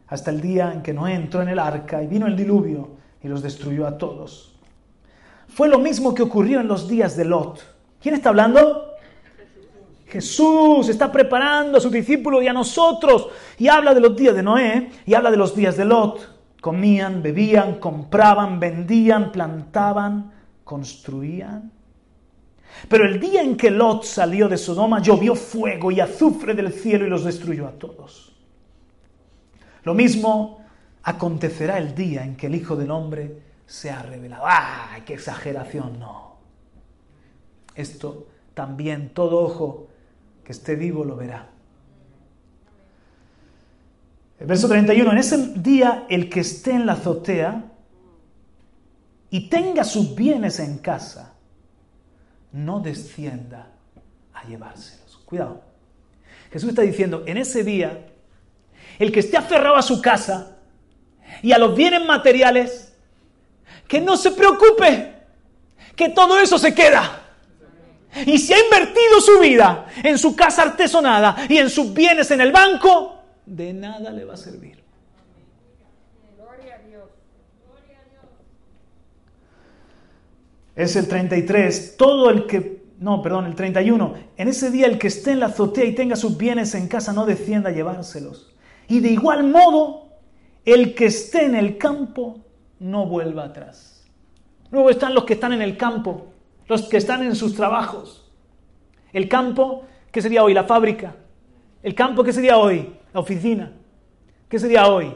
hasta 0.07 0.32
el 0.32 0.41
día 0.41 0.72
en 0.74 0.82
que 0.82 0.93
Noé 0.93 1.13
entró 1.13 1.41
en 1.41 1.49
el 1.49 1.59
arca 1.59 2.03
y 2.03 2.07
vino 2.07 2.28
el 2.28 2.36
diluvio 2.36 2.89
y 3.24 3.28
los 3.28 3.41
destruyó 3.41 3.88
a 3.88 3.97
todos. 3.97 4.55
Fue 5.47 5.68
lo 5.68 5.80
mismo 5.80 6.13
que 6.13 6.24
ocurrió 6.24 6.59
en 6.59 6.68
los 6.68 6.88
días 6.88 7.16
de 7.16 7.26
Lot. 7.26 7.61
¿Quién 8.01 8.16
está 8.16 8.30
hablando? 8.30 8.95
Jesús 10.07 10.89
está 10.89 11.11
preparando 11.11 11.78
a 11.78 11.82
sus 11.82 11.91
discípulos 11.91 12.43
y 12.43 12.47
a 12.47 12.53
nosotros. 12.53 13.30
Y 13.57 13.68
habla 13.68 13.93
de 13.93 14.01
los 14.01 14.16
días 14.16 14.36
de 14.36 14.43
Noé 14.43 14.91
y 15.05 15.13
habla 15.13 15.32
de 15.32 15.38
los 15.38 15.55
días 15.55 15.78
de 15.78 15.86
Lot. 15.86 16.36
Comían, 16.61 17.22
bebían, 17.22 17.80
compraban, 17.80 18.59
vendían, 18.59 19.32
plantaban, 19.32 20.32
construían. 20.66 21.72
Pero 22.89 23.05
el 23.05 23.20
día 23.22 23.41
en 23.41 23.55
que 23.55 23.72
Lot 23.72 24.03
salió 24.03 24.49
de 24.49 24.57
Sodoma 24.57 25.01
llovió 25.01 25.36
fuego 25.36 25.91
y 25.91 26.01
azufre 26.01 26.53
del 26.53 26.74
cielo 26.74 27.05
y 27.05 27.09
los 27.09 27.24
destruyó 27.24 27.68
a 27.68 27.72
todos. 27.72 28.36
Lo 29.84 29.93
mismo 29.93 30.66
acontecerá 31.03 31.78
el 31.78 31.95
día 31.95 32.26
en 32.26 32.36
que 32.36 32.47
el 32.47 32.55
Hijo 32.55 32.76
del 32.76 32.91
Hombre 32.91 33.39
sea 33.66 34.01
revelado. 34.01 34.43
¡Ay, 34.45 35.03
qué 35.05 35.13
exageración! 35.13 35.99
No. 35.99 36.36
Esto 37.76 38.28
también 38.53 39.09
todo 39.13 39.39
ojo 39.39 39.88
que 40.43 40.51
esté 40.51 40.76
vivo 40.76 41.05
lo 41.05 41.16
verá. 41.16 41.49
El 44.39 44.47
verso 44.47 44.68
31, 44.68 45.11
en 45.11 45.18
ese 45.18 45.53
día 45.55 46.05
el 46.09 46.30
que 46.30 46.41
esté 46.41 46.72
en 46.72 46.86
la 46.86 46.93
azotea 46.93 47.72
y 49.36 49.49
tenga 49.49 49.83
sus 49.83 50.15
bienes 50.15 50.59
en 50.61 50.77
casa, 50.77 51.33
no 52.53 52.79
descienda 52.79 53.67
a 54.33 54.47
llevárselos. 54.47 55.19
Cuidado. 55.25 55.61
Jesús 56.53 56.69
está 56.69 56.83
diciendo, 56.83 57.21
en 57.27 57.36
ese 57.36 57.65
día, 57.65 58.07
el 58.97 59.11
que 59.11 59.19
esté 59.19 59.36
aferrado 59.36 59.75
a 59.75 59.81
su 59.81 60.01
casa 60.01 60.55
y 61.41 61.51
a 61.51 61.57
los 61.57 61.75
bienes 61.75 62.05
materiales, 62.05 62.93
que 63.89 63.99
no 63.99 64.15
se 64.15 64.31
preocupe, 64.31 65.15
que 65.97 66.07
todo 66.07 66.39
eso 66.39 66.57
se 66.57 66.73
queda. 66.73 67.21
Y 68.25 68.38
si 68.38 68.53
ha 68.53 68.63
invertido 68.63 69.19
su 69.19 69.38
vida 69.41 69.88
en 70.01 70.17
su 70.17 70.33
casa 70.33 70.61
artesonada 70.61 71.45
y 71.49 71.57
en 71.57 71.69
sus 71.69 71.93
bienes 71.93 72.31
en 72.31 72.39
el 72.39 72.53
banco, 72.53 73.21
de 73.45 73.73
nada 73.73 74.11
le 74.11 74.23
va 74.23 74.36
a 74.36 74.38
servir. 74.38 74.84
Es 80.76 80.95
el 80.95 81.07
33. 81.07 81.95
Todo 81.97 82.30
el 82.30 82.45
que... 82.45 82.84
No, 82.99 83.21
perdón, 83.21 83.45
el 83.45 83.55
31. 83.55 84.13
En 84.38 84.47
ese 84.47 84.71
día 84.71 84.88
el 84.88 84.97
que 84.97 85.07
esté 85.07 85.32
en 85.32 85.39
la 85.39 85.47
azotea 85.47 85.86
y 85.86 85.95
tenga 85.95 86.15
sus 86.15 86.38
bienes 86.38 86.73
en 86.76 86.88
casa 86.88 87.13
no 87.13 87.26
descienda 87.26 87.69
a 87.69 87.73
llevárselos. 87.73 88.53
Y 88.88 88.99
de 88.99 89.09
igual 89.09 89.43
modo, 89.43 90.09
el 90.63 90.95
que 90.95 91.05
esté 91.07 91.45
en 91.45 91.55
el 91.55 91.78
campo 91.78 92.45
no 92.80 93.05
vuelva 93.05 93.45
atrás. 93.45 94.05
Luego 94.71 94.89
están 94.89 95.13
los 95.13 95.26
que 95.26 95.34
están 95.34 95.53
en 95.53 95.61
el 95.61 95.78
campo 95.78 96.28
los 96.67 96.84
que 96.84 96.97
están 96.97 97.23
en 97.23 97.36
sus 97.36 97.55
trabajos. 97.55 98.30
El 99.13 99.30
campo, 99.30 99.86
¿qué 100.11 100.21
sería 100.21 100.43
hoy? 100.43 100.53
La 100.53 100.63
fábrica. 100.63 101.15
El 101.84 101.93
campo, 101.93 102.23
¿qué 102.23 102.34
sería 102.34 102.57
hoy? 102.57 102.95
La 103.13 103.19
oficina. 103.19 103.71
¿Qué 104.49 104.59
sería 104.59 104.88
hoy? 104.88 105.15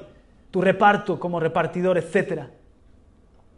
Tu 0.52 0.62
reparto 0.62 1.20
como 1.20 1.40
repartidor, 1.40 1.98
etcétera. 1.98 2.52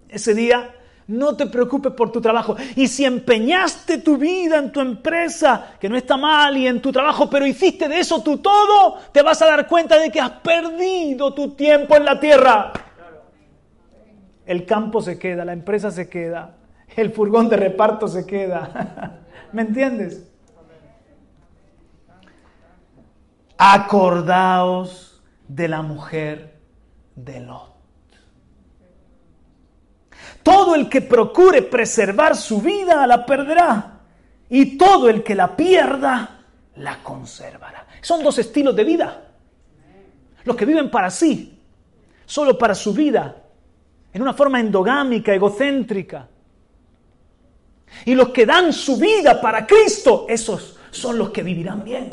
Ese 0.10 0.34
día 0.34 0.74
no 1.12 1.36
te 1.36 1.46
preocupes 1.48 1.92
por 1.92 2.12
tu 2.12 2.22
trabajo. 2.22 2.56
Y 2.76 2.88
si 2.88 3.04
empeñaste 3.06 3.98
tu 3.98 4.18
vida 4.18 4.58
en 4.58 4.72
tu 4.72 4.80
empresa, 4.80 5.76
que 5.80 5.90
no 5.90 5.98
está 5.98 6.16
mal, 6.16 6.56
y 6.58 6.68
en 6.68 6.82
tu 6.82 6.92
trabajo, 6.92 7.30
pero 7.30 7.46
hiciste 7.46 7.88
de 7.88 8.00
eso 8.00 8.24
tu 8.24 8.38
todo, 8.38 8.98
te 9.12 9.22
vas 9.22 9.42
a 9.42 9.48
dar 9.48 9.68
cuenta 9.68 10.00
de 10.00 10.10
que 10.10 10.22
has 10.22 10.32
perdido 10.32 11.34
tu 11.34 11.52
tiempo 11.52 11.96
en 11.96 12.06
la 12.06 12.20
tierra. 12.20 12.72
El 14.46 14.66
campo 14.66 15.02
se 15.02 15.20
queda, 15.20 15.46
la 15.46 15.54
empresa 15.54 15.92
se 15.92 16.10
queda, 16.10 16.56
el 16.96 17.12
furgón 17.12 17.50
de 17.50 17.58
reparto 17.58 18.08
se 18.08 18.26
queda. 18.26 19.20
¿Me 19.52 19.64
entiendes? 19.64 20.28
Acordaos 23.58 25.22
de 25.48 25.68
la 25.68 25.82
mujer 25.82 26.56
de 27.16 27.42
Lot. 27.42 27.71
Todo 30.44 30.76
el 30.76 30.90
que 30.90 31.02
procure 31.02 31.62
preservar 31.62 32.36
su 32.36 32.62
vida 32.62 33.06
la 33.06 33.26
perderá. 33.26 34.00
Y 34.50 34.78
todo 34.78 35.10
el 35.10 35.24
que 35.24 35.36
la 35.36 35.56
pierda 35.56 36.42
la 36.76 36.98
conservará. 37.04 37.88
Son 38.02 38.24
dos 38.24 38.38
estilos 38.40 38.76
de 38.76 38.84
vida. 38.84 39.22
Los 40.44 40.56
que 40.56 40.66
viven 40.66 40.90
para 40.90 41.10
sí, 41.10 41.60
solo 42.26 42.58
para 42.58 42.74
su 42.74 42.94
vida, 42.94 43.36
en 44.12 44.22
una 44.22 44.34
forma 44.34 44.60
endogámica, 44.60 45.34
egocéntrica, 45.34 46.28
y 48.06 48.16
los 48.16 48.30
que 48.30 48.46
dan 48.46 48.74
su 48.74 48.98
vida 48.98 49.40
para 49.40 49.68
Cristo, 49.68 50.26
esos 50.28 50.80
son 50.90 51.18
los 51.18 51.30
que 51.30 51.44
vivirán 51.44 51.84
bien. 51.84 52.10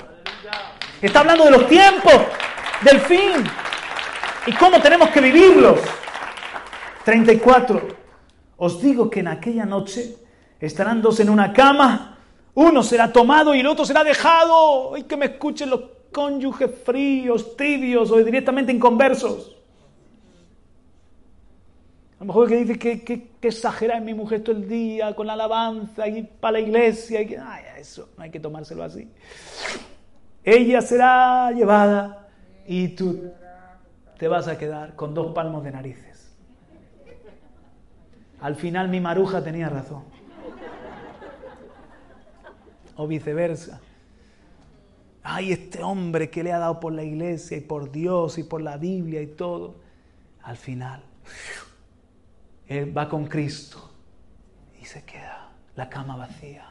Está 1.00 1.20
hablando 1.20 1.44
de 1.44 1.50
los 1.52 1.68
tiempos, 1.68 2.14
del 2.82 3.00
fin. 3.00 3.44
¿Y 4.46 4.52
cómo 4.52 4.80
tenemos 4.80 5.08
que 5.10 5.20
vivirlos? 5.20 5.80
34. 7.04 7.97
Os 8.58 8.82
digo 8.82 9.08
que 9.08 9.20
en 9.20 9.28
aquella 9.28 9.64
noche 9.64 10.16
estarán 10.60 11.00
dos 11.00 11.20
en 11.20 11.30
una 11.30 11.52
cama, 11.52 12.18
uno 12.54 12.82
será 12.82 13.12
tomado 13.12 13.54
y 13.54 13.60
el 13.60 13.66
otro 13.66 13.84
será 13.84 14.02
dejado. 14.02 14.96
Y 14.96 15.04
que 15.04 15.16
me 15.16 15.26
escuchen 15.26 15.70
los 15.70 15.80
cónyuges 16.12 16.70
fríos, 16.84 17.56
tibios 17.56 18.10
o 18.10 18.18
directamente 18.18 18.72
inconversos. 18.72 19.54
A 22.18 22.24
lo 22.24 22.26
mejor 22.26 22.48
que 22.48 22.56
dice 22.56 22.78
que, 22.78 23.04
que, 23.04 23.28
que 23.40 23.48
exagera 23.48 24.00
mi 24.00 24.12
mujer 24.12 24.42
todo 24.42 24.56
el 24.56 24.68
día 24.68 25.14
con 25.14 25.28
la 25.28 25.34
alabanza 25.34 26.08
y 26.08 26.24
para 26.24 26.54
la 26.54 26.60
iglesia. 26.60 27.22
Y 27.22 27.36
ay, 27.36 27.64
eso 27.78 28.08
no 28.16 28.24
hay 28.24 28.30
que 28.30 28.40
tomárselo 28.40 28.82
así. 28.82 29.08
Ella 30.42 30.80
será 30.80 31.52
llevada 31.52 32.26
y 32.66 32.88
tú 32.88 33.30
te 34.18 34.26
vas 34.26 34.48
a 34.48 34.58
quedar 34.58 34.96
con 34.96 35.14
dos 35.14 35.32
palmos 35.32 35.62
de 35.62 35.70
narices. 35.70 36.17
Al 38.40 38.56
final 38.56 38.88
mi 38.88 39.00
maruja 39.00 39.42
tenía 39.42 39.68
razón. 39.68 40.04
O 42.96 43.06
viceversa. 43.06 43.80
Ay, 45.22 45.52
este 45.52 45.82
hombre 45.82 46.30
que 46.30 46.42
le 46.42 46.52
ha 46.52 46.58
dado 46.58 46.80
por 46.80 46.92
la 46.92 47.04
iglesia 47.04 47.56
y 47.56 47.60
por 47.60 47.90
Dios 47.90 48.38
y 48.38 48.44
por 48.44 48.62
la 48.62 48.76
Biblia 48.76 49.20
y 49.20 49.26
todo. 49.26 49.76
Al 50.42 50.56
final 50.56 51.02
él 52.66 52.96
va 52.96 53.08
con 53.08 53.26
Cristo 53.26 53.90
y 54.80 54.84
se 54.84 55.02
queda 55.04 55.50
la 55.76 55.88
cama 55.88 56.16
vacía. 56.16 56.64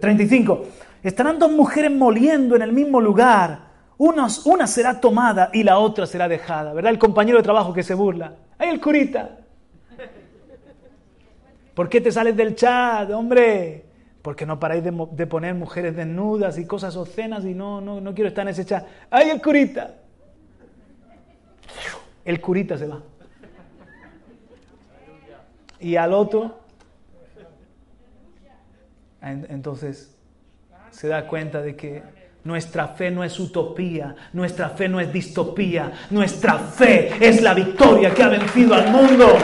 35. 0.00 0.66
Estarán 1.02 1.38
dos 1.38 1.52
mujeres 1.52 1.90
moliendo 1.90 2.56
en 2.56 2.62
el 2.62 2.72
mismo 2.72 3.00
lugar. 3.00 3.73
Una, 3.96 4.28
será 4.66 5.00
tomada 5.00 5.50
y 5.52 5.62
la 5.62 5.78
otra 5.78 6.06
será 6.06 6.28
dejada. 6.28 6.72
¿Verdad? 6.72 6.92
El 6.92 6.98
compañero 6.98 7.38
de 7.38 7.44
trabajo 7.44 7.72
que 7.72 7.82
se 7.82 7.94
burla. 7.94 8.34
¡Ay, 8.58 8.70
el 8.70 8.80
curita! 8.80 9.38
¿Por 11.74 11.88
qué 11.88 12.00
te 12.00 12.12
sales 12.12 12.36
del 12.36 12.54
chat, 12.54 13.10
hombre? 13.10 13.84
Porque 14.22 14.46
no 14.46 14.58
paráis 14.58 14.82
de, 14.84 15.26
poner 15.26 15.54
mujeres 15.54 15.96
desnudas 15.96 16.58
y 16.58 16.66
cosas 16.66 16.96
obscenas 16.96 17.44
y 17.44 17.54
no, 17.54 17.80
no, 17.80 18.00
no 18.00 18.14
quiero 18.14 18.28
estar 18.28 18.42
en 18.42 18.48
ese 18.48 18.64
chat. 18.64 18.86
¡Ay, 19.10 19.30
el 19.30 19.42
curita! 19.42 19.94
el 22.24 22.40
curita 22.40 22.78
se 22.78 22.86
va. 22.86 23.02
Y 25.78 25.96
al 25.96 26.12
otro, 26.14 26.60
entonces 29.20 30.16
se 30.90 31.08
da 31.08 31.26
cuenta 31.26 31.60
de 31.60 31.76
que 31.76 32.02
nuestra 32.44 32.88
fe 32.88 33.10
no 33.10 33.24
es 33.24 33.40
utopía, 33.40 34.14
nuestra 34.34 34.68
fe 34.70 34.88
no 34.88 35.00
es 35.00 35.10
distopía, 35.12 35.92
nuestra 36.10 36.58
fe 36.58 37.12
es 37.18 37.40
la 37.40 37.54
victoria 37.54 38.12
que 38.12 38.22
ha 38.22 38.28
vencido 38.28 38.74
al 38.74 38.90
mundo. 38.90 39.38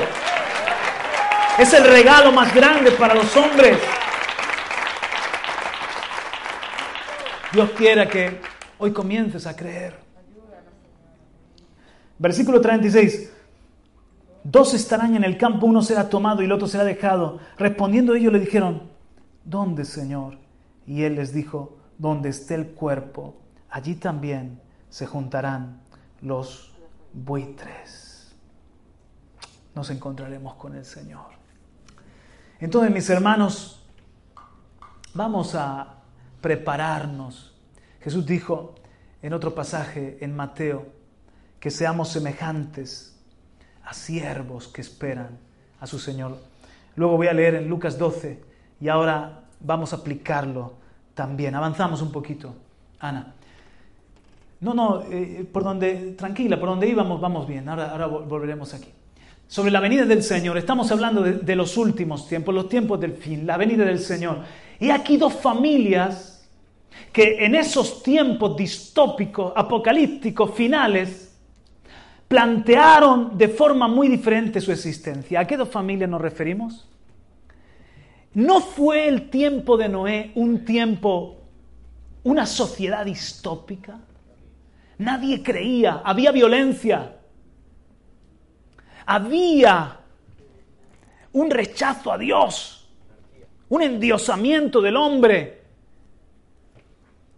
Es 1.58 1.72
el 1.72 1.84
regalo 1.84 2.30
más 2.30 2.54
grande 2.54 2.90
para 2.92 3.14
los 3.14 3.34
hombres. 3.36 3.78
Dios 7.52 7.70
quiera 7.70 8.06
que 8.06 8.40
hoy 8.78 8.92
comiences 8.92 9.46
a 9.46 9.56
creer. 9.56 9.98
Versículo 12.18 12.60
36. 12.60 13.32
Dos 14.44 14.74
estarán 14.74 15.16
en 15.16 15.24
el 15.24 15.36
campo, 15.36 15.66
uno 15.66 15.82
será 15.82 16.08
tomado 16.08 16.42
y 16.42 16.44
el 16.44 16.52
otro 16.52 16.68
será 16.68 16.84
dejado. 16.84 17.40
Respondiendo 17.58 18.14
ellos 18.14 18.32
le 18.32 18.40
dijeron, 18.40 18.82
¿dónde, 19.44 19.84
Señor? 19.84 20.38
Y 20.86 21.02
él 21.02 21.16
les 21.16 21.32
dijo, 21.34 21.79
donde 22.00 22.30
esté 22.30 22.54
el 22.54 22.68
cuerpo, 22.68 23.36
allí 23.68 23.94
también 23.94 24.58
se 24.88 25.04
juntarán 25.04 25.82
los 26.22 26.72
buitres. 27.12 28.34
Nos 29.74 29.90
encontraremos 29.90 30.54
con 30.54 30.74
el 30.74 30.86
Señor. 30.86 31.26
Entonces, 32.58 32.90
mis 32.90 33.10
hermanos, 33.10 33.86
vamos 35.12 35.54
a 35.54 35.98
prepararnos. 36.40 37.54
Jesús 38.00 38.24
dijo 38.24 38.76
en 39.20 39.34
otro 39.34 39.54
pasaje 39.54 40.16
en 40.22 40.34
Mateo, 40.34 40.86
que 41.60 41.70
seamos 41.70 42.08
semejantes 42.08 43.14
a 43.84 43.92
siervos 43.92 44.68
que 44.68 44.80
esperan 44.80 45.38
a 45.78 45.86
su 45.86 45.98
Señor. 45.98 46.38
Luego 46.96 47.18
voy 47.18 47.26
a 47.26 47.34
leer 47.34 47.56
en 47.56 47.68
Lucas 47.68 47.98
12 47.98 48.42
y 48.80 48.88
ahora 48.88 49.44
vamos 49.60 49.92
a 49.92 49.96
aplicarlo 49.96 50.79
también. 51.20 51.54
Avanzamos 51.54 52.00
un 52.00 52.10
poquito. 52.10 52.54
Ana. 52.98 53.34
No, 54.62 54.72
no, 54.72 55.02
eh, 55.02 55.46
por 55.52 55.62
donde, 55.62 56.14
tranquila, 56.16 56.58
por 56.58 56.70
donde 56.70 56.88
íbamos, 56.88 57.20
vamos 57.20 57.46
bien. 57.46 57.68
Ahora, 57.68 57.90
ahora 57.90 58.06
volveremos 58.06 58.72
aquí. 58.72 58.88
Sobre 59.46 59.70
la 59.70 59.80
venida 59.80 60.06
del 60.06 60.22
Señor, 60.22 60.56
estamos 60.56 60.90
hablando 60.90 61.20
de, 61.20 61.32
de 61.34 61.56
los 61.56 61.76
últimos 61.76 62.26
tiempos, 62.26 62.54
los 62.54 62.70
tiempos 62.70 62.98
del 62.98 63.12
fin, 63.12 63.46
la 63.46 63.58
venida 63.58 63.84
del 63.84 63.98
Señor. 63.98 64.38
Y 64.78 64.88
aquí 64.88 65.18
dos 65.18 65.34
familias 65.34 66.48
que 67.12 67.44
en 67.44 67.54
esos 67.54 68.02
tiempos 68.02 68.56
distópicos, 68.56 69.52
apocalípticos, 69.54 70.54
finales, 70.54 71.36
plantearon 72.28 73.36
de 73.36 73.48
forma 73.48 73.88
muy 73.88 74.08
diferente 74.08 74.58
su 74.62 74.72
existencia. 74.72 75.40
¿A 75.40 75.46
qué 75.46 75.58
dos 75.58 75.68
familias 75.68 76.08
nos 76.08 76.22
referimos? 76.22 76.88
¿No 78.34 78.60
fue 78.60 79.08
el 79.08 79.28
tiempo 79.30 79.76
de 79.76 79.88
Noé 79.88 80.32
un 80.34 80.64
tiempo, 80.64 81.36
una 82.22 82.46
sociedad 82.46 83.04
distópica? 83.04 83.98
Nadie 84.98 85.42
creía, 85.42 86.02
había 86.04 86.30
violencia, 86.30 87.16
había 89.06 89.98
un 91.32 91.50
rechazo 91.50 92.12
a 92.12 92.18
Dios, 92.18 92.88
un 93.68 93.82
endiosamiento 93.82 94.80
del 94.80 94.96
hombre. 94.96 95.60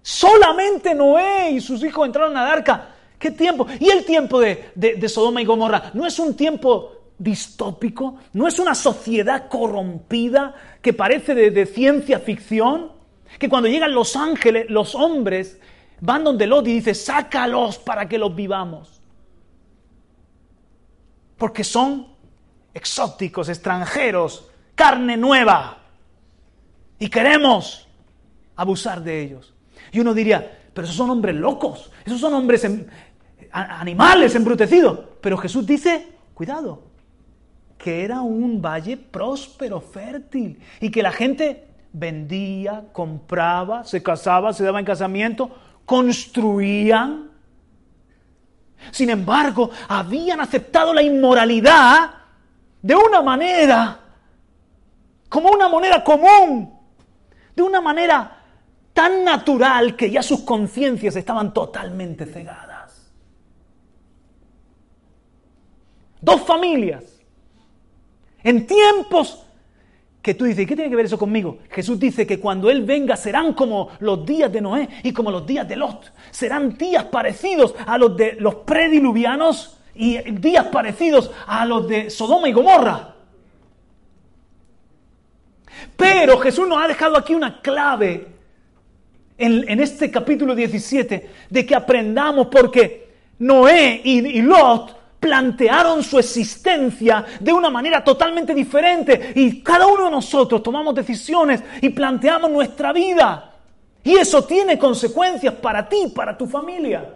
Solamente 0.02 0.94
Noé 0.94 1.52
y 1.52 1.60
sus 1.60 1.82
hijos 1.84 2.06
entraron 2.06 2.36
al 2.36 2.48
arca 2.48 2.92
¿Qué 3.22 3.30
tiempo? 3.30 3.68
¿Y 3.78 3.88
el 3.88 4.04
tiempo 4.04 4.40
de, 4.40 5.08
Sodoma 5.08 5.40
y 5.40 5.44
Gomorra? 5.44 5.92
¿No 5.94 6.04
es 6.04 6.18
un 6.18 6.34
tiempo 6.34 6.91
distópico? 7.18 8.16
¿No 8.32 8.48
es 8.48 8.58
una 8.58 8.74
sociedad 8.74 9.48
corrompida 9.48 10.54
que 10.80 10.92
parece 10.92 11.34
de, 11.34 11.66
ciencia 11.66 12.18
ficción? 12.18 12.92
Que 13.38 13.48
cuando 13.48 13.68
llegan 13.68 13.94
los 13.94 14.16
ángeles, 14.16 14.66
los 14.68 14.94
hombres, 14.94 15.58
van 16.00 16.24
donde 16.24 16.46
Lot 16.46 16.66
y 16.68 16.74
dicen, 16.74 16.94
sácalos 16.94 17.78
para 17.78 18.08
que 18.08 18.18
los 18.18 18.34
vivamos. 18.34 19.00
Porque 21.38 21.64
son 21.64 22.08
exóticos, 22.74 23.48
extranjeros, 23.48 24.48
carne 24.74 25.16
nueva. 25.16 25.78
Y 26.98 27.08
queremos 27.08 27.88
abusar 28.56 29.02
de 29.02 29.20
ellos. 29.20 29.54
Y 29.90 30.00
uno 30.00 30.14
diría, 30.14 30.60
pero 30.72 30.84
esos 30.84 30.96
son 30.96 31.10
hombres 31.10 31.34
locos, 31.36 31.90
esos 32.04 32.20
son 32.20 32.34
hombres 32.34 32.66
animales 33.50 34.34
embrutecidos. 34.34 35.00
Pero 35.20 35.36
Jesús 35.36 35.66
dice, 35.66 36.08
cuidado, 36.34 36.91
que 37.82 38.04
era 38.04 38.22
un 38.22 38.62
valle 38.62 38.96
próspero, 38.96 39.80
fértil, 39.80 40.62
y 40.80 40.88
que 40.88 41.02
la 41.02 41.10
gente 41.10 41.66
vendía, 41.92 42.84
compraba, 42.92 43.82
se 43.82 44.00
casaba, 44.02 44.52
se 44.52 44.62
daba 44.62 44.78
en 44.78 44.86
casamiento, 44.86 45.50
construían. 45.84 47.30
Sin 48.92 49.10
embargo, 49.10 49.70
habían 49.88 50.40
aceptado 50.40 50.94
la 50.94 51.02
inmoralidad 51.02 52.10
de 52.80 52.94
una 52.94 53.20
manera, 53.20 53.98
como 55.28 55.50
una 55.50 55.68
manera 55.68 56.04
común, 56.04 56.72
de 57.56 57.62
una 57.62 57.80
manera 57.80 58.38
tan 58.92 59.24
natural 59.24 59.96
que 59.96 60.08
ya 60.08 60.22
sus 60.22 60.42
conciencias 60.42 61.16
estaban 61.16 61.52
totalmente 61.52 62.26
cegadas. 62.26 63.10
Dos 66.20 66.42
familias. 66.42 67.11
En 68.42 68.66
tiempos 68.66 69.44
que 70.22 70.34
tú 70.34 70.44
dices, 70.44 70.66
¿qué 70.66 70.76
tiene 70.76 70.88
que 70.88 70.96
ver 70.96 71.06
eso 71.06 71.18
conmigo? 71.18 71.58
Jesús 71.70 71.98
dice 71.98 72.26
que 72.26 72.38
cuando 72.38 72.70
Él 72.70 72.82
venga 72.84 73.16
serán 73.16 73.54
como 73.54 73.90
los 73.98 74.24
días 74.24 74.52
de 74.52 74.60
Noé 74.60 74.88
y 75.02 75.12
como 75.12 75.32
los 75.32 75.44
días 75.44 75.68
de 75.68 75.76
Lot. 75.76 76.12
Serán 76.30 76.78
días 76.78 77.04
parecidos 77.04 77.74
a 77.84 77.98
los 77.98 78.16
de 78.16 78.36
los 78.38 78.54
prediluvianos 78.56 79.78
y 79.94 80.18
días 80.18 80.66
parecidos 80.66 81.32
a 81.46 81.66
los 81.66 81.88
de 81.88 82.08
Sodoma 82.08 82.48
y 82.48 82.52
Gomorra. 82.52 83.16
Pero 85.96 86.38
Jesús 86.38 86.68
nos 86.68 86.82
ha 86.82 86.86
dejado 86.86 87.16
aquí 87.16 87.34
una 87.34 87.60
clave 87.60 88.28
en, 89.36 89.80
este 89.80 90.08
capítulo 90.08 90.54
17 90.54 91.30
de 91.50 91.66
que 91.66 91.74
aprendamos 91.74 92.46
porque 92.46 93.08
Noé 93.40 94.00
y 94.04 94.40
Lot 94.40 95.01
plantearon 95.22 96.02
su 96.02 96.18
existencia 96.18 97.24
de 97.40 97.52
una 97.52 97.70
manera 97.70 98.02
totalmente 98.02 98.52
diferente 98.52 99.32
y 99.36 99.62
cada 99.62 99.86
uno 99.86 100.06
de 100.06 100.10
nosotros 100.10 100.62
tomamos 100.62 100.94
decisiones 100.94 101.62
y 101.80 101.88
planteamos 101.90 102.50
nuestra 102.50 102.92
vida. 102.92 103.54
Y 104.02 104.16
eso 104.16 104.44
tiene 104.44 104.76
consecuencias 104.76 105.54
para 105.54 105.88
ti, 105.88 106.12
para 106.12 106.36
tu 106.36 106.46
familia. 106.46 107.14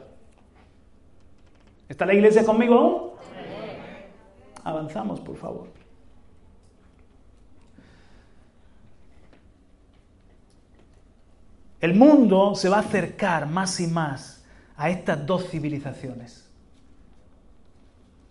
¿Está 1.88 2.06
la 2.06 2.14
iglesia 2.14 2.44
conmigo? 2.44 3.18
Avanzamos, 4.62 5.20
por 5.20 5.36
favor. 5.36 5.76
el 11.80 11.94
mundo 11.94 12.54
se 12.54 12.68
va 12.68 12.78
a 12.78 12.80
acercar 12.80 13.46
más 13.46 13.78
y 13.80 13.86
más 13.86 14.44
a 14.76 14.90
estas 14.90 15.24
dos 15.24 15.48
civilizaciones. 15.48 16.45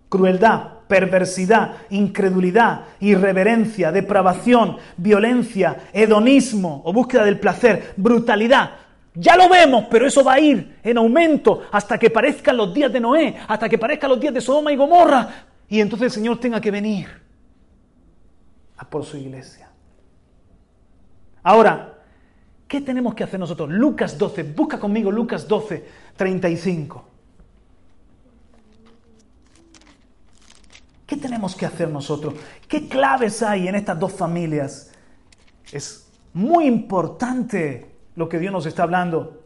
Crueldad, 0.10 0.76
perversidad, 0.88 1.78
incredulidad, 1.89 2.82
irreverencia, 2.99 3.91
depravación, 3.91 4.78
violencia, 4.97 5.89
hedonismo 5.93 6.82
o 6.86 6.93
búsqueda 6.93 7.26
del 7.26 7.39
placer, 7.39 7.93
brutalidad. 7.97 8.72
Ya 9.16 9.38
lo 9.38 9.47
vemos, 9.49 9.86
pero 9.89 10.06
eso 10.06 10.24
va 10.24 10.34
a 10.34 10.39
ir 10.39 10.78
en 10.84 10.97
aumento 10.97 11.64
hasta 11.72 11.97
que 11.97 12.10
parezcan 12.10 12.58
los 12.58 12.74
días 12.74 12.91
de 12.91 12.99
Noé, 12.99 13.36
hasta 13.47 13.70
que 13.70 13.78
parezcan 13.78 14.10
los 14.10 14.20
días 14.20 14.34
de 14.34 14.41
Sodoma 14.41 14.74
y 14.74 14.76
Gomorra. 14.76 15.45
Y 15.70 15.80
entonces 15.80 16.08
el 16.08 16.12
Señor 16.12 16.39
tenga 16.39 16.60
que 16.60 16.70
venir 16.70 17.08
a 18.78 18.89
por 18.89 19.06
su 19.06 19.18
iglesia. 19.18 19.70
Ahora, 21.43 21.93
¿qué 22.68 22.82
tenemos 22.82 23.16
que 23.16 23.24
hacer 23.24 23.39
nosotros? 23.39 23.70
Lucas 23.70 24.18
12, 24.18 24.43
busca 24.43 24.80
conmigo 24.80 25.12
Lucas 25.12 25.47
12, 25.47 25.86
35. 26.18 27.14
¿Qué 31.06 31.18
tenemos 31.18 31.56
que 31.56 31.66
hacer 31.66 31.89
nosotros? 31.89 32.34
¿Qué 32.68 32.88
claves 32.88 33.43
hay 33.43 33.68
en 33.68 33.76
estas 33.76 33.99
dos 33.99 34.14
familias? 34.14 34.91
Es 35.72 36.08
muy 36.34 36.66
importante 36.66 37.91
lo 38.16 38.28
que 38.28 38.39
Dios 38.39 38.51
nos 38.51 38.66
está 38.66 38.84
hablando. 38.84 39.43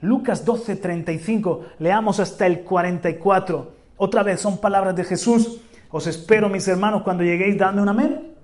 Lucas 0.00 0.44
12, 0.44 0.76
35, 0.76 1.66
leamos 1.78 2.20
hasta 2.20 2.46
el 2.46 2.60
44. 2.60 3.72
Otra 3.98 4.22
vez 4.22 4.40
son 4.40 4.58
palabras 4.58 4.94
de 4.96 5.04
Jesús. 5.04 5.60
Os 5.90 6.06
espero, 6.06 6.48
mis 6.48 6.66
hermanos, 6.68 7.02
cuando 7.02 7.24
lleguéis, 7.24 7.58
dame 7.58 7.82
un 7.82 7.88
amén. 7.88 8.34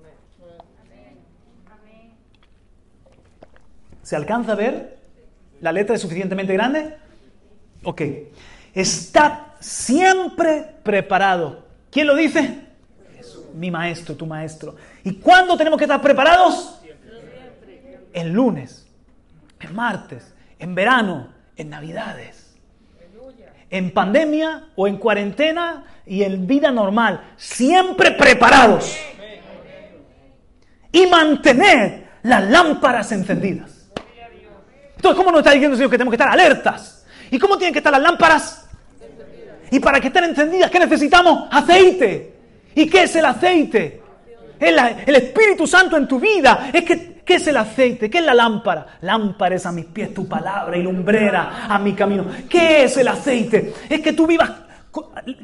¿Se 4.02 4.16
alcanza 4.16 4.52
a 4.52 4.56
ver? 4.56 4.98
¿La 5.60 5.72
letra 5.72 5.94
es 5.94 6.02
suficientemente 6.02 6.52
grande? 6.52 6.96
Ok. 7.84 8.02
Estad 8.74 9.38
siempre 9.60 10.76
preparado. 10.82 11.61
¿Quién 11.92 12.06
lo 12.06 12.16
dice? 12.16 12.58
Mi 13.54 13.70
maestro, 13.70 14.16
tu 14.16 14.24
maestro. 14.24 14.74
¿Y 15.04 15.16
cuándo 15.16 15.58
tenemos 15.58 15.78
que 15.78 15.84
estar 15.84 16.00
preparados? 16.00 16.80
El 18.14 18.32
lunes, 18.32 18.88
en 19.60 19.74
martes, 19.74 20.34
en 20.58 20.74
verano, 20.74 21.28
en 21.54 21.68
navidades. 21.68 22.56
En 23.68 23.90
pandemia 23.90 24.68
o 24.74 24.88
en 24.88 24.96
cuarentena 24.96 25.84
y 26.06 26.22
en 26.22 26.46
vida 26.46 26.70
normal. 26.70 27.34
Siempre 27.36 28.12
preparados. 28.12 28.96
Y 30.90 31.06
mantener 31.06 32.08
las 32.22 32.42
lámparas 32.50 33.12
encendidas. 33.12 33.90
Entonces, 34.96 35.16
¿cómo 35.16 35.30
nos 35.30 35.40
está 35.40 35.50
diciendo 35.50 35.74
el 35.74 35.78
Señor 35.78 35.90
que 35.90 35.98
tenemos 35.98 36.12
que 36.12 36.22
estar 36.22 36.32
alertas? 36.32 37.06
¿Y 37.30 37.38
cómo 37.38 37.58
tienen 37.58 37.74
que 37.74 37.80
estar 37.80 37.92
las 37.92 38.02
lámparas? 38.02 38.61
Y 39.72 39.80
para 39.80 40.00
que 40.00 40.08
estén 40.08 40.24
encendidas, 40.24 40.70
¿qué 40.70 40.78
necesitamos? 40.78 41.48
Aceite. 41.50 42.34
¿Y 42.74 42.86
qué 42.88 43.04
es 43.04 43.16
el 43.16 43.24
aceite? 43.24 44.02
Es 44.60 44.74
el 45.06 45.14
Espíritu 45.16 45.66
Santo 45.66 45.96
en 45.96 46.06
tu 46.06 46.20
vida. 46.20 46.70
Es 46.72 46.84
que, 46.84 47.12
¿Qué 47.24 47.36
es 47.36 47.46
el 47.46 47.56
aceite? 47.56 48.10
¿Qué 48.10 48.18
es 48.18 48.24
la 48.24 48.34
lámpara? 48.34 48.98
Lámpara 49.00 49.56
a 49.64 49.72
mis 49.72 49.86
pies 49.86 50.12
tu 50.12 50.28
palabra 50.28 50.76
y 50.76 50.82
lumbrera 50.82 51.66
a 51.68 51.78
mi 51.78 51.94
camino. 51.94 52.26
¿Qué 52.48 52.84
es 52.84 52.96
el 52.98 53.08
aceite? 53.08 53.72
Es 53.88 54.00
que 54.00 54.12
tú 54.12 54.26
vivas 54.26 54.50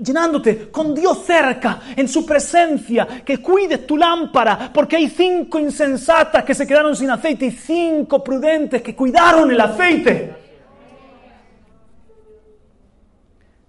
llenándote 0.01 0.71
con 0.71 0.95
Dios 0.95 1.25
cerca, 1.25 1.81
en 1.97 2.07
su 2.07 2.27
presencia, 2.27 3.09
que 3.25 3.39
cuides 3.39 3.87
tu 3.87 3.97
lámpara, 3.97 4.71
porque 4.75 4.97
hay 4.97 5.09
cinco 5.09 5.59
insensatas 5.59 6.45
que 6.45 6.55
se 6.55 6.67
quedaron 6.67 6.95
sin 6.95 7.11
aceite 7.11 7.47
y 7.47 7.51
cinco 7.53 8.23
prudentes 8.23 8.83
que 8.83 8.95
cuidaron 8.95 9.51
el 9.51 9.61
aceite. 9.61 10.35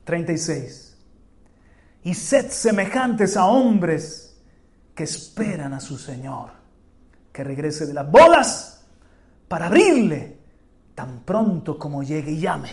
36. 0.09 0.97
Y 2.03 2.15
sed 2.15 2.49
semejantes 2.49 3.37
a 3.37 3.45
hombres 3.45 4.35
que 4.95 5.03
esperan 5.03 5.73
a 5.73 5.79
su 5.79 5.99
Señor, 5.99 6.49
que 7.31 7.43
regrese 7.43 7.85
de 7.85 7.93
las 7.93 8.09
bodas 8.09 8.85
para 9.47 9.67
abrirle 9.67 10.39
tan 10.95 11.19
pronto 11.19 11.77
como 11.77 12.01
llegue 12.01 12.31
y 12.31 12.39
llame. 12.39 12.69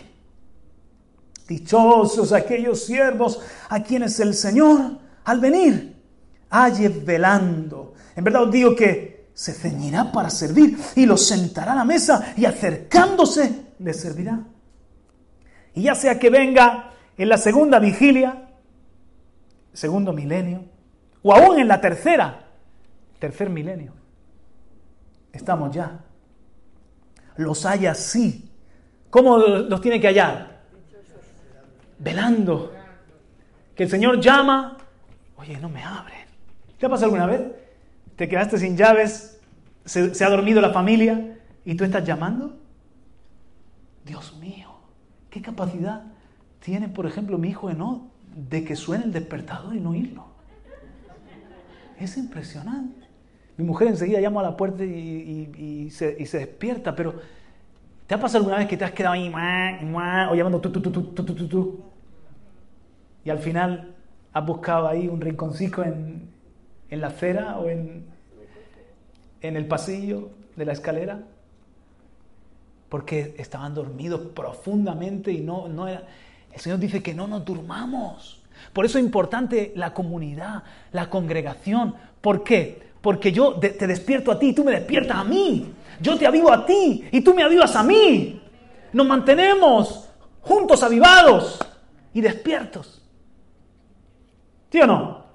Dichosos 1.46 2.32
aquellos 2.32 2.86
siervos 2.86 3.40
a 3.68 3.82
quienes 3.82 4.18
el 4.20 4.32
Señor, 4.32 4.98
al 5.24 5.38
venir, 5.38 5.94
halle 6.48 6.88
velando. 6.88 7.92
En 8.16 8.24
verdad 8.24 8.44
os 8.44 8.50
digo 8.50 8.74
que 8.74 9.28
se 9.34 9.52
ceñirá 9.52 10.10
para 10.10 10.30
servir 10.30 10.78
y 10.94 11.04
los 11.04 11.26
sentará 11.26 11.72
a 11.72 11.76
la 11.76 11.84
mesa 11.84 12.32
y 12.34 12.46
acercándose 12.46 13.74
les 13.80 14.00
servirá. 14.00 14.42
Y 15.74 15.82
ya 15.82 15.94
sea 15.94 16.18
que 16.18 16.30
venga 16.30 16.85
en 17.16 17.28
la 17.28 17.38
segunda 17.38 17.78
vigilia, 17.78 18.48
segundo 19.72 20.12
milenio, 20.12 20.64
o 21.22 21.34
aún 21.34 21.58
en 21.58 21.68
la 21.68 21.80
tercera, 21.80 22.44
tercer 23.18 23.50
milenio, 23.50 23.92
estamos 25.32 25.74
ya. 25.74 26.00
Los 27.36 27.66
haya 27.66 27.92
así. 27.92 28.50
¿Cómo 29.10 29.38
los 29.38 29.80
tiene 29.80 30.00
que 30.00 30.08
hallar? 30.08 30.56
velando. 31.98 32.72
Que 33.74 33.84
el 33.84 33.90
Señor 33.90 34.20
llama, 34.20 34.76
oye, 35.36 35.58
no 35.58 35.68
me 35.68 35.82
abren. 35.82 36.26
¿Te 36.78 36.86
ha 36.86 36.88
pasado 36.88 37.06
alguna 37.06 37.26
vez? 37.26 37.42
¿Te 38.16 38.28
quedaste 38.28 38.58
sin 38.58 38.76
llaves? 38.76 39.40
Se, 39.84 40.24
ha 40.24 40.30
dormido 40.30 40.60
la 40.60 40.70
familia 40.70 41.38
y 41.64 41.74
tú 41.74 41.84
estás 41.84 42.04
llamando? 42.04 42.58
Dios 44.04 44.36
mío, 44.36 44.70
¿qué 45.30 45.42
capacidad 45.42 46.02
tiene, 46.66 46.88
por 46.88 47.06
ejemplo, 47.06 47.38
mi 47.38 47.50
hijo 47.50 47.70
Eno 47.70 48.08
de 48.34 48.64
que 48.64 48.74
suene 48.74 49.04
el 49.04 49.12
despertador 49.12 49.76
y 49.76 49.80
no 49.80 49.90
oírlo? 49.90 50.26
Es 51.96 52.16
impresionante. 52.16 53.06
Mi 53.56 53.64
mujer 53.64 53.86
enseguida 53.86 54.20
llama 54.20 54.40
a 54.40 54.42
la 54.42 54.56
puerta 54.56 54.84
y, 54.84 55.88
se, 55.92 56.16
y, 56.18 56.26
se, 56.26 56.38
despierta, 56.38 56.96
pero 56.96 57.20
¿te 58.08 58.16
ha 58.16 58.20
pasado 58.20 58.38
alguna 58.38 58.58
vez 58.58 58.66
que 58.66 58.76
te 58.76 58.84
has 58.84 58.90
quedado 58.90 59.14
ahí 59.14 59.32
o 59.32 60.34
llamando 60.34 60.60
tú, 60.60 60.72
tú, 60.72 60.80
tú, 60.80 60.90
tú, 60.90 61.24
tú, 61.24 61.34
tú, 61.34 61.46
tú? 61.46 61.80
y 63.24 63.30
al 63.30 63.38
final 63.38 63.94
has 64.32 64.44
buscado 64.44 64.88
ahí 64.88 65.06
un 65.06 65.20
rinconcito 65.20 65.84
en, 65.84 66.28
en 66.90 67.00
la 67.00 67.06
acera 67.06 67.58
o 67.58 67.68
en, 67.68 68.06
en 69.40 69.56
el 69.56 69.68
pasillo 69.68 70.30
de 70.56 70.64
la 70.64 70.72
escalera, 70.72 71.22
porque 72.88 73.36
estaban 73.38 73.72
dormidos 73.72 74.32
profundamente 74.34 75.30
y 75.30 75.42
no, 75.42 75.68
no 75.68 75.86
era... 75.86 76.08
El 76.56 76.62
Señor 76.62 76.78
dice 76.78 77.02
que 77.02 77.12
no 77.12 77.26
nos 77.26 77.44
durmamos. 77.44 78.42
Por 78.72 78.86
eso 78.86 78.98
es 78.98 79.04
importante 79.04 79.74
la 79.76 79.92
comunidad, 79.92 80.62
la 80.90 81.10
congregación. 81.10 81.94
¿Por 82.22 82.42
qué? 82.42 82.92
Porque 83.02 83.30
yo 83.30 83.60
te 83.60 83.86
despierto 83.86 84.32
a 84.32 84.38
ti 84.38 84.48
y 84.48 84.52
tú 84.54 84.64
me 84.64 84.72
despiertas 84.72 85.18
a 85.18 85.24
mí. 85.24 85.70
Yo 86.00 86.16
te 86.16 86.26
avivo 86.26 86.50
a 86.50 86.64
ti 86.64 87.04
y 87.12 87.20
tú 87.20 87.34
me 87.34 87.42
avivas 87.42 87.76
a 87.76 87.82
mí. 87.82 88.40
Nos 88.90 89.06
mantenemos 89.06 90.08
juntos 90.40 90.82
avivados 90.82 91.58
y 92.14 92.22
despiertos. 92.22 93.02
¿Sí 94.72 94.80
o 94.80 94.86
no? 94.86 95.26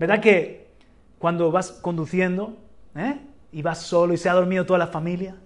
¿Verdad 0.00 0.20
que 0.20 0.72
cuando 1.20 1.52
vas 1.52 1.70
conduciendo 1.70 2.56
¿eh? 2.96 3.20
y 3.52 3.62
vas 3.62 3.82
solo 3.82 4.14
y 4.14 4.16
se 4.16 4.28
ha 4.28 4.34
dormido 4.34 4.66
toda 4.66 4.80
la 4.80 4.88
familia 4.88 5.36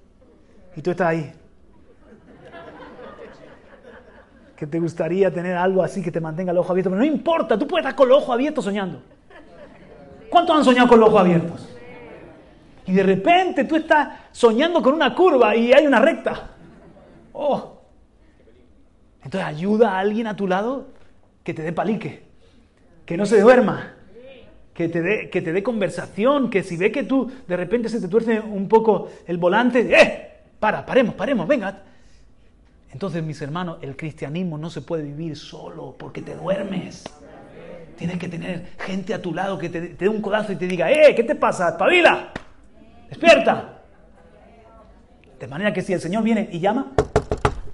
y 0.74 0.80
tú 0.80 0.92
estás 0.92 1.08
ahí? 1.08 1.41
Que 4.62 4.68
te 4.68 4.78
gustaría 4.78 5.28
tener 5.34 5.56
algo 5.56 5.82
así 5.82 6.00
que 6.00 6.12
te 6.12 6.20
mantenga 6.20 6.52
el 6.52 6.58
ojo 6.58 6.70
abierto, 6.70 6.88
pero 6.88 7.00
no 7.00 7.04
importa, 7.04 7.58
tú 7.58 7.66
puedes 7.66 7.84
estar 7.84 7.96
con 7.96 8.06
el 8.06 8.14
ojo 8.14 8.32
abierto 8.32 8.62
soñando. 8.62 9.02
¿Cuántos 10.30 10.56
han 10.56 10.64
soñado 10.64 10.86
con 10.86 11.00
los 11.00 11.08
ojos 11.08 11.20
abiertos? 11.20 11.68
Y 12.86 12.92
de 12.92 13.02
repente 13.02 13.64
tú 13.64 13.74
estás 13.74 14.20
soñando 14.30 14.80
con 14.80 14.94
una 14.94 15.16
curva 15.16 15.56
y 15.56 15.72
hay 15.72 15.84
una 15.84 15.98
recta. 15.98 16.50
Oh. 17.32 17.72
Entonces 19.24 19.48
ayuda 19.48 19.96
a 19.96 19.98
alguien 19.98 20.28
a 20.28 20.36
tu 20.36 20.46
lado 20.46 20.86
que 21.42 21.54
te 21.54 21.62
dé 21.62 21.72
palique 21.72 22.22
que 23.04 23.16
no 23.16 23.26
se 23.26 23.40
duerma, 23.40 23.94
que 24.74 24.88
te 24.88 25.02
dé, 25.02 25.28
que 25.28 25.42
te 25.42 25.52
dé 25.52 25.64
conversación, 25.64 26.50
que 26.50 26.62
si 26.62 26.76
ve 26.76 26.92
que 26.92 27.02
tú 27.02 27.28
de 27.48 27.56
repente 27.56 27.88
se 27.88 28.00
te 28.00 28.06
tuerce 28.06 28.38
un 28.38 28.68
poco 28.68 29.10
el 29.26 29.38
volante, 29.38 29.80
¡eh! 29.92 30.30
Para, 30.60 30.86
paremos, 30.86 31.16
paremos, 31.16 31.48
venga. 31.48 31.82
Entonces, 32.92 33.22
mis 33.22 33.40
hermanos, 33.42 33.78
el 33.82 33.96
cristianismo 33.96 34.58
no 34.58 34.70
se 34.70 34.82
puede 34.82 35.02
vivir 35.02 35.36
solo 35.36 35.96
porque 35.98 36.22
te 36.22 36.36
duermes. 36.36 37.04
Tienes 37.96 38.18
que 38.18 38.28
tener 38.28 38.72
gente 38.78 39.14
a 39.14 39.22
tu 39.22 39.34
lado 39.34 39.58
que 39.58 39.68
te, 39.68 39.80
dé 39.80 40.08
un 40.08 40.20
codazo 40.20 40.52
y 40.52 40.56
te 40.56 40.66
diga, 40.66 40.90
¡eh! 40.90 41.14
¿Qué 41.14 41.24
te 41.24 41.34
pasa? 41.34 41.70
¡Espabila! 41.70 42.32
¡Despierta! 43.08 43.82
De 45.38 45.46
manera 45.48 45.72
que 45.72 45.82
si 45.82 45.92
el 45.92 46.00
Señor 46.00 46.22
viene 46.22 46.48
y 46.52 46.60
llama, 46.60 46.92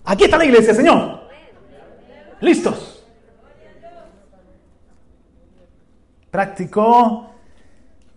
aquí 0.04 0.24
está 0.24 0.38
la 0.38 0.44
iglesia, 0.44 0.74
Señor. 0.74 1.28
Listos. 2.40 2.98
práctico 6.30 7.30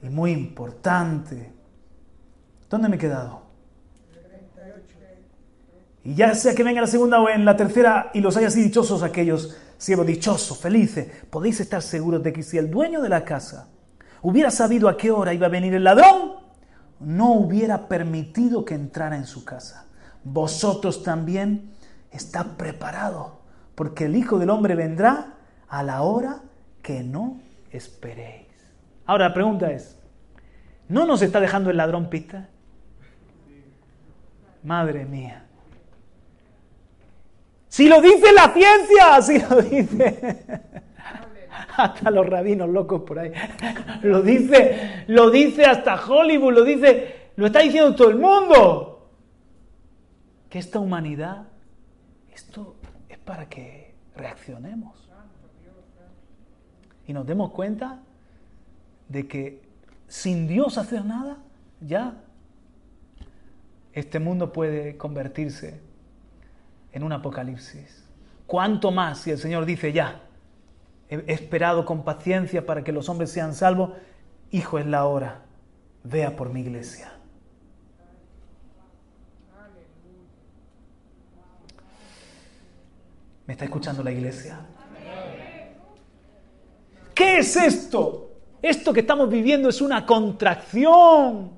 y 0.01 0.09
muy 0.09 0.31
importante. 0.31 1.53
¿Dónde 2.69 2.89
me 2.89 2.95
he 2.95 2.99
quedado? 2.99 3.50
Y 6.03 6.15
ya 6.15 6.33
sea 6.33 6.55
que 6.55 6.63
venga 6.63 6.81
la 6.81 6.87
segunda 6.87 7.19
o 7.19 7.29
en 7.29 7.45
la 7.45 7.55
tercera 7.55 8.09
y 8.13 8.21
los 8.21 8.35
haya 8.37 8.47
así 8.47 8.61
dichosos 8.61 9.03
aquellos 9.03 9.57
siervos, 9.77 10.07
dichosos, 10.07 10.57
felices, 10.59 11.07
podéis 11.29 11.59
estar 11.59 11.81
seguros 11.81 12.23
de 12.23 12.33
que 12.33 12.43
si 12.43 12.57
el 12.57 12.69
dueño 12.69 13.01
de 13.01 13.09
la 13.09 13.23
casa 13.23 13.67
hubiera 14.21 14.51
sabido 14.51 14.89
a 14.89 14.97
qué 14.97 15.11
hora 15.11 15.33
iba 15.33 15.47
a 15.47 15.49
venir 15.49 15.73
el 15.73 15.83
ladrón, 15.83 16.33
no 16.99 17.33
hubiera 17.33 17.87
permitido 17.87 18.63
que 18.63 18.75
entrara 18.75 19.15
en 19.15 19.25
su 19.25 19.43
casa. 19.43 19.87
Vosotros 20.23 21.03
también 21.03 21.71
está 22.11 22.57
preparado, 22.57 23.41
porque 23.75 24.05
el 24.05 24.15
Hijo 24.15 24.37
del 24.37 24.51
Hombre 24.51 24.75
vendrá 24.75 25.33
a 25.67 25.83
la 25.83 26.03
hora 26.03 26.41
que 26.83 27.03
no 27.03 27.39
esperéis. 27.71 28.47
Ahora 29.05 29.29
la 29.29 29.33
pregunta 29.33 29.71
es, 29.71 29.97
¿no 30.87 31.05
nos 31.05 31.21
está 31.21 31.39
dejando 31.39 31.69
el 31.69 31.77
ladrón 31.77 32.09
pista? 32.09 32.49
Madre 34.63 35.05
mía. 35.05 35.47
Si 37.71 37.87
lo 37.87 38.01
dice 38.01 38.33
la 38.33 38.51
ciencia, 38.53 39.21
si 39.21 39.39
lo 39.39 39.61
dice 39.61 40.43
hasta 41.77 42.11
los 42.11 42.27
rabinos 42.27 42.67
locos 42.67 43.03
por 43.03 43.17
ahí. 43.17 43.31
Lo 44.01 44.21
dice, 44.21 45.05
lo 45.07 45.29
dice 45.29 45.63
hasta 45.63 45.95
Hollywood, 45.95 46.51
lo 46.53 46.63
dice, 46.65 47.29
lo 47.37 47.45
está 47.45 47.59
diciendo 47.59 47.95
todo 47.95 48.09
el 48.09 48.17
mundo. 48.17 49.09
Que 50.49 50.59
esta 50.59 50.79
humanidad, 50.79 51.47
esto 52.33 52.75
es 53.07 53.17
para 53.19 53.47
que 53.47 53.95
reaccionemos. 54.17 55.09
Y 57.07 57.13
nos 57.13 57.25
demos 57.25 57.51
cuenta 57.51 58.01
de 59.07 59.29
que 59.29 59.61
sin 60.09 60.45
Dios 60.45 60.77
hacer 60.77 61.05
nada, 61.05 61.37
ya 61.79 62.21
este 63.93 64.19
mundo 64.19 64.51
puede 64.51 64.97
convertirse 64.97 65.89
en 66.93 67.03
un 67.03 67.11
apocalipsis. 67.13 68.07
¿Cuánto 68.47 68.91
más 68.91 69.19
si 69.19 69.31
el 69.31 69.37
Señor 69.37 69.65
dice 69.65 69.93
ya? 69.93 70.21
He 71.09 71.23
esperado 71.33 71.85
con 71.85 72.03
paciencia 72.03 72.65
para 72.65 72.83
que 72.83 72.91
los 72.91 73.09
hombres 73.09 73.31
sean 73.31 73.53
salvos. 73.53 73.91
Hijo, 74.51 74.79
es 74.79 74.85
la 74.85 75.05
hora. 75.05 75.41
Vea 76.03 76.35
por 76.35 76.51
mi 76.51 76.61
iglesia. 76.61 77.11
¿Me 83.45 83.53
está 83.53 83.65
escuchando 83.65 84.03
la 84.03 84.11
iglesia? 84.11 84.59
¿Qué 87.13 87.39
es 87.39 87.55
esto? 87.55 88.31
Esto 88.61 88.93
que 88.93 89.01
estamos 89.01 89.29
viviendo 89.29 89.67
es 89.69 89.81
una 89.81 90.05
contracción. 90.05 91.51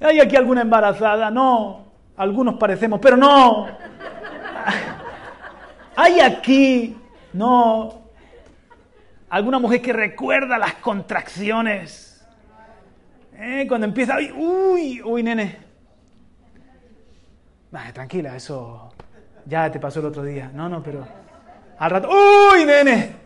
¿Hay 0.00 0.20
aquí 0.20 0.36
alguna 0.36 0.62
embarazada? 0.62 1.30
No. 1.30 1.84
Algunos 2.16 2.56
parecemos, 2.56 2.98
pero 3.00 3.16
no. 3.16 3.68
Hay 6.00 6.20
aquí, 6.20 6.96
no, 7.32 8.04
alguna 9.30 9.58
mujer 9.58 9.82
que 9.82 9.92
recuerda 9.92 10.56
las 10.56 10.74
contracciones. 10.74 12.24
¿Eh? 13.36 13.64
Cuando 13.66 13.88
empieza, 13.88 14.16
uy, 14.36 15.02
uy, 15.02 15.22
nene. 15.24 15.58
tranquila, 17.92 18.36
eso 18.36 18.92
ya 19.44 19.72
te 19.72 19.80
pasó 19.80 19.98
el 19.98 20.06
otro 20.06 20.22
día. 20.22 20.52
No, 20.54 20.68
no, 20.68 20.84
pero 20.84 21.04
al 21.76 21.90
rato, 21.90 22.08
uy, 22.10 22.64
nene. 22.64 23.16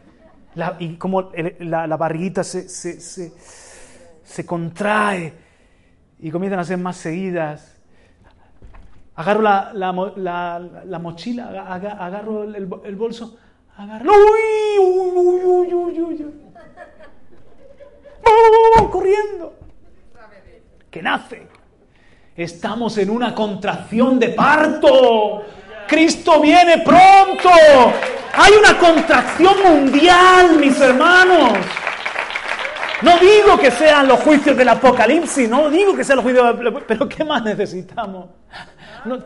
y 0.79 0.97
como 0.97 1.31
la, 1.59 1.97
barriguita 1.99 2.43
se, 2.43 2.70
se, 2.70 3.03
se, 3.03 3.35
se 4.25 4.47
contrae 4.47 5.35
y 6.20 6.31
comienzan 6.31 6.61
a 6.61 6.64
ser 6.64 6.79
más 6.79 6.97
seguidas. 6.97 7.72
Agarro 9.15 9.43
la, 9.43 9.73
la, 9.75 10.99
mochila, 10.99 11.67
agarro 11.75 12.45
el, 12.45 12.55
el, 12.85 12.97
bolso, 12.97 13.37
agarro. 13.77 14.11
¡Uy! 14.11 14.79
¡Uy, 14.79 15.11
uy, 15.15 15.41
uy, 15.45 15.75
uy, 15.75 16.01
uy! 16.01 16.25
uy 16.25 16.43
corriendo! 18.91 19.55
Que 20.91 21.03
nace. 21.03 21.47
Estamos 22.37 22.97
en 22.99 23.11
una 23.11 23.35
contracción 23.35 24.19
de 24.19 24.29
parto. 24.31 25.43
Cristo 25.89 26.41
viene 26.41 26.79
pronto. 26.79 27.51
Hay 28.35 28.53
una 28.55 28.79
contracción 28.79 29.55
mundial, 29.65 30.59
mis 30.59 30.79
hermanos. 30.81 31.53
No 33.03 33.19
digo 33.19 33.59
que 33.59 33.71
sean 33.71 34.07
los 34.07 34.21
juicios 34.21 34.57
del 34.57 34.69
Apocalipsis, 34.69 35.49
no 35.49 35.69
digo 35.69 35.97
que 35.97 36.05
sean 36.05 36.17
los 36.17 36.25
juicios, 36.25 36.57
pero 36.87 37.09
¿qué 37.09 37.25
más 37.25 37.43
necesitamos? 37.43 38.27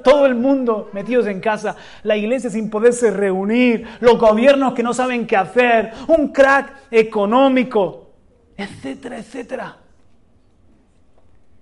Todo 0.02 0.26
el 0.26 0.34
mundo 0.34 0.90
metidos 0.92 1.26
en 1.26 1.40
casa, 1.40 1.76
la 2.02 2.16
iglesia 2.16 2.50
sin 2.50 2.70
poderse 2.70 3.10
reunir, 3.10 3.86
los 4.00 4.18
gobiernos 4.18 4.74
que 4.74 4.82
no 4.82 4.94
saben 4.94 5.26
qué 5.26 5.36
hacer, 5.36 5.92
un 6.08 6.32
crack 6.32 6.88
económico, 6.90 8.10
etcétera, 8.56 9.18
etcétera. 9.18 9.76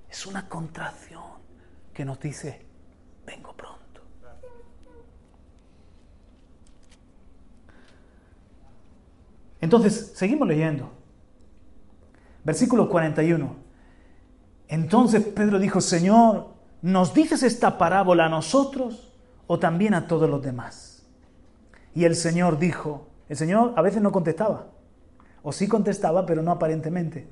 Es 0.08 0.26
una 0.26 0.48
contracción 0.48 1.22
que 1.92 2.04
nos 2.04 2.20
dice, 2.20 2.64
vengo 3.26 3.52
pronto. 3.52 4.00
Entonces, 9.60 10.12
seguimos 10.14 10.46
leyendo. 10.46 10.92
Versículo 12.44 12.88
41. 12.88 13.56
Entonces 14.68 15.24
Pedro 15.24 15.58
dijo, 15.58 15.80
Señor, 15.80 16.53
¿nos 16.84 17.14
dices 17.14 17.42
esta 17.42 17.78
parábola 17.78 18.26
a 18.26 18.28
nosotros 18.28 19.10
o 19.46 19.58
también 19.58 19.94
a 19.94 20.06
todos 20.06 20.28
los 20.28 20.42
demás? 20.42 21.02
Y 21.94 22.04
el 22.04 22.14
Señor 22.14 22.58
dijo, 22.58 23.08
el 23.26 23.38
Señor 23.38 23.72
a 23.74 23.80
veces 23.80 24.02
no 24.02 24.12
contestaba, 24.12 24.66
o 25.42 25.50
sí 25.50 25.66
contestaba, 25.66 26.26
pero 26.26 26.42
no 26.42 26.50
aparentemente. 26.50 27.26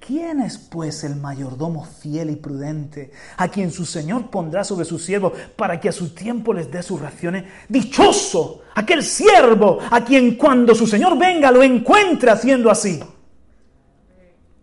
¿Quién 0.00 0.40
es 0.40 0.56
pues 0.56 1.04
el 1.04 1.16
mayordomo 1.16 1.84
fiel 1.84 2.30
y 2.30 2.36
prudente, 2.36 3.12
a 3.36 3.48
quien 3.48 3.70
su 3.70 3.84
Señor 3.84 4.30
pondrá 4.30 4.64
sobre 4.64 4.86
sus 4.86 5.04
siervos 5.04 5.34
para 5.54 5.78
que 5.78 5.90
a 5.90 5.92
su 5.92 6.14
tiempo 6.14 6.54
les 6.54 6.70
dé 6.70 6.82
sus 6.82 6.98
raciones? 6.98 7.44
Dichoso 7.68 8.62
aquel 8.74 9.02
siervo 9.02 9.80
a 9.90 10.02
quien 10.02 10.38
cuando 10.38 10.74
su 10.74 10.86
Señor 10.86 11.18
venga 11.18 11.50
lo 11.50 11.62
encuentre 11.62 12.30
haciendo 12.30 12.70
así. 12.70 12.98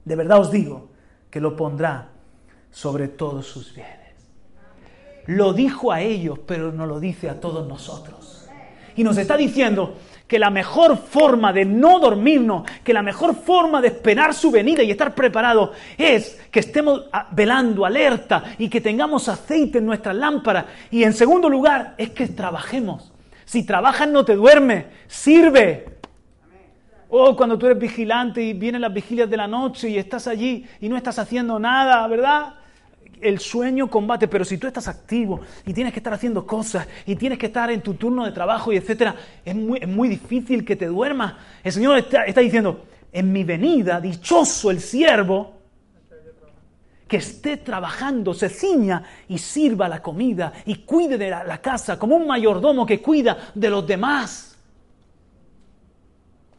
De 0.04 0.16
verdad 0.16 0.40
os 0.40 0.50
digo 0.50 0.90
que 1.30 1.40
lo 1.40 1.56
pondrá 1.56 2.10
sobre 2.72 3.08
todos 3.08 3.46
sus 3.46 3.74
bienes. 3.74 3.99
Lo 5.30 5.54
dijo 5.54 5.92
a 5.92 6.02
ellos, 6.02 6.40
pero 6.44 6.72
no 6.72 6.88
lo 6.88 7.00
dice 7.00 7.30
a 7.30 7.40
todos 7.40 7.68
nosotros. 7.68 8.50
Y 8.96 9.04
nos 9.04 9.16
está 9.16 9.38
diciendo 9.38 9.96
que 10.28 10.40
la 10.40 10.50
mejor 10.50 10.98
forma 10.98 11.54
de 11.54 11.66
no 11.66 12.00
dormirnos, 12.00 12.64
que 12.84 12.96
la 12.96 13.04
mejor 13.04 13.36
forma 13.36 13.80
de 13.80 13.90
esperar 13.90 14.34
su 14.34 14.50
venida 14.50 14.82
y 14.82 14.90
estar 14.90 15.14
preparados 15.14 15.70
es 16.00 16.42
que 16.50 16.62
estemos 16.62 17.04
velando, 17.30 17.86
alerta 17.86 18.56
y 18.58 18.70
que 18.70 18.82
tengamos 18.82 19.30
aceite 19.30 19.78
en 19.78 19.86
nuestras 19.86 20.16
lámparas. 20.16 20.66
Y 20.90 21.04
en 21.04 21.14
segundo 21.14 21.48
lugar, 21.48 21.94
es 22.00 22.10
que 22.10 22.28
trabajemos. 22.30 23.14
Si 23.46 23.64
trabajas 23.64 24.10
no 24.10 24.26
te 24.26 24.36
duermes, 24.36 24.86
sirve. 25.06 26.00
O 27.08 27.36
cuando 27.36 27.56
tú 27.56 27.68
eres 27.68 27.78
vigilante 27.78 28.42
y 28.42 28.54
vienen 28.54 28.82
las 28.82 28.92
vigilias 28.92 29.30
de 29.30 29.38
la 29.38 29.48
noche 29.48 29.90
y 29.90 30.00
estás 30.00 30.26
allí 30.26 30.66
y 30.82 30.90
no 30.90 30.98
estás 30.98 31.20
haciendo 31.20 31.60
nada, 31.60 32.08
¿verdad? 32.08 32.56
El 33.22 33.40
sueño 33.40 33.90
combate, 33.90 34.28
pero 34.28 34.46
si 34.46 34.58
tú 34.58 34.68
estás 34.68 34.88
activo 34.88 35.42
y 35.66 35.74
tienes 35.74 35.94
que 35.94 36.00
estar 36.00 36.14
haciendo 36.14 36.46
cosas 36.46 36.88
y 37.06 37.16
tienes 37.16 37.38
que 37.38 37.48
estar 37.48 37.70
en 37.72 37.82
tu 37.82 37.96
turno 37.96 38.26
de 38.26 38.32
trabajo 38.32 38.72
y 38.72 38.78
etcétera, 38.78 39.16
es 39.44 39.56
muy, 39.56 40.10
difícil 40.10 40.66
que 40.66 40.76
te 40.76 40.88
duermas. 40.88 41.34
El 41.64 41.72
Señor 41.72 41.98
está, 41.98 42.24
diciendo, 42.42 42.86
en 43.12 43.32
mi 43.32 43.44
venida, 43.44 44.00
dichoso 44.00 44.72
el 44.72 44.80
siervo 44.80 45.54
que 47.08 47.18
esté 47.18 47.58
trabajando, 47.58 48.34
se 48.34 48.50
ciña 48.50 49.04
y 49.28 49.38
sirva 49.38 49.88
la 49.88 50.02
comida 50.02 50.54
y 50.66 50.76
cuide 50.76 51.18
de 51.18 51.30
la 51.30 51.60
casa 51.60 51.98
como 51.98 52.16
un 52.16 52.28
mayordomo 52.28 52.86
que 52.86 53.02
cuida 53.02 53.52
de 53.56 53.70
los 53.70 53.86
demás. 53.86 54.58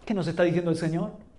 ¿Qué 0.04 0.14
nos 0.14 0.26
está 0.26 0.42
diciendo 0.42 0.72
el 0.72 0.76
Señor? 0.76 1.30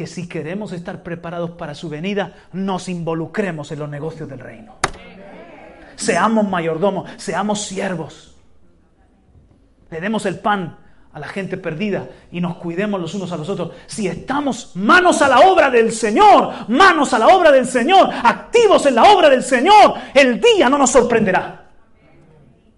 Que 0.00 0.06
si 0.06 0.26
queremos 0.26 0.72
estar 0.72 1.02
preparados 1.02 1.50
para 1.50 1.74
su 1.74 1.90
venida, 1.90 2.32
nos 2.54 2.88
involucremos 2.88 3.70
en 3.70 3.80
los 3.80 3.90
negocios 3.90 4.26
del 4.30 4.38
reino. 4.38 4.76
Seamos 5.94 6.48
mayordomos, 6.48 7.10
seamos 7.18 7.60
siervos. 7.60 8.34
Le 9.90 10.00
demos 10.00 10.24
el 10.24 10.38
pan 10.38 10.78
a 11.12 11.20
la 11.20 11.28
gente 11.28 11.58
perdida 11.58 12.08
y 12.32 12.40
nos 12.40 12.56
cuidemos 12.56 12.98
los 12.98 13.12
unos 13.12 13.30
a 13.30 13.36
los 13.36 13.50
otros. 13.50 13.72
Si 13.84 14.06
estamos 14.06 14.74
manos 14.74 15.20
a 15.20 15.28
la 15.28 15.40
obra 15.40 15.68
del 15.68 15.92
Señor, 15.92 16.70
manos 16.70 17.12
a 17.12 17.18
la 17.18 17.28
obra 17.28 17.52
del 17.52 17.66
Señor, 17.66 18.08
activos 18.10 18.86
en 18.86 18.94
la 18.94 19.02
obra 19.02 19.28
del 19.28 19.42
Señor, 19.42 19.96
el 20.14 20.40
día 20.40 20.70
no 20.70 20.78
nos 20.78 20.92
sorprenderá, 20.92 21.68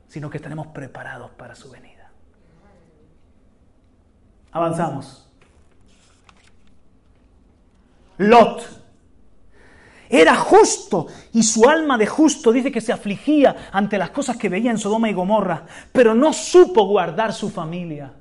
sino 0.08 0.28
que 0.28 0.38
estaremos 0.38 0.66
preparados 0.66 1.30
para 1.30 1.54
su 1.54 1.70
venida. 1.70 2.10
Avanzamos. 4.50 5.31
Lot 8.18 8.82
era 10.12 10.36
justo 10.36 11.06
y 11.32 11.42
su 11.42 11.66
alma 11.66 11.96
de 11.96 12.06
justo 12.06 12.52
dice 12.52 12.70
que 12.70 12.82
se 12.82 12.92
afligía 12.92 13.70
ante 13.72 13.96
las 13.96 14.10
cosas 14.10 14.36
que 14.36 14.50
veía 14.50 14.70
en 14.70 14.76
Sodoma 14.76 15.08
y 15.08 15.14
Gomorra, 15.14 15.64
pero 15.90 16.14
no 16.14 16.34
supo 16.34 16.84
guardar 16.84 17.32
su 17.32 17.48
familia. 17.48 18.12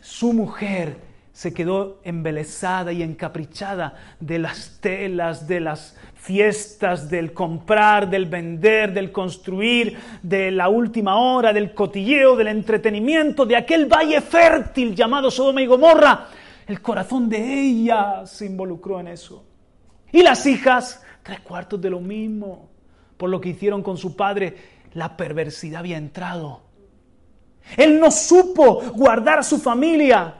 Su 0.00 0.32
mujer 0.32 0.98
se 1.32 1.52
quedó 1.52 2.02
embelesada 2.04 2.92
y 2.92 3.02
encaprichada 3.02 3.94
de 4.20 4.38
las 4.38 4.78
telas, 4.80 5.48
de 5.48 5.58
las 5.58 5.96
fiestas, 6.14 7.10
del 7.10 7.32
comprar, 7.32 8.08
del 8.08 8.26
vender, 8.26 8.92
del 8.92 9.10
construir, 9.10 9.98
de 10.22 10.52
la 10.52 10.68
última 10.68 11.16
hora, 11.16 11.52
del 11.52 11.74
cotilleo, 11.74 12.36
del 12.36 12.46
entretenimiento, 12.46 13.44
de 13.44 13.56
aquel 13.56 13.86
valle 13.86 14.20
fértil 14.20 14.94
llamado 14.94 15.32
Sodoma 15.32 15.62
y 15.62 15.66
Gomorra. 15.66 16.28
El 16.70 16.80
corazón 16.80 17.28
de 17.28 17.62
ella 17.62 18.24
se 18.26 18.46
involucró 18.46 19.00
en 19.00 19.08
eso. 19.08 19.44
Y 20.12 20.22
las 20.22 20.46
hijas, 20.46 21.02
tres 21.24 21.40
cuartos 21.40 21.80
de 21.80 21.90
lo 21.90 21.98
mismo. 21.98 22.70
Por 23.16 23.28
lo 23.28 23.40
que 23.40 23.48
hicieron 23.48 23.82
con 23.82 23.96
su 23.96 24.14
padre, 24.14 24.54
la 24.92 25.16
perversidad 25.16 25.80
había 25.80 25.96
entrado. 25.96 26.62
Él 27.76 27.98
no 27.98 28.12
supo 28.12 28.82
guardar 28.94 29.40
a 29.40 29.42
su 29.42 29.58
familia. 29.58 30.32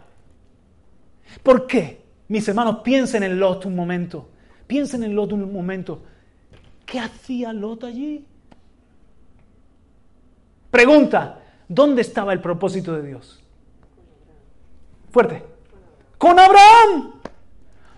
¿Por 1.42 1.66
qué? 1.66 2.00
Mis 2.28 2.46
hermanos, 2.46 2.76
piensen 2.84 3.24
en 3.24 3.40
Lot 3.40 3.64
un 3.64 3.74
momento. 3.74 4.30
Piensen 4.68 5.02
en 5.02 5.16
Lot 5.16 5.32
un 5.32 5.52
momento. 5.52 6.04
¿Qué 6.86 7.00
hacía 7.00 7.52
Lot 7.52 7.82
allí? 7.82 8.24
Pregunta, 10.70 11.42
¿dónde 11.66 12.02
estaba 12.02 12.32
el 12.32 12.40
propósito 12.40 12.94
de 12.94 13.08
Dios? 13.08 13.42
Fuerte. 15.10 15.49
Con 16.20 16.38
Abraham. 16.38 17.12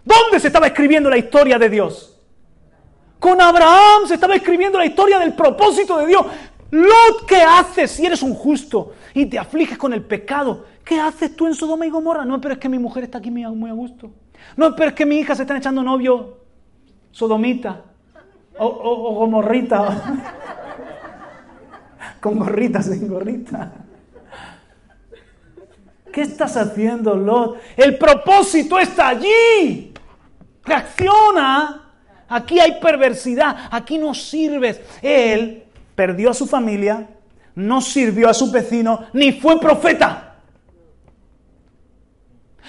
¿Dónde 0.04 0.38
se 0.38 0.46
estaba 0.46 0.68
escribiendo 0.68 1.10
la 1.10 1.18
historia 1.18 1.58
de 1.58 1.68
Dios? 1.68 2.20
Con 3.18 3.40
Abraham 3.40 4.06
se 4.06 4.14
estaba 4.14 4.36
escribiendo 4.36 4.78
la 4.78 4.86
historia 4.86 5.18
del 5.18 5.34
propósito 5.34 5.98
de 5.98 6.06
Dios. 6.06 6.24
Lot, 6.70 7.26
¿qué 7.26 7.42
haces 7.42 7.90
si 7.90 8.06
eres 8.06 8.22
un 8.22 8.32
justo 8.32 8.92
y 9.12 9.26
te 9.26 9.40
afliges 9.40 9.76
con 9.76 9.92
el 9.92 10.04
pecado? 10.04 10.66
¿Qué 10.84 11.00
haces 11.00 11.34
tú 11.34 11.48
en 11.48 11.56
Sodoma 11.56 11.84
y 11.84 11.90
Gomorra? 11.90 12.24
No, 12.24 12.40
pero 12.40 12.54
es 12.54 12.60
que 12.60 12.68
mi 12.68 12.78
mujer 12.78 13.02
está 13.02 13.18
aquí 13.18 13.32
muy 13.32 13.42
a 13.42 13.72
gusto. 13.72 14.12
No, 14.56 14.76
pero 14.76 14.90
es 14.90 14.94
que 14.94 15.04
mi 15.04 15.18
hija 15.18 15.34
se 15.34 15.42
está 15.42 15.56
echando 15.56 15.82
novio 15.82 16.44
sodomita 17.10 17.82
o, 18.56 19.14
gomorrita. 19.18 20.00
con 22.20 22.38
gorrita, 22.38 22.80
sin 22.82 23.08
gorrita. 23.08 23.81
¿Qué 26.12 26.22
estás 26.22 26.56
haciendo, 26.56 27.16
Lot? 27.16 27.58
El 27.76 27.96
propósito 27.96 28.78
está 28.78 29.08
allí. 29.08 29.92
Reacciona. 30.64 31.90
Aquí 32.28 32.60
hay 32.60 32.78
perversidad. 32.80 33.68
Aquí 33.70 33.98
no 33.98 34.14
sirves. 34.14 34.80
Él 35.00 35.64
perdió 35.94 36.30
a 36.30 36.34
su 36.34 36.46
familia, 36.46 37.08
no 37.54 37.80
sirvió 37.80 38.28
a 38.28 38.34
su 38.34 38.50
vecino, 38.50 39.06
ni 39.12 39.32
fue 39.32 39.60
profeta. 39.60 40.36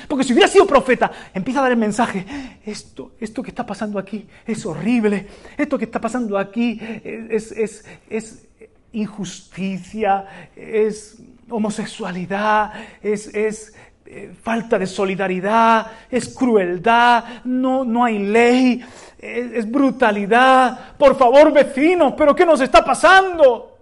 Porque 0.08 0.24
si 0.24 0.34
hubiera 0.34 0.50
sido 0.50 0.66
profeta, 0.66 1.12
empieza 1.34 1.60
a 1.60 1.64
dar 1.64 1.72
el 1.72 1.78
mensaje, 1.78 2.26
esto, 2.66 3.14
esto 3.20 3.42
que 3.42 3.50
está 3.50 3.66
pasando 3.66 4.00
aquí 4.00 4.28
es 4.46 4.66
horrible, 4.66 5.28
esto 5.58 5.78
que 5.78 5.86
está 5.86 6.02
pasando 6.02 6.38
aquí 6.38 6.80
es, 6.82 7.52
es, 7.52 8.48
injusticia, 8.92 10.52
es 10.56 11.18
homosexualidad, 11.50 12.72
es, 13.02 13.74
eh, 14.06 14.34
falta 14.42 14.78
de 14.78 14.88
solidaridad, 14.88 15.88
es 16.10 16.36
crueldad, 16.36 17.24
no, 17.46 17.84
no 17.84 18.06
hay 18.06 18.20
ley, 18.20 18.84
es, 19.18 19.70
brutalidad. 19.70 20.96
Por 20.98 21.16
favor, 21.16 21.52
vecinos, 21.52 22.14
¿pero 22.18 22.36
qué 22.36 22.46
nos 22.46 22.62
está 22.62 22.84
pasando? 22.84 23.80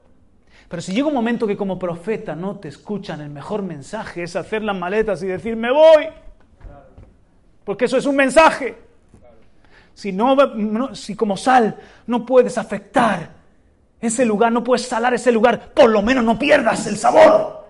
Pero 0.68 0.82
si 0.82 0.94
llega 0.94 1.08
un 1.08 1.14
momento 1.14 1.46
que 1.46 1.58
como 1.58 1.78
profeta 1.78 2.36
no 2.36 2.58
te 2.58 2.70
escuchan, 2.70 3.20
el 3.22 3.30
mejor 3.30 3.62
mensaje 3.62 4.24
es 4.24 4.36
hacer 4.36 4.64
las 4.64 4.76
maletas 4.76 5.22
y 5.24 5.28
decir, 5.28 5.56
me 5.56 5.72
voy. 5.72 6.08
Porque 7.66 7.86
eso 7.86 7.98
es 7.98 8.06
un 8.06 8.16
mensaje. 8.16 8.78
Si, 9.94 10.12
no, 10.12 10.96
si 10.96 11.16
como 11.16 11.36
sal 11.36 11.76
no 12.08 12.26
puedes 12.26 12.58
afectar 12.58 13.41
ese 14.02 14.26
lugar, 14.26 14.52
no 14.52 14.64
puedes 14.64 14.88
salar 14.88 15.14
ese 15.14 15.32
lugar, 15.32 15.74
por 15.74 15.90
lo 15.90 16.02
menos 16.02 16.24
no 16.24 16.38
pierdas 16.38 16.88
el 16.88 16.98
sabor. 16.98 17.62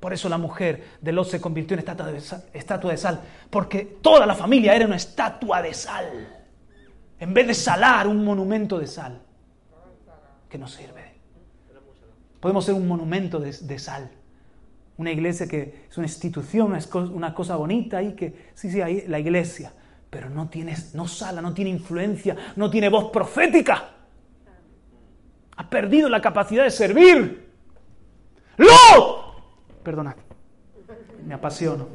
Por 0.00 0.12
eso 0.12 0.28
la 0.28 0.38
mujer 0.38 0.96
de 1.00 1.12
Lot 1.12 1.28
se 1.28 1.40
convirtió 1.40 1.74
en 1.74 1.80
estatua 1.80 2.12
de, 2.12 2.20
sal, 2.20 2.44
estatua 2.52 2.92
de 2.92 2.96
sal, 2.96 3.20
porque 3.50 3.98
toda 4.00 4.26
la 4.26 4.34
familia 4.34 4.74
era 4.74 4.86
una 4.86 4.96
estatua 4.96 5.60
de 5.60 5.74
sal, 5.74 6.44
en 7.18 7.34
vez 7.34 7.46
de 7.46 7.54
salar 7.54 8.06
un 8.06 8.24
monumento 8.24 8.78
de 8.78 8.86
sal, 8.86 9.22
que 10.48 10.58
no 10.58 10.68
sirve. 10.68 11.08
Podemos 12.40 12.64
ser 12.64 12.74
un 12.74 12.86
monumento 12.86 13.40
de, 13.40 13.78
sal. 13.78 14.10
Una 14.96 15.10
iglesia 15.10 15.48
que 15.48 15.86
es 15.90 15.98
una 15.98 16.06
institución, 16.06 16.76
una 17.12 17.34
cosa 17.34 17.56
bonita 17.56 18.00
y 18.00 18.14
que, 18.14 18.50
sí, 18.54 18.70
sí, 18.70 18.80
ahí 18.80 19.04
la 19.08 19.18
iglesia, 19.18 19.72
pero 20.10 20.30
no 20.30 20.48
tiene, 20.48 20.76
no 20.94 21.08
sala, 21.08 21.42
no 21.42 21.52
tiene 21.54 21.70
influencia, 21.70 22.36
no 22.54 22.70
tiene 22.70 22.88
voz 22.88 23.10
profética. 23.10 23.97
Ha 25.58 25.68
perdido 25.68 26.08
la 26.08 26.20
capacidad 26.20 26.64
de 26.64 26.70
servir. 26.70 27.50
¡Lo! 28.56 29.34
Perdonad, 29.82 30.14
me 31.26 31.34
apasiono. 31.34 31.88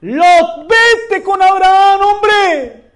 ¡Lot, 0.00 0.68
vete 0.68 1.22
con 1.22 1.40
Abraham, 1.40 2.00
hombre! 2.00 2.90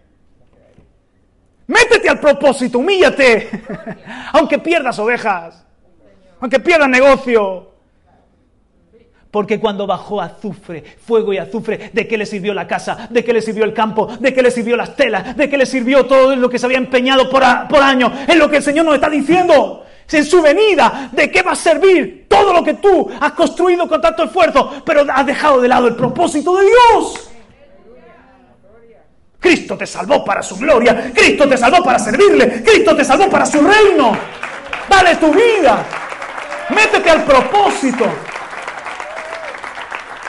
Métete 1.69 2.09
al 2.09 2.19
propósito, 2.19 2.81
humíllate. 2.81 3.49
aunque 4.33 4.59
pierdas 4.59 4.99
ovejas, 4.99 5.65
aunque 6.41 6.59
pierdas 6.59 6.89
negocio. 6.89 7.76
Porque 9.37 9.61
cuando 9.61 9.87
bajó 9.87 10.23
azufre, 10.23 10.83
fuego 10.83 11.31
y 11.31 11.37
azufre, 11.37 11.91
¿de 11.93 12.09
qué 12.09 12.17
le 12.17 12.25
sirvió 12.25 12.55
la 12.55 12.67
casa? 12.67 13.07
¿De 13.11 13.23
qué 13.23 13.35
le 13.35 13.43
sirvió 13.43 13.67
el 13.67 13.75
campo? 13.75 14.09
¿De 14.19 14.33
qué 14.33 14.43
le 14.43 14.51
sirvió 14.51 14.79
las 14.79 14.97
telas? 14.97 15.37
¿De 15.37 15.51
qué 15.51 15.59
le 15.59 15.67
sirvió 15.67 16.07
todo 16.07 16.35
lo 16.35 16.49
que 16.49 16.59
se 16.59 16.65
había 16.65 16.79
empeñado 16.79 17.29
por, 17.29 17.43
por 17.69 17.83
año? 17.83 18.11
Es 18.27 18.35
lo 18.35 18.49
que 18.49 18.57
el 18.57 18.63
Señor 18.63 18.87
nos 18.87 18.95
está 18.95 19.11
diciendo. 19.11 19.85
En 20.11 20.25
su 20.25 20.41
venida, 20.41 21.11
¿de 21.13 21.31
qué 21.31 21.43
va 21.43 21.53
a 21.53 21.55
servir 21.55 22.25
todo 22.31 22.51
lo 22.55 22.65
que 22.65 22.73
tú 22.73 23.11
has 23.21 23.33
construido 23.33 23.87
con 23.87 24.01
tanto 24.01 24.25
esfuerzo, 24.25 24.83
pero 24.87 25.05
has 25.07 25.27
dejado 25.27 25.61
de 25.61 25.69
lado 25.69 25.87
el 25.87 25.97
propósito 25.97 26.57
de 26.57 26.63
Dios? 26.65 27.31
Cristo 29.39 29.77
te 29.77 29.87
salvó 29.87 30.25
para 30.25 30.43
su 30.43 30.57
gloria. 30.57 31.13
Cristo 31.15 31.47
te 31.47 31.59
salvó 31.59 31.85
para 31.85 31.99
servirle. 31.99 32.63
Cristo 32.63 32.97
te 32.97 33.05
salvó 33.05 33.29
para 33.29 33.45
su 33.45 33.61
reino. 33.61 34.17
Dale 34.89 35.15
tu 35.17 35.31
vida. 35.31 35.85
Métete 36.71 37.11
al 37.11 37.23
propósito. 37.23 38.07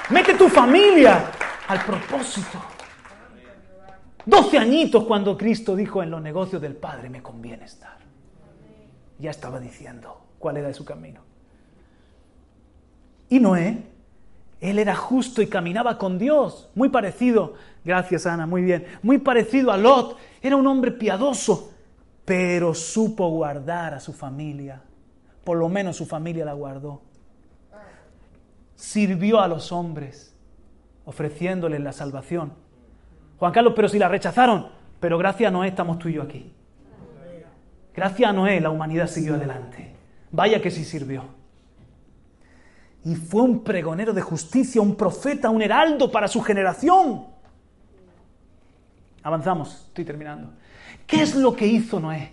Mete 0.10 0.36
tu 0.36 0.47
familia 0.49 1.32
al 1.68 1.84
propósito. 1.84 2.60
Doce 4.26 4.58
añitos 4.58 5.03
cuando 5.05 5.38
Cristo 5.38 5.76
dijo 5.76 6.03
en 6.03 6.12
los 6.12 6.22
negocios 6.22 6.62
del 6.62 6.76
Padre 6.76 7.10
me 7.10 7.22
conviene 7.22 7.66
estar. 7.66 7.97
Ya 9.20 9.32
estaba 9.32 9.60
diciendo 9.60 10.22
cuál 10.39 10.58
era 10.58 10.74
su 10.74 10.86
camino. 10.86 11.22
Y 13.30 13.39
Noé, 13.39 13.84
él 14.60 14.80
era 14.80 14.95
justo 14.95 15.41
y 15.41 15.47
caminaba 15.47 15.97
con 15.97 16.18
Dios, 16.18 16.70
muy 16.76 16.89
parecido 16.89 17.55
Gracias, 17.88 18.26
Ana, 18.26 18.45
muy 18.45 18.64
bien. 18.64 18.86
Muy 19.01 19.18
parecido 19.18 19.72
a 19.72 19.78
Lot. 19.78 20.18
Era 20.41 20.58
un 20.58 20.68
hombre 20.68 20.91
piadoso, 20.91 21.72
pero 22.26 22.74
supo 22.74 23.30
guardar 23.30 23.93
a 23.93 24.01
su 24.01 24.12
familia. 24.12 24.82
Por 25.45 25.58
lo 25.58 25.70
menos 25.70 25.95
su 25.95 26.05
familia 26.05 26.43
la 26.43 26.51
guardó. 26.51 27.01
Sirvió 28.78 29.41
a 29.41 29.47
los 29.47 29.71
hombres, 29.71 30.34
ofreciéndoles 31.03 31.82
la 31.82 31.91
salvación. 31.91 32.53
Juan 33.39 33.51
Carlos, 33.51 33.73
pero 33.75 33.89
si 33.89 33.99
la 33.99 34.07
rechazaron, 34.07 34.67
pero 34.99 35.17
gracias 35.17 35.49
a 35.49 35.51
Noé 35.51 35.69
estamos 35.69 35.99
tú 35.99 36.07
y 36.07 36.13
yo 36.13 36.21
aquí. 36.21 36.53
Gracias 37.93 38.30
a 38.30 38.34
Noé 38.34 38.61
la 38.61 38.69
humanidad 38.69 39.07
siguió 39.07 39.34
adelante. 39.34 39.95
Vaya 40.32 40.61
que 40.61 40.69
sí 40.69 40.86
sirvió. 40.86 41.23
Y 43.03 43.15
fue 43.15 43.41
un 43.41 43.63
pregonero 43.63 44.13
de 44.13 44.21
justicia, 44.21 44.80
un 44.80 44.95
profeta, 44.95 45.49
un 45.49 45.61
heraldo 45.63 46.11
para 46.11 46.28
su 46.28 46.41
generación. 46.41 47.25
Avanzamos, 49.23 49.88
estoy 49.88 50.05
terminando. 50.05 50.51
¿Qué 51.07 51.23
es 51.23 51.36
lo 51.36 51.55
que 51.55 51.65
hizo 51.65 51.99
Noé? 51.99 52.32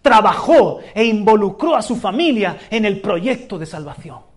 Trabajó 0.00 0.80
e 0.94 1.04
involucró 1.04 1.76
a 1.76 1.82
su 1.82 1.96
familia 1.96 2.56
en 2.70 2.86
el 2.86 3.00
proyecto 3.00 3.58
de 3.58 3.66
salvación. 3.66 4.31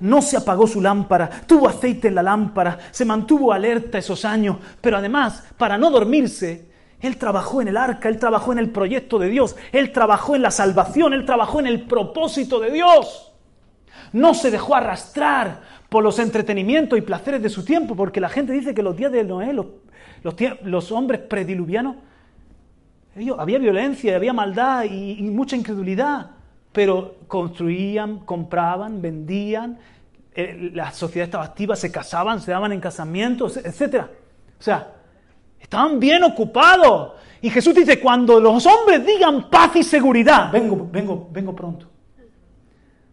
No 0.00 0.22
se 0.22 0.36
apagó 0.36 0.66
su 0.66 0.80
lámpara, 0.80 1.28
tuvo 1.46 1.68
aceite 1.68 2.08
en 2.08 2.14
la 2.14 2.22
lámpara, 2.22 2.78
se 2.90 3.04
mantuvo 3.04 3.52
alerta 3.52 3.98
esos 3.98 4.24
años, 4.24 4.56
pero 4.80 4.96
además, 4.96 5.44
para 5.56 5.76
no 5.76 5.90
dormirse, 5.90 6.70
él 7.00 7.16
trabajó 7.16 7.62
en 7.62 7.68
el 7.68 7.76
arca, 7.76 8.08
él 8.08 8.18
trabajó 8.18 8.52
en 8.52 8.58
el 8.58 8.70
proyecto 8.70 9.18
de 9.18 9.28
Dios, 9.28 9.56
él 9.72 9.92
trabajó 9.92 10.36
en 10.36 10.42
la 10.42 10.50
salvación, 10.50 11.12
él 11.12 11.24
trabajó 11.24 11.60
en 11.60 11.66
el 11.66 11.82
propósito 11.82 12.60
de 12.60 12.70
Dios. 12.70 13.32
No 14.12 14.34
se 14.34 14.50
dejó 14.50 14.74
arrastrar 14.74 15.60
por 15.88 16.04
los 16.04 16.18
entretenimientos 16.18 16.98
y 16.98 17.02
placeres 17.02 17.42
de 17.42 17.48
su 17.48 17.64
tiempo, 17.64 17.96
porque 17.96 18.20
la 18.20 18.28
gente 18.28 18.52
dice 18.52 18.74
que 18.74 18.82
los 18.82 18.96
días 18.96 19.12
de 19.12 19.24
Noé, 19.24 19.52
los, 20.62 20.92
hombres 20.92 21.20
prediluvianos, 21.20 21.96
había 23.38 23.58
violencia, 23.58 24.16
había 24.16 24.32
maldad 24.32 24.84
y, 24.84 25.22
mucha 25.22 25.56
incredulidad, 25.56 26.30
pero 26.72 27.16
construían, 27.26 28.20
compraban, 28.20 29.02
vendían, 29.02 29.78
eh, 30.34 30.70
la 30.72 30.92
sociedad 30.92 31.24
estaba 31.24 31.44
activa, 31.44 31.74
se 31.74 31.90
casaban, 31.90 32.40
se 32.40 32.52
daban 32.52 32.72
en 32.72 32.80
casamientos, 32.80 33.56
etc. 33.56 34.04
O 34.58 34.62
sea, 34.62 34.92
estaban 35.58 35.98
bien 35.98 36.22
ocupados. 36.22 37.14
Y 37.42 37.50
Jesús 37.50 37.74
dice, 37.74 37.98
cuando 37.98 38.38
los 38.38 38.64
hombres 38.66 39.04
digan 39.04 39.50
paz 39.50 39.74
y 39.76 39.82
seguridad, 39.82 40.52
vengo, 40.52 40.88
vengo, 40.90 41.28
vengo 41.32 41.56
pronto. 41.56 41.86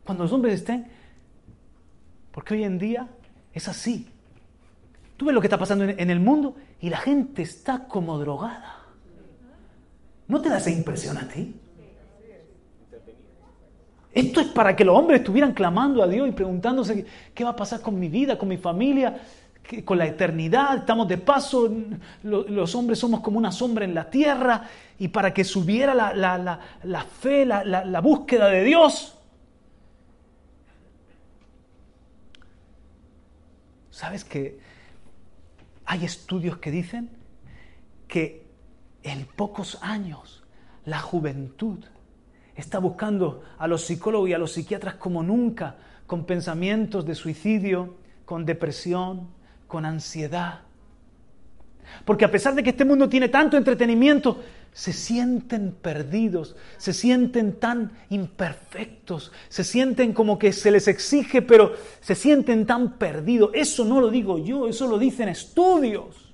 Cuando 0.03 0.24
los 0.24 0.34
hombres 0.34 0.55
estén, 0.55 0.88
porque 2.32 2.53
hoy 2.53 2.64
en 2.64 2.78
día 2.78 3.08
es 3.53 3.68
así. 3.68 4.08
Tú 5.16 5.26
ves 5.26 5.34
lo 5.34 5.41
que 5.41 5.47
está 5.47 5.58
pasando 5.58 5.86
en 5.86 6.10
el 6.10 6.20
mundo 6.20 6.55
y 6.80 6.89
la 6.89 6.97
gente 6.97 7.41
está 7.41 7.88
como 7.88 8.20
drogada. 8.20 8.76
¿No 10.28 10.41
te 10.41 10.49
da 10.49 10.58
esa 10.58 10.70
impresión 10.70 11.18
a 11.18 11.28
ti? 11.28 11.55
Esto 14.18 14.41
es 14.41 14.47
para 14.47 14.76
que 14.76 14.84
los 14.84 14.97
hombres 14.97 15.20
estuvieran 15.20 15.53
clamando 15.53 16.01
a 16.01 16.07
Dios 16.07 16.28
y 16.28 16.32
preguntándose 16.32 17.05
qué 17.36 17.43
va 17.43 17.51
a 17.51 17.55
pasar 17.55 17.82
con 17.82 17.99
mi 17.99 18.09
vida, 18.09 18.36
con 18.36 18.49
mi 18.49 18.57
familia, 18.57 19.22
con 19.86 19.95
la 19.99 20.07
eternidad. 20.07 20.78
Estamos 20.78 21.07
de 21.07 21.20
paso, 21.20 21.72
los 22.24 22.74
hombres 22.74 22.97
somos 22.97 23.20
como 23.20 23.38
una 23.38 23.51
sombra 23.51 23.86
en 23.86 23.93
la 23.93 24.09
tierra 24.09 24.63
y 24.97 25.09
para 25.09 25.32
que 25.32 25.43
subiera 25.43 25.93
la, 25.93 27.05
fe, 27.05 27.45
la 27.45 28.01
búsqueda 28.01 28.47
de 28.49 28.63
Dios. 28.63 29.20
¿Sabes 33.91 34.24
que 34.24 34.57
hay 35.86 36.05
estudios 36.05 36.57
que 36.57 36.72
dicen 36.72 37.11
que 38.07 38.47
en 39.03 39.28
pocos 39.28 39.78
años 39.84 40.43
la 40.86 40.97
juventud 40.97 41.86
está 42.58 42.80
buscando 42.80 43.43
a 43.58 43.68
los 43.68 43.86
psicólogos 43.86 44.30
y 44.30 44.34
a 44.34 44.38
los 44.38 44.51
psiquiatras 44.51 44.95
como 44.95 45.24
nunca, 45.24 45.76
con 46.08 46.26
pensamientos 46.26 47.05
de 47.05 47.16
suicidio, 47.16 47.95
con 48.26 48.45
depresión, 48.45 49.30
con 49.68 49.86
ansiedad. 49.86 50.62
Porque 52.03 52.26
a 52.26 52.32
pesar 52.32 52.55
de 52.55 52.64
que 52.64 52.72
este 52.72 52.84
mundo 52.84 53.08
tiene 53.08 53.30
tanto 53.30 53.55
entretenimiento, 53.55 54.41
se 54.72 54.93
sienten 54.93 55.72
perdidos, 55.72 56.55
se 56.78 56.93
sienten 56.93 57.53
tan 57.53 57.91
imperfectos, 58.10 59.32
se 59.49 59.64
sienten 59.64 60.14
como 60.14 60.38
que 60.38 60.51
se 60.51 60.72
les 60.72 60.88
exige, 60.88 61.41
pero 61.41 61.74
se 62.01 62.16
sienten 62.16 62.66
tan 62.66 62.97
perdidos. 62.97 63.51
Eso 63.53 63.86
no 63.86 64.01
lo 64.01 64.10
digo 64.10 64.38
yo, 64.38 64.68
eso 64.68 64.88
lo 64.88 64.97
dicen 64.97 65.30
estudios. 65.30 66.26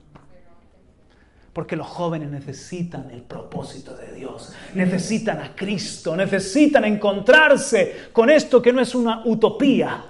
Porque 1.53 1.75
los 1.75 1.87
jóvenes 1.87 2.31
necesitan 2.31 3.11
el 3.11 3.21
propósito 3.21 3.95
de 3.95 4.11
Dios, 4.11 4.53
necesitan 4.73 5.39
a 5.39 5.55
Cristo, 5.55 6.15
necesitan 6.15 6.83
encontrarse 6.85 8.09
con 8.11 8.29
esto 8.31 8.59
que 8.59 8.73
no 8.73 8.81
es 8.81 8.95
una 8.95 9.21
utopía, 9.25 10.03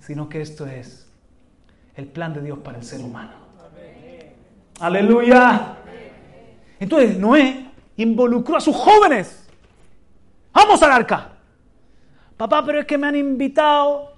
sino 0.00 0.28
que 0.28 0.40
esto 0.40 0.66
es 0.66 1.06
el 1.94 2.06
plan 2.06 2.34
de 2.34 2.42
Dios 2.42 2.58
para 2.58 2.78
el 2.78 2.84
ser 2.84 3.00
humano. 3.00 3.32
Aleluya. 4.80 5.76
Entonces 6.80 7.18
Noé 7.18 7.66
involucró 7.96 8.56
a 8.56 8.60
sus 8.60 8.74
jóvenes. 8.74 9.44
Vamos 10.52 10.82
al 10.82 10.92
arca. 10.92 11.32
Papá, 12.36 12.64
pero 12.64 12.80
es 12.80 12.86
que 12.86 12.96
me 12.96 13.08
han 13.08 13.16
invitado. 13.16 14.12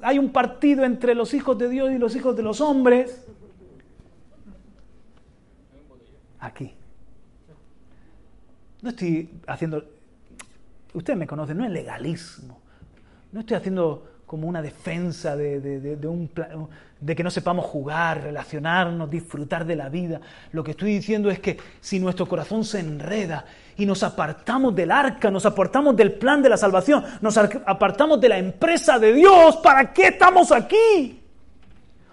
Hay 0.00 0.18
un 0.18 0.30
partido 0.30 0.84
entre 0.84 1.14
los 1.14 1.34
hijos 1.34 1.58
de 1.58 1.68
Dios 1.68 1.92
y 1.92 1.98
los 1.98 2.16
hijos 2.16 2.34
de 2.34 2.42
los 2.42 2.60
hombres. 2.60 3.26
Aquí. 6.42 6.74
No 8.82 8.90
estoy 8.90 9.30
haciendo, 9.46 9.84
ustedes 10.92 11.16
me 11.16 11.26
conocen, 11.26 11.56
no 11.56 11.64
es 11.64 11.70
legalismo. 11.70 12.60
No 13.30 13.40
estoy 13.40 13.56
haciendo 13.56 14.08
como 14.26 14.48
una 14.48 14.60
defensa 14.60 15.36
de, 15.36 15.60
de, 15.60 16.08
un, 16.08 16.28
de 17.00 17.14
que 17.14 17.22
no 17.22 17.30
sepamos 17.30 17.66
jugar, 17.66 18.24
relacionarnos, 18.24 19.08
disfrutar 19.08 19.64
de 19.64 19.76
la 19.76 19.88
vida. 19.88 20.20
Lo 20.50 20.64
que 20.64 20.72
estoy 20.72 20.94
diciendo 20.94 21.30
es 21.30 21.38
que 21.38 21.58
si 21.80 22.00
nuestro 22.00 22.26
corazón 22.26 22.64
se 22.64 22.80
enreda 22.80 23.44
y 23.76 23.86
nos 23.86 24.02
apartamos 24.02 24.74
del 24.74 24.90
arca, 24.90 25.30
nos 25.30 25.46
apartamos 25.46 25.94
del 25.94 26.14
plan 26.14 26.42
de 26.42 26.48
la 26.48 26.56
salvación, 26.56 27.04
nos 27.20 27.36
apartamos 27.38 28.20
de 28.20 28.28
la 28.30 28.38
empresa 28.38 28.98
de 28.98 29.12
Dios, 29.12 29.58
¿para 29.58 29.92
qué 29.92 30.08
estamos 30.08 30.50
aquí? 30.50 31.21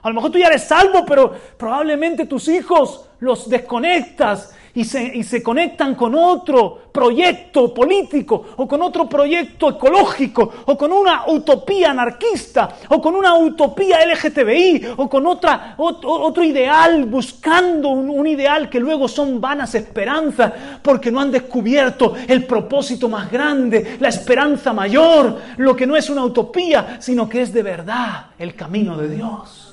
A 0.02 0.10
lo 0.10 0.16
mejor 0.16 0.32
tú 0.32 0.38
ya 0.38 0.48
eres 0.48 0.64
salvo, 0.64 1.06
pero 1.06 1.34
probablemente 1.58 2.26
tus 2.26 2.48
hijos 2.48 3.10
los 3.20 3.50
desconectas 3.50 4.56
y 4.74 4.84
se, 4.86 5.44
conectan 5.44 5.96
con 5.96 6.16
otro 6.16 6.90
proyecto 6.92 7.74
político 7.74 8.46
o 8.56 8.68
con 8.68 8.82
otro 8.82 9.10
proyecto 9.10 9.70
ecológico 9.70 10.54
o 10.66 10.78
con 10.78 10.92
una 10.92 11.26
utopía 11.28 11.92
anarquista 11.92 12.70
o 12.90 13.02
con 13.02 13.16
una 13.16 13.36
utopía 13.36 13.98
LGTBI 14.06 14.94
o 14.98 15.10
con 15.10 15.26
otra, 15.28 15.76
otro, 15.78 16.44
ideal, 16.44 17.06
buscando 17.06 17.90
un 17.90 18.28
ideal 18.28 18.70
que 18.70 18.80
luego 18.80 19.08
son 19.08 19.42
vanas 19.42 19.76
esperanzas 19.76 20.54
porque 20.82 21.12
no 21.12 21.20
han 21.20 21.32
descubierto 21.32 22.14
el 22.28 22.46
propósito 22.46 23.10
más 23.10 23.30
grande, 23.30 23.98
la 24.00 24.10
esperanza 24.10 24.72
mayor, 24.72 25.40
lo 25.58 25.76
que 25.76 25.88
no 25.88 25.96
es 25.96 26.10
una 26.10 26.24
utopía, 26.24 26.98
sino 27.00 27.28
que 27.28 27.42
es 27.42 27.52
de 27.52 27.64
verdad 27.64 28.28
el 28.38 28.56
camino 28.56 28.98
de 28.98 29.10
Dios. 29.10 29.69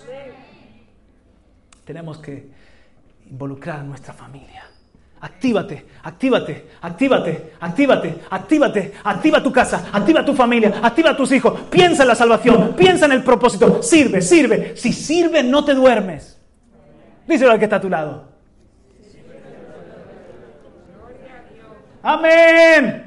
Tenemos 1.87 2.19
que 2.19 2.51
involucrar 3.31 3.79
a 3.79 3.83
nuestra 3.85 4.13
familia. 4.13 4.65
Actívate, 5.21 5.87
actívate, 6.03 6.67
actívate, 6.83 7.53
actívate, 7.61 8.19
actívate, 8.29 8.93
activa 9.05 9.43
tu 9.43 9.53
casa, 9.53 9.89
activa 9.93 10.25
tu 10.25 10.35
familia, 10.35 10.81
activa 10.83 11.17
tus 11.17 11.31
hijos, 11.33 11.59
piensa 11.71 12.03
en 12.03 12.09
la 12.09 12.15
salvación, 12.17 12.75
piensa 12.77 13.07
en 13.07 13.13
el 13.13 13.23
propósito, 13.23 13.83
sirve, 13.83 14.21
sirve. 14.21 14.77
Si 14.77 14.93
sirve, 14.93 15.45
no 15.45 15.65
te 15.65 15.75
duermes. 15.75 16.39
Díselo 17.27 17.53
al 17.53 17.59
que 17.59 17.65
está 17.65 17.77
a 17.77 17.81
tu 17.81 17.89
lado. 17.89 18.29
Amén. 22.03 23.07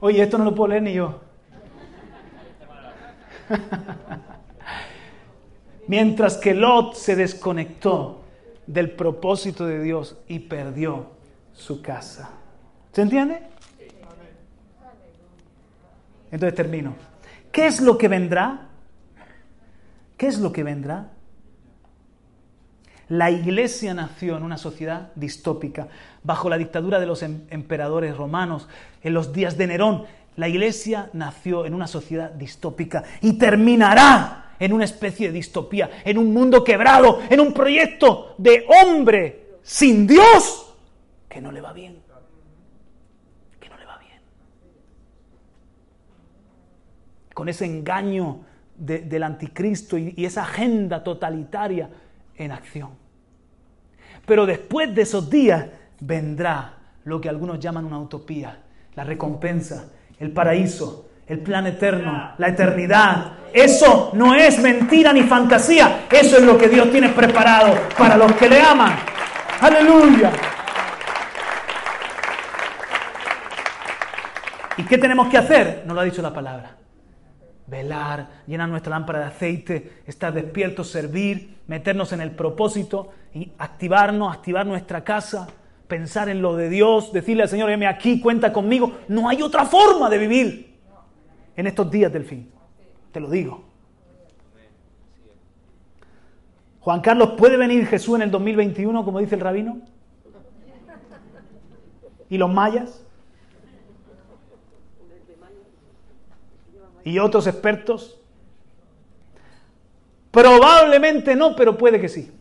Oye, 0.00 0.22
esto 0.22 0.38
no 0.38 0.44
lo 0.44 0.54
puedo 0.54 0.68
leer 0.68 0.82
ni 0.82 0.94
yo. 0.94 1.20
Mientras 5.88 6.36
que 6.36 6.54
Lot 6.54 6.94
se 6.94 7.16
desconectó 7.16 8.22
del 8.66 8.90
propósito 8.92 9.66
de 9.66 9.82
Dios 9.82 10.16
y 10.28 10.40
perdió 10.40 11.10
su 11.52 11.82
casa. 11.82 12.30
¿Se 12.92 13.02
entiende? 13.02 13.42
Entonces 16.30 16.54
termino. 16.54 16.94
¿Qué 17.50 17.66
es 17.66 17.80
lo 17.80 17.98
que 17.98 18.08
vendrá? 18.08 18.68
¿Qué 20.16 20.26
es 20.26 20.38
lo 20.38 20.52
que 20.52 20.62
vendrá? 20.62 21.10
La 23.08 23.30
iglesia 23.30 23.92
nació 23.92 24.38
en 24.38 24.42
una 24.42 24.56
sociedad 24.56 25.10
distópica, 25.14 25.88
bajo 26.22 26.48
la 26.48 26.56
dictadura 26.56 26.98
de 26.98 27.04
los 27.04 27.22
em-, 27.22 27.42
emperadores 27.50 28.16
romanos, 28.16 28.68
en 29.02 29.12
los 29.12 29.34
días 29.34 29.58
de 29.58 29.66
Nerón. 29.66 30.04
La 30.36 30.48
iglesia 30.48 31.10
nació 31.12 31.66
en 31.66 31.74
una 31.74 31.86
sociedad 31.86 32.30
distópica 32.30 33.04
y 33.20 33.34
terminará 33.34 34.41
en 34.64 34.72
una 34.72 34.84
especie 34.84 35.26
de 35.26 35.32
distopía, 35.32 35.90
en 36.04 36.18
un 36.18 36.32
mundo 36.32 36.62
quebrado, 36.62 37.20
en 37.28 37.40
un 37.40 37.52
proyecto 37.52 38.36
de 38.38 38.64
hombre 38.68 39.56
sin 39.62 40.06
Dios 40.06 40.72
que 41.32 41.40
no 41.40 41.50
le 41.50 41.62
va 41.62 41.72
bien. 41.72 41.98
Que 43.58 43.68
no 43.70 43.78
le 43.78 43.86
va 43.86 43.96
bien. 43.96 44.20
Con 47.32 47.48
ese 47.48 47.64
engaño 47.64 48.44
del 48.76 49.22
anticristo 49.22 49.96
y, 49.96 50.14
esa 50.24 50.42
agenda 50.42 51.02
totalitaria 51.02 51.88
en 52.36 52.52
acción. 52.52 52.90
Pero 54.26 54.44
después 54.44 54.94
de 54.94 55.02
esos 55.02 55.30
días 55.30 55.66
vendrá 56.00 56.74
lo 57.04 57.20
que 57.20 57.30
algunos 57.30 57.58
llaman 57.58 57.86
una 57.86 57.98
utopía, 57.98 58.62
la 58.94 59.04
recompensa, 59.04 59.90
el 60.18 60.32
paraíso, 60.32 61.08
el 61.32 61.38
plan 61.40 61.66
eterno, 61.66 62.34
la 62.36 62.48
eternidad. 62.48 63.32
Eso 63.54 64.10
no 64.12 64.34
es 64.34 64.58
mentira 64.58 65.14
ni 65.14 65.22
fantasía, 65.22 66.04
eso 66.10 66.36
es 66.36 66.44
lo 66.44 66.58
que 66.58 66.68
Dios 66.68 66.90
tiene 66.90 67.08
preparado 67.08 67.74
para 67.96 68.18
los 68.18 68.32
que 68.34 68.50
le 68.50 68.60
aman. 68.60 68.94
Aleluya. 69.58 70.30
¿Y 74.76 74.82
qué 74.82 74.98
tenemos 74.98 75.28
que 75.28 75.38
hacer? 75.38 75.84
No 75.86 75.94
lo 75.94 76.00
ha 76.00 76.04
dicho 76.04 76.20
la 76.20 76.34
palabra. 76.34 76.76
Velar, 77.66 78.42
llenar 78.46 78.68
nuestra 78.68 78.90
lámpara 78.90 79.20
de 79.20 79.24
aceite, 79.26 80.02
estar 80.06 80.34
despiertos, 80.34 80.90
servir, 80.90 81.60
meternos 81.66 82.12
en 82.12 82.20
el 82.20 82.32
propósito 82.32 83.08
y 83.32 83.52
activarnos, 83.56 84.34
activar 84.34 84.66
nuestra 84.66 85.02
casa, 85.02 85.48
pensar 85.88 86.28
en 86.28 86.42
lo 86.42 86.56
de 86.56 86.68
Dios, 86.68 87.10
decirle 87.10 87.44
al 87.44 87.48
Señor, 87.48 87.70
heme 87.70 87.86
aquí, 87.86 88.20
cuenta 88.20 88.52
conmigo. 88.52 88.98
No 89.08 89.30
hay 89.30 89.40
otra 89.40 89.64
forma 89.64 90.10
de 90.10 90.18
vivir 90.18 90.71
en 91.56 91.66
estos 91.66 91.90
días 91.90 92.12
del 92.12 92.24
fin. 92.24 92.50
Te 93.12 93.20
lo 93.20 93.28
digo. 93.30 93.64
Juan 96.80 97.00
Carlos, 97.00 97.34
¿puede 97.38 97.56
venir 97.56 97.86
Jesús 97.86 98.16
en 98.16 98.22
el 98.22 98.30
2021, 98.30 99.04
como 99.04 99.20
dice 99.20 99.36
el 99.36 99.40
rabino? 99.40 99.80
¿Y 102.28 102.38
los 102.38 102.50
mayas? 102.50 103.04
¿Y 107.04 107.18
otros 107.18 107.46
expertos? 107.46 108.18
Probablemente 110.30 111.36
no, 111.36 111.54
pero 111.54 111.76
puede 111.76 112.00
que 112.00 112.08
sí. 112.08 112.32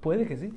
Puede 0.00 0.26
que 0.26 0.36
sí. 0.36 0.52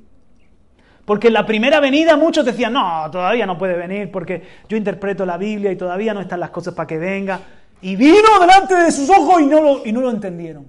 Porque 1.06 1.28
en 1.28 1.34
la 1.34 1.46
primera 1.46 1.80
venida 1.80 2.16
muchos 2.16 2.46
decían, 2.46 2.74
no, 2.74 3.10
todavía 3.12 3.46
no 3.46 3.58
puede 3.58 3.76
venir 3.76 4.10
porque 4.10 4.42
yo 4.70 4.78
interpreto 4.78 5.26
la 5.26 5.38
Biblia 5.38 5.72
y 5.72 5.76
todavía 5.76 6.14
no 6.14 6.22
están 6.22 6.40
las 6.40 6.50
cosas 6.50 6.74
para 6.74 6.88
que 6.88 6.98
venga. 6.98 7.42
Y 7.82 7.98
vino 7.98 8.40
delante 8.40 8.76
de 8.76 8.92
sus 8.92 9.10
ojos 9.10 9.42
y 9.42 9.46
no 9.46 9.62
lo, 9.62 9.86
y 9.86 9.92
no 9.92 10.00
lo 10.00 10.10
entendieron. 10.10 10.66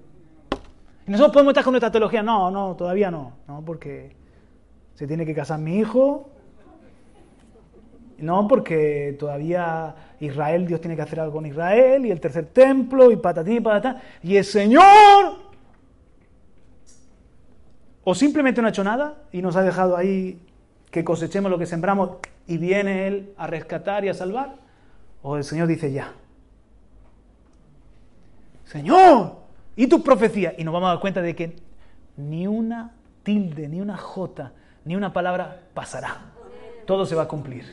Y 1.07 1.11
nosotros 1.11 1.33
podemos 1.33 1.53
estar 1.53 1.63
con 1.63 1.73
nuestra 1.73 1.93
teología, 1.93 2.23
no, 2.23 2.51
no, 2.51 2.75
todavía 2.75 3.11
no, 3.11 3.35
no, 3.47 3.63
porque 3.65 4.17
se 4.95 5.07
tiene 5.07 5.25
que 5.25 5.35
casar 5.35 5.61
mi 5.61 5.79
hijo, 5.79 6.31
no, 8.19 8.49
porque 8.49 9.15
todavía 9.19 9.95
Israel, 10.19 10.67
Dios 10.67 10.81
tiene 10.81 10.97
que 10.97 11.03
hacer 11.03 11.21
algo 11.21 11.35
con 11.35 11.47
Israel 11.47 12.07
y 12.07 12.11
el 12.11 12.21
tercer 12.21 12.47
templo 12.47 13.11
y 13.11 13.17
patatín 13.17 13.57
y 13.57 13.61
patatán. 13.61 14.01
Y 14.23 14.37
el 14.37 14.45
Señor 14.45 15.44
o 18.05 18.15
simplemente 18.15 18.61
no 18.61 18.69
ha 18.69 18.71
hecho 18.71 18.85
nada 18.85 19.15
y 19.33 19.43
nos 19.43 19.57
ha 19.57 19.63
dejado 19.63 19.97
ahí 19.97 20.41
que 20.91 21.03
cosechemos 21.05 21.51
lo 21.51 21.59
que 21.59 21.67
sembramos 21.67 22.11
y 22.47 22.59
viene 22.59 23.07
Él 23.07 23.35
a 23.37 23.47
rescatar 23.47 24.05
y 24.05 24.11
a 24.11 24.15
salvar. 24.15 24.55
O 25.23 25.37
el 25.37 25.45
Señor 25.45 25.67
dice 25.67 25.91
ya. 25.91 26.13
Señor, 28.65 29.37
¿y 29.75 29.87
tu 29.87 30.03
profecía? 30.03 30.55
Y 30.57 30.65
nos 30.65 30.75
vamos 30.75 30.89
a 30.89 30.91
dar 30.91 31.01
cuenta 31.01 31.23
de 31.23 31.35
que 31.35 31.57
ni 32.17 32.47
una 32.47 32.93
tilde, 33.23 33.69
ni 33.69 33.81
una 33.81 33.97
jota, 33.97 34.53
ni 34.85 34.95
una 34.95 35.13
palabra 35.13 35.63
pasará. 35.73 36.19
Todo 36.87 37.07
se 37.07 37.15
va 37.15 37.23
a 37.23 37.29
cumplir. 37.29 37.65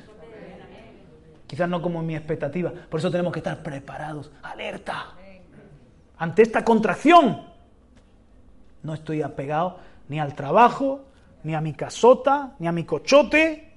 Quizás 1.45 1.68
no 1.68 1.82
como 1.82 2.02
mi 2.02 2.16
expectativa. 2.16 2.72
Por 2.90 3.02
eso 3.02 3.12
tenemos 3.12 3.34
que 3.34 3.40
estar 3.40 3.62
preparados, 3.62 4.32
alerta. 4.41 5.08
Ante 6.18 6.44
esta 6.44 6.64
contracción, 6.64 7.44
no 8.84 8.94
estoy 8.94 9.22
apegado 9.22 9.78
ni 10.11 10.19
al 10.19 10.35
trabajo, 10.35 11.05
ni 11.43 11.55
a 11.55 11.61
mi 11.61 11.73
casota, 11.73 12.51
ni 12.59 12.67
a 12.67 12.73
mi 12.73 12.83
cochote, 12.83 13.71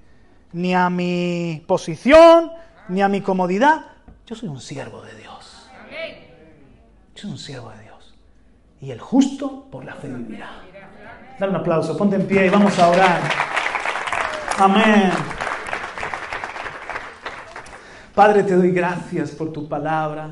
ni 0.52 0.74
a 0.74 0.90
mi 0.90 1.62
posición, 1.64 2.50
ni 2.88 3.02
a 3.02 3.08
mi 3.08 3.20
comodidad. 3.20 3.82
Yo 4.26 4.34
soy 4.34 4.48
un 4.48 4.60
siervo 4.60 5.00
de 5.02 5.14
Dios. 5.14 5.70
Yo 7.14 7.22
soy 7.22 7.30
un 7.30 7.38
siervo 7.38 7.70
de 7.70 7.82
Dios. 7.82 8.16
Y 8.80 8.90
el 8.90 8.98
justo 8.98 9.68
por 9.70 9.84
la 9.84 9.94
fe 9.94 10.08
vivirá. 10.08 10.50
Dale 11.38 11.50
un 11.52 11.56
aplauso, 11.56 11.96
ponte 11.96 12.16
en 12.16 12.26
pie 12.26 12.46
y 12.46 12.48
vamos 12.48 12.76
a 12.80 12.88
orar. 12.88 13.20
Amén. 14.58 15.12
Padre, 18.12 18.42
te 18.42 18.56
doy 18.56 18.72
gracias 18.72 19.30
por 19.30 19.52
tu 19.52 19.68
palabra, 19.68 20.30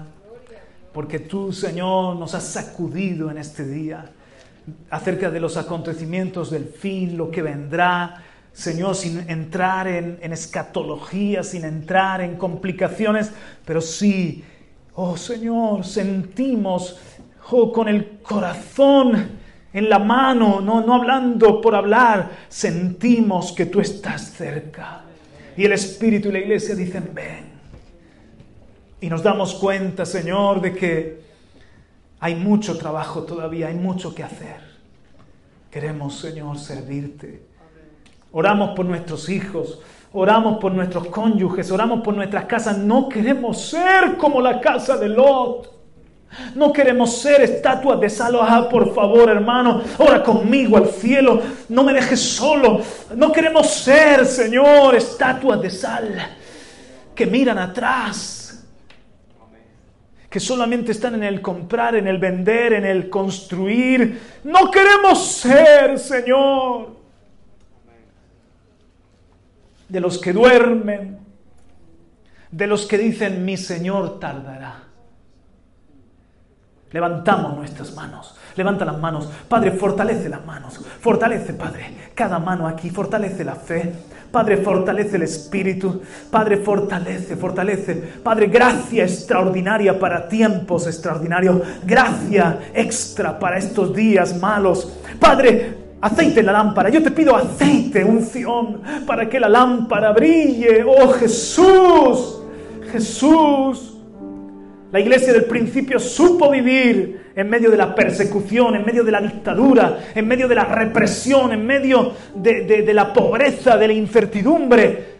porque 0.92 1.20
tú, 1.20 1.52
Señor, 1.52 2.16
nos 2.16 2.34
has 2.34 2.48
sacudido 2.48 3.30
en 3.30 3.38
este 3.38 3.64
día 3.64 4.04
acerca 4.90 5.30
de 5.30 5.40
los 5.40 5.56
acontecimientos 5.56 6.50
del 6.50 6.66
fin, 6.66 7.16
lo 7.16 7.30
que 7.30 7.42
vendrá, 7.42 8.22
Señor, 8.52 8.94
sin 8.94 9.28
entrar 9.30 9.88
en, 9.88 10.32
escatología, 10.32 11.42
sin 11.42 11.64
entrar 11.64 12.20
en 12.20 12.36
complicaciones, 12.36 13.32
pero 13.64 13.80
sí, 13.80 14.44
oh 14.94 15.16
Señor, 15.16 15.84
sentimos 15.84 16.98
oh, 17.50 17.72
con 17.72 17.88
el 17.88 18.20
corazón 18.20 19.40
en 19.72 19.88
la 19.88 19.98
mano, 19.98 20.60
no, 20.60 20.84
no 20.84 20.94
hablando 20.94 21.60
por 21.60 21.74
hablar, 21.74 22.30
sentimos 22.48 23.52
que 23.52 23.66
tú 23.66 23.80
estás 23.80 24.32
cerca. 24.32 25.02
Y 25.56 25.64
el 25.64 25.72
Espíritu 25.72 26.28
y 26.28 26.32
la 26.32 26.38
Iglesia 26.40 26.74
dicen, 26.74 27.10
ven. 27.14 27.52
Y 29.00 29.08
nos 29.08 29.22
damos 29.22 29.54
cuenta, 29.54 30.04
Señor, 30.04 30.60
de 30.60 30.74
que 30.74 31.21
hay 32.22 32.36
mucho 32.36 32.78
trabajo 32.78 33.24
todavía, 33.24 33.66
hay 33.66 33.74
mucho 33.74 34.14
que 34.14 34.22
hacer. 34.22 34.60
Queremos, 35.72 36.20
Señor, 36.20 36.56
servirte. 36.56 37.42
Oramos 38.30 38.76
por 38.76 38.86
nuestros 38.86 39.28
hijos, 39.28 39.80
oramos 40.12 40.58
por 40.58 40.70
nuestros 40.70 41.08
cónyuges, 41.08 41.72
oramos 41.72 42.00
por 42.00 42.14
nuestras 42.14 42.44
casas. 42.44 42.78
No 42.78 43.08
queremos 43.08 43.60
ser 43.62 44.16
como 44.16 44.40
la 44.40 44.60
casa 44.60 44.96
de 44.96 45.08
Lot. 45.08 45.68
No 46.54 46.72
queremos 46.72 47.18
ser 47.18 47.40
estatuas 47.40 47.98
de 47.98 48.08
sal. 48.08 48.38
Ah, 48.40 48.68
por 48.70 48.94
favor, 48.94 49.28
hermano, 49.28 49.82
ora 49.98 50.22
conmigo 50.22 50.76
al 50.76 50.86
cielo. 50.86 51.42
No 51.70 51.82
me 51.82 51.92
dejes 51.92 52.20
solo. 52.20 52.80
No 53.16 53.32
queremos 53.32 53.68
ser, 53.68 54.24
Señor, 54.26 54.94
estatuas 54.94 55.60
de 55.60 55.70
sal 55.70 56.36
que 57.16 57.26
miran 57.26 57.58
atrás 57.58 58.41
que 60.32 60.40
solamente 60.40 60.92
están 60.92 61.14
en 61.16 61.24
el 61.24 61.42
comprar, 61.42 61.94
en 61.94 62.06
el 62.06 62.16
vender, 62.16 62.72
en 62.72 62.86
el 62.86 63.10
construir. 63.10 64.40
No 64.44 64.70
queremos 64.70 65.26
ser, 65.26 65.98
Señor, 65.98 66.96
de 69.90 70.00
los 70.00 70.18
que 70.18 70.32
duermen, 70.32 71.18
de 72.50 72.66
los 72.66 72.86
que 72.86 72.96
dicen, 72.96 73.44
mi 73.44 73.58
Señor 73.58 74.18
tardará. 74.18 74.84
Levantamos 76.92 77.54
nuestras 77.54 77.94
manos. 77.94 78.34
Levanta 78.56 78.86
las 78.86 78.98
manos. 78.98 79.30
Padre, 79.46 79.72
fortalece 79.72 80.30
las 80.30 80.46
manos. 80.46 80.80
Fortalece, 80.98 81.52
Padre, 81.52 82.10
cada 82.14 82.38
mano 82.38 82.66
aquí. 82.66 82.88
Fortalece 82.88 83.44
la 83.44 83.56
fe. 83.56 83.92
Padre, 84.32 84.56
fortalece 84.56 85.16
el 85.16 85.22
espíritu. 85.22 86.00
Padre, 86.30 86.56
fortalece, 86.56 87.36
fortalece. 87.36 87.94
Padre, 88.22 88.46
gracia 88.46 89.04
extraordinaria 89.04 89.98
para 89.98 90.26
tiempos 90.26 90.86
extraordinarios. 90.86 91.60
Gracia 91.84 92.58
extra 92.72 93.38
para 93.38 93.58
estos 93.58 93.94
días 93.94 94.40
malos. 94.40 94.90
Padre, 95.20 95.74
aceite 96.00 96.42
la 96.42 96.52
lámpara. 96.52 96.88
Yo 96.88 97.02
te 97.02 97.10
pido 97.10 97.36
aceite, 97.36 98.02
unción, 98.02 98.80
para 99.06 99.28
que 99.28 99.38
la 99.38 99.50
lámpara 99.50 100.12
brille. 100.12 100.82
Oh 100.82 101.12
Jesús, 101.12 102.42
Jesús. 102.90 103.91
La 104.92 105.00
iglesia 105.00 105.32
del 105.32 105.46
principio 105.46 105.98
supo 105.98 106.50
vivir 106.50 107.32
en 107.34 107.48
medio 107.48 107.70
de 107.70 107.78
la 107.78 107.94
persecución, 107.94 108.76
en 108.76 108.84
medio 108.84 109.02
de 109.02 109.10
la 109.10 109.22
dictadura, 109.22 110.00
en 110.14 110.28
medio 110.28 110.46
de 110.46 110.54
la 110.54 110.66
represión, 110.66 111.50
en 111.52 111.64
medio 111.64 112.12
de, 112.34 112.92
la 112.92 113.10
pobreza, 113.10 113.78
de 113.78 113.86
la 113.86 113.94
incertidumbre. 113.94 115.12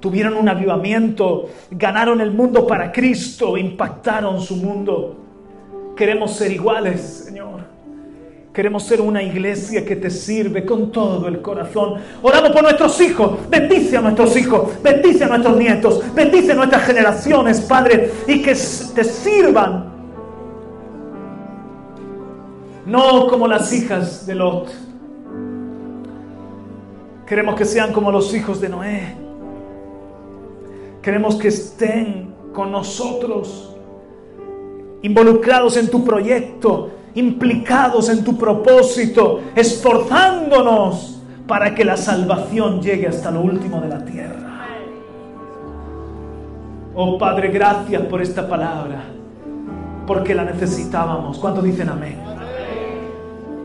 Tuvieron 0.00 0.34
un 0.34 0.48
avivamiento, 0.48 1.48
ganaron 1.70 2.20
el 2.20 2.32
mundo 2.32 2.66
para 2.66 2.90
Cristo, 2.90 3.56
impactaron 3.56 4.40
su 4.40 4.56
mundo. 4.56 5.16
Queremos 5.96 6.34
ser 6.34 6.50
iguales, 6.50 7.00
Señor. 7.00 7.69
Queremos 8.52 8.82
ser 8.82 9.00
una 9.00 9.22
iglesia 9.22 9.84
que 9.84 9.94
te 9.94 10.10
sirve 10.10 10.64
con 10.64 10.90
todo 10.90 11.28
el 11.28 11.40
corazón. 11.40 12.00
Oramos 12.20 12.50
por 12.50 12.62
nuestros 12.62 13.00
hijos. 13.00 13.38
Bendice 13.48 13.96
a 13.96 14.00
nuestros 14.00 14.36
hijos. 14.36 14.70
Bendice 14.82 15.22
a 15.22 15.28
nuestros 15.28 15.56
nietos. 15.56 16.02
Bendice 16.14 16.52
a 16.52 16.54
nuestras 16.56 16.82
generaciones, 16.82 17.60
Padre. 17.60 18.10
Y 18.26 18.42
que 18.42 18.56
te 18.94 19.04
sirvan. 19.04 19.92
No 22.86 23.28
como 23.28 23.46
las 23.46 23.72
hijas 23.72 24.26
de 24.26 24.34
Lot. 24.34 24.72
Queremos 27.24 27.54
que 27.54 27.64
sean 27.64 27.92
como 27.92 28.10
los 28.10 28.34
hijos 28.34 28.60
de 28.60 28.68
Noé. 28.68 29.14
Queremos 31.02 31.36
que 31.36 31.48
estén 31.48 32.34
con 32.52 32.72
nosotros. 32.72 33.76
Involucrados 35.02 35.76
en 35.76 35.88
tu 35.88 36.04
proyecto 36.04 36.90
implicados 37.14 38.08
en 38.08 38.24
tu 38.24 38.36
propósito, 38.36 39.40
esforzándonos 39.54 41.20
para 41.46 41.74
que 41.74 41.84
la 41.84 41.96
salvación 41.96 42.80
llegue 42.80 43.08
hasta 43.08 43.30
lo 43.30 43.40
último 43.40 43.80
de 43.80 43.88
la 43.88 44.04
tierra. 44.04 44.66
Oh 46.94 47.18
Padre, 47.18 47.48
gracias 47.48 48.02
por 48.02 48.20
esta 48.20 48.48
palabra, 48.48 49.04
porque 50.06 50.34
la 50.34 50.44
necesitábamos. 50.44 51.38
¿Cuántos 51.38 51.64
dicen 51.64 51.88
amén? 51.88 52.18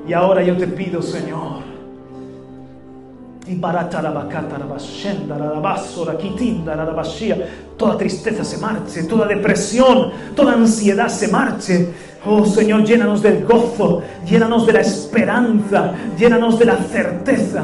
Y 0.08 0.14
ahora 0.14 0.44
yo 0.44 0.56
te 0.56 0.68
pido, 0.68 1.02
Señor, 1.02 1.74
toda 7.78 7.98
tristeza 7.98 8.44
se 8.44 8.58
marche, 8.58 9.04
toda 9.04 9.28
depresión, 9.28 10.12
toda 10.36 10.54
ansiedad 10.54 11.08
se 11.08 11.28
marche. 11.28 11.90
Oh 12.26 12.44
Señor, 12.46 12.84
llénanos 12.84 13.22
del 13.22 13.46
gozo, 13.46 14.02
llénanos 14.26 14.66
de 14.66 14.74
la 14.74 14.82
esperanza, 14.82 15.94
llénanos 16.18 16.58
de 16.58 16.66
la 16.66 16.78
certeza 16.78 17.64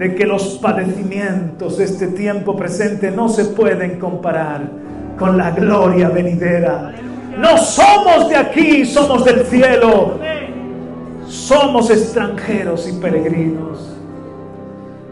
de 0.00 0.14
que 0.14 0.24
los 0.24 0.58
padecimientos 0.62 1.76
de 1.76 1.84
este 1.84 2.06
tiempo 2.06 2.56
presente 2.56 3.10
no 3.10 3.28
se 3.28 3.46
pueden 3.46 3.98
comparar 3.98 4.62
con 5.18 5.36
la 5.36 5.50
gloria 5.50 6.08
venidera. 6.08 6.94
No 7.36 7.58
somos 7.58 8.30
de 8.30 8.36
aquí, 8.36 8.86
somos 8.86 9.24
del 9.24 9.44
cielo 9.44 10.18
somos 11.30 11.90
extranjeros 11.90 12.88
y 12.88 12.92
peregrinos. 12.94 13.78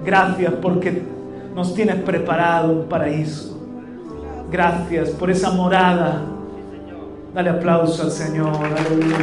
Gracias 0.04 0.52
porque 0.60 1.02
nos 1.54 1.74
tienes 1.74 1.96
preparado 1.96 2.72
un 2.72 2.88
paraíso. 2.88 3.56
Gracias 4.50 5.10
por 5.10 5.30
esa 5.30 5.50
morada. 5.50 6.22
Dale 7.34 7.50
aplauso 7.50 8.02
al 8.02 8.10
Señor. 8.10 8.52
Aleluya. 8.56 9.16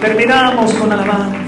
Terminamos 0.00 0.74
con 0.74 0.92
alabanza. 0.92 1.42